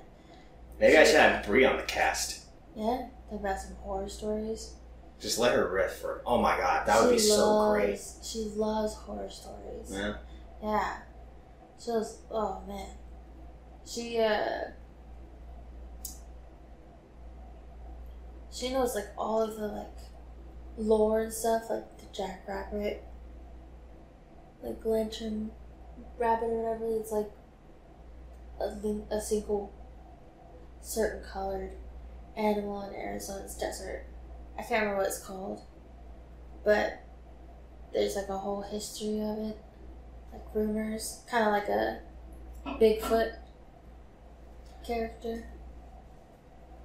[0.80, 2.45] Maybe I should have Brie on the cast.
[2.76, 3.08] Yeah.
[3.30, 4.74] Talk about some horror stories.
[5.20, 6.22] Just let her riff for.
[6.26, 7.99] Oh my god, that would be She so great.
[8.24, 9.90] She loves horror stories.
[9.91, 10.14] Yeah.
[10.64, 10.94] Yeah.
[11.84, 12.90] She was oh man.
[13.86, 14.72] She uh
[18.52, 19.88] She knows like all of the like
[20.78, 23.03] lore and stuff, like the jackrabbit,
[24.62, 25.52] Like Lantern
[26.20, 27.32] Rabbit or whatever, it's like
[28.60, 29.74] a, a single
[30.82, 31.72] certain colored
[32.38, 34.06] animal in Arizona's desert.
[34.60, 35.62] I can't remember what it's called.
[36.64, 37.02] But
[37.91, 39.58] there's like a whole history of it
[40.32, 41.99] like rumors, kind of like a
[42.66, 43.34] Bigfoot
[44.86, 45.45] character.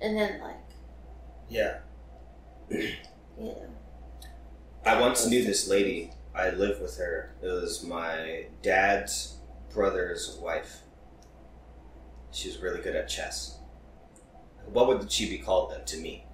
[0.00, 0.56] And then like
[1.48, 1.78] Yeah.
[2.70, 2.94] you
[3.38, 3.68] know,
[4.84, 6.12] I once knew this lady.
[6.34, 7.34] I lived with her.
[7.42, 9.36] It was my dad's
[9.72, 10.82] brother's wife.
[12.30, 13.58] She was really good at chess.
[14.66, 16.26] What would she be called then to me?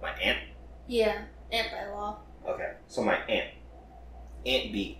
[0.00, 0.38] My aunt?
[0.86, 2.18] yeah, Aunt by law.
[2.46, 3.50] Okay, so my aunt,
[4.44, 4.98] Aunt B,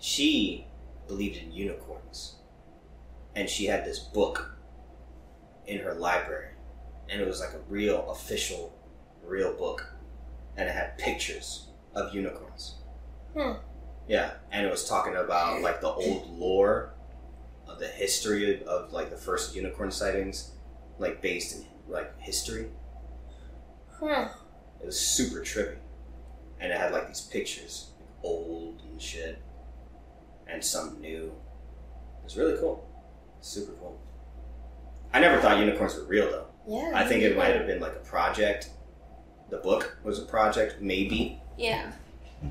[0.00, 0.66] she
[1.06, 2.36] believed in unicorns.
[3.36, 4.58] And she had this book
[5.66, 6.54] in her library.
[7.08, 8.76] And it was like a real, official,
[9.24, 9.94] real book.
[10.56, 12.76] And it had pictures of unicorns.
[13.36, 13.52] Hmm.
[14.08, 16.94] Yeah, and it was talking about like the old lore
[17.68, 20.50] of the history of, of like the first unicorn sightings,
[20.98, 22.66] like based in like history.
[24.00, 24.28] Huh.
[24.80, 25.76] It was super trippy.
[26.58, 29.40] And it had like these pictures, like, old and shit,
[30.52, 31.32] and some new.
[32.20, 32.86] It was really cool.
[33.40, 34.00] Super cool.
[35.12, 36.46] I never thought unicorns were real though.
[36.68, 36.92] Yeah.
[36.94, 38.70] I think it might have been like a project.
[39.48, 41.40] The book was a project, maybe.
[41.58, 41.90] Yeah.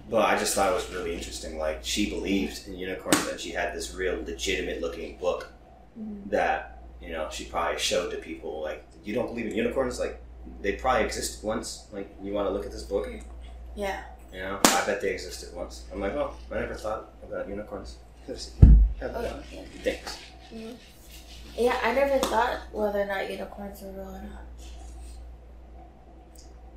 [0.10, 1.58] But I just thought it was really interesting.
[1.58, 5.52] Like she believed in unicorns, and she had this real legitimate looking book
[6.00, 6.30] Mhm.
[6.30, 8.62] that you know she probably showed to people.
[8.62, 10.00] Like, you don't believe in unicorns?
[10.00, 10.22] Like,
[10.62, 11.88] they probably existed once.
[11.92, 13.08] Like, you want to look at this book?
[13.76, 14.02] Yeah.
[14.34, 15.86] You know, I bet they existed once.
[15.92, 17.98] I'm like, oh, I never thought about unicorns.
[19.02, 19.62] Oh, yeah.
[19.84, 20.18] Thanks.
[20.54, 20.74] Mm-hmm.
[21.58, 24.44] Yeah, I never thought whether or not unicorns were real or not.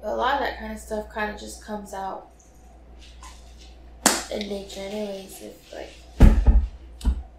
[0.00, 2.28] But a lot of that kind of stuff kind of just comes out
[4.32, 5.42] in nature, anyways.
[5.42, 5.90] If like,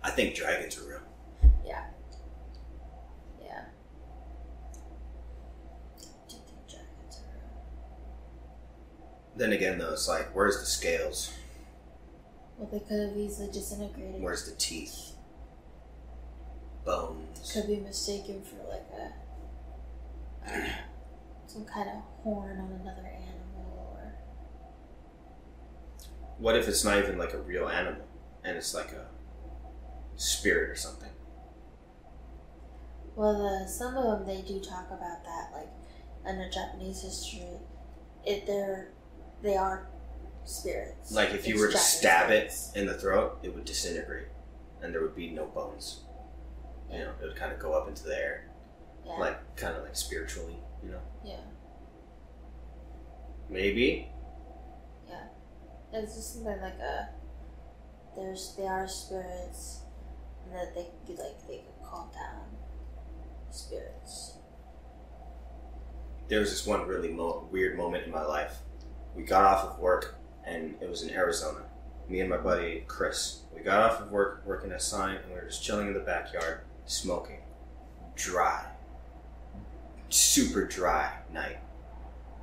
[0.03, 0.99] I think dragons are real.
[3.41, 3.65] yeah.
[6.29, 7.49] Do you think dragons are real?
[9.35, 11.33] Then again, though, it's like, where's the scales?
[12.57, 14.21] Well, they could have easily disintegrated.
[14.21, 15.13] Where's the teeth?
[16.85, 17.51] Bones.
[17.53, 19.13] Could be mistaken for like a
[21.47, 24.13] some kind of horn on another animal, or
[26.37, 28.05] What if it's not even like a real animal,
[28.43, 29.07] and it's like a
[30.15, 31.09] spirit or something?
[33.15, 35.69] well, the, some of them they do talk about that, like
[36.25, 37.59] under Japanese history,
[38.25, 38.89] it they're
[39.43, 39.87] they are
[40.45, 41.11] spirits.
[41.11, 42.71] Like if you It's were to stab spirits.
[42.73, 44.27] it in the throat, it would disintegrate,
[44.81, 46.01] and there would be no bones.
[46.91, 48.49] You know, it would kind of go up into the air,
[49.05, 49.13] Yeah.
[49.19, 50.57] like kind of like spiritually.
[50.83, 51.35] You know, yeah.
[53.49, 54.09] maybe.
[55.07, 55.23] Yeah,
[55.93, 57.09] it's just something like a
[58.15, 59.81] there's they are spirits
[60.45, 62.45] and that they could like they could calm down
[63.49, 64.33] spirits.
[66.27, 68.57] There was this one really mo- weird moment in my life.
[69.15, 70.15] We got off of work,
[70.45, 71.65] and it was in Arizona.
[72.09, 73.41] Me and my buddy Chris.
[73.55, 75.99] We got off of work, working a sign, and we were just chilling in the
[75.99, 77.41] backyard, smoking.
[78.15, 78.65] Dry.
[80.09, 81.59] Super dry night.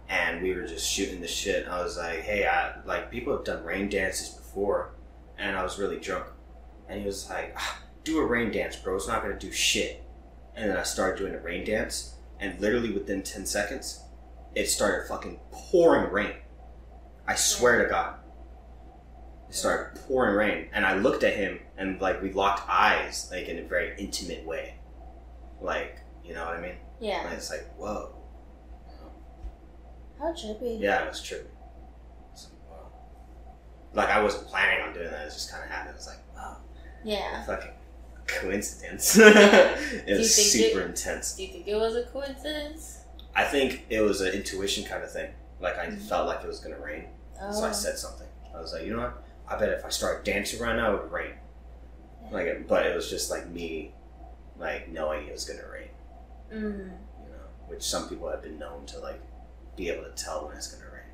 [0.08, 1.68] And we were just shooting the shit.
[1.68, 4.92] I was like, hey, I like people have done rain dances before,
[5.38, 6.26] and I was really drunk.
[6.88, 8.96] And he was like, ah, do a rain dance, bro.
[8.96, 10.04] It's not gonna do shit.
[10.56, 14.02] And then I started doing a rain dance, and literally within 10 seconds,
[14.54, 16.34] it started fucking pouring rain.
[17.26, 18.16] I swear to God.
[19.48, 20.68] It started pouring rain.
[20.72, 24.44] And I looked at him and like we locked eyes, like in a very intimate
[24.44, 24.74] way.
[25.60, 26.76] Like, you know what I mean?
[27.00, 27.24] Yeah.
[27.24, 28.14] And it's like, whoa.
[30.18, 30.78] How trippy.
[30.80, 31.46] Yeah, it was trippy.
[32.32, 32.92] It's like, wow.
[33.94, 35.94] Like I wasn't planning on doing that, it just kinda happened.
[35.94, 36.58] It was like, wow,
[37.04, 37.42] Yeah.
[37.44, 37.70] fucking
[38.26, 39.16] coincidence.
[39.18, 41.34] it was super it- intense.
[41.36, 42.98] Do you think it was a coincidence?
[43.34, 45.30] I think it was an intuition kind of thing.
[45.60, 46.00] Like I Mhm.
[46.00, 47.08] felt like it was gonna rain.
[47.40, 47.52] Oh.
[47.52, 48.26] So I said something.
[48.54, 49.22] I was like, you know what?
[49.48, 51.34] I bet if I start dancing right now, it would rain.
[52.30, 53.94] Like, but it was just like me,
[54.56, 55.90] like knowing it was gonna rain.
[56.52, 56.90] Mm.
[57.24, 59.20] You know, which some people have been known to like
[59.76, 61.04] be able to tell when it's gonna rain.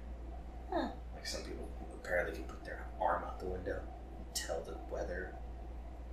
[0.71, 0.89] Huh.
[1.15, 3.81] Like some people apparently can put their arm out the window,
[4.17, 5.35] and tell the weather.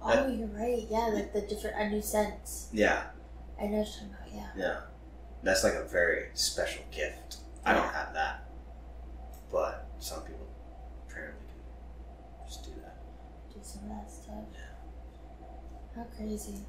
[0.02, 0.86] Oh, you're right.
[0.90, 2.70] Yeah, like the different a new sense.
[2.74, 3.04] Yeah,
[3.60, 4.30] I know what you're talking about.
[4.34, 4.50] Yeah.
[4.56, 4.80] yeah.
[5.44, 7.38] That's like a very special gift.
[7.66, 8.46] I don't have that,
[9.52, 10.48] but some people
[11.08, 12.98] apparently can just do that.
[13.54, 14.44] Do some of that stuff.
[14.52, 15.96] Yeah.
[15.96, 16.66] How crazy.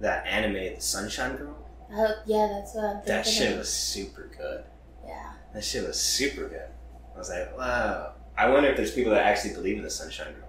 [0.00, 1.56] That anime, The Sunshine Girl.
[1.90, 3.14] Oh, yeah, that's what I'm thinking.
[3.14, 3.58] That shit of.
[3.58, 4.64] was super good.
[5.06, 5.32] Yeah.
[5.54, 6.68] That shit was super good.
[7.14, 8.12] I was like, wow.
[8.36, 10.48] I wonder if there's people that actually believe in the Sunshine Girl,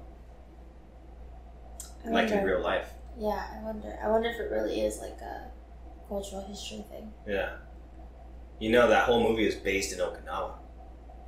[2.06, 2.94] I like in real life.
[3.18, 3.98] Yeah, I wonder.
[4.04, 5.50] I wonder if it really is like a
[6.08, 7.12] cultural history thing.
[7.28, 7.54] Yeah.
[8.60, 10.54] You know that whole movie is based in Okinawa.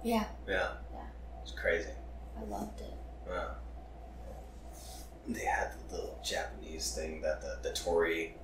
[0.03, 0.71] Yeah, Yeah.
[0.93, 0.99] Yeah.
[1.43, 1.89] It's crazy.
[2.37, 2.93] I loved it.
[3.29, 3.55] Wow.
[5.27, 8.35] They had the little Japanese thing that the the Torii.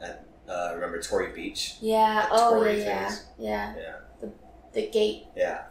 [0.00, 1.76] At uh, remember Torii Beach?
[1.80, 2.22] Yeah.
[2.22, 3.26] The Oh, yeah, Torii yeah, things.
[3.38, 3.74] yeah.
[3.76, 3.96] Yeah.
[4.72, 5.24] The gate.
[5.36, 5.62] Yeah.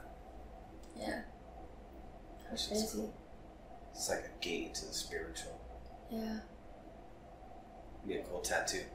[0.97, 1.21] Yeah.
[2.49, 3.09] That's crazy.
[3.91, 5.59] It's like a gate to the spiritual.
[6.11, 6.39] Yeah,
[8.07, 8.77] Be a cool tattoo.
[8.77, 8.87] it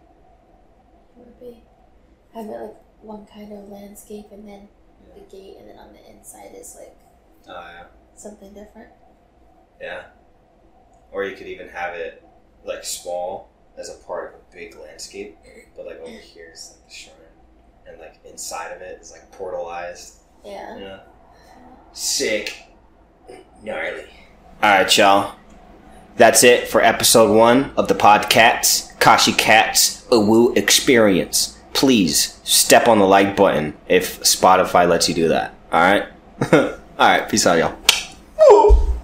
[1.16, 1.62] would be.
[2.35, 4.69] Have it like one kind of landscape, and then
[5.15, 6.97] the gate, and then on the inside is like
[7.48, 7.85] Oh yeah.
[8.15, 8.89] something different.
[9.81, 10.02] Yeah.
[11.12, 12.23] Or you could even have it
[12.65, 13.48] like small
[13.78, 15.36] as a part of a big landscape,
[15.77, 17.15] but like over here is like the shrine,
[17.89, 20.19] and like inside of it is like portalized.
[20.44, 20.78] Yeah.
[20.78, 21.01] Yeah.
[21.93, 22.55] Sick.
[23.62, 24.05] Gnarly.
[24.62, 25.35] All right, y'all.
[26.16, 31.59] That's it for episode one of the Podcats Kashi Katz Uwu Experience.
[31.81, 35.55] Please step on the like button if Spotify lets you do that.
[35.73, 36.05] All right.
[36.52, 37.27] All right.
[37.27, 38.77] Peace out, y'all.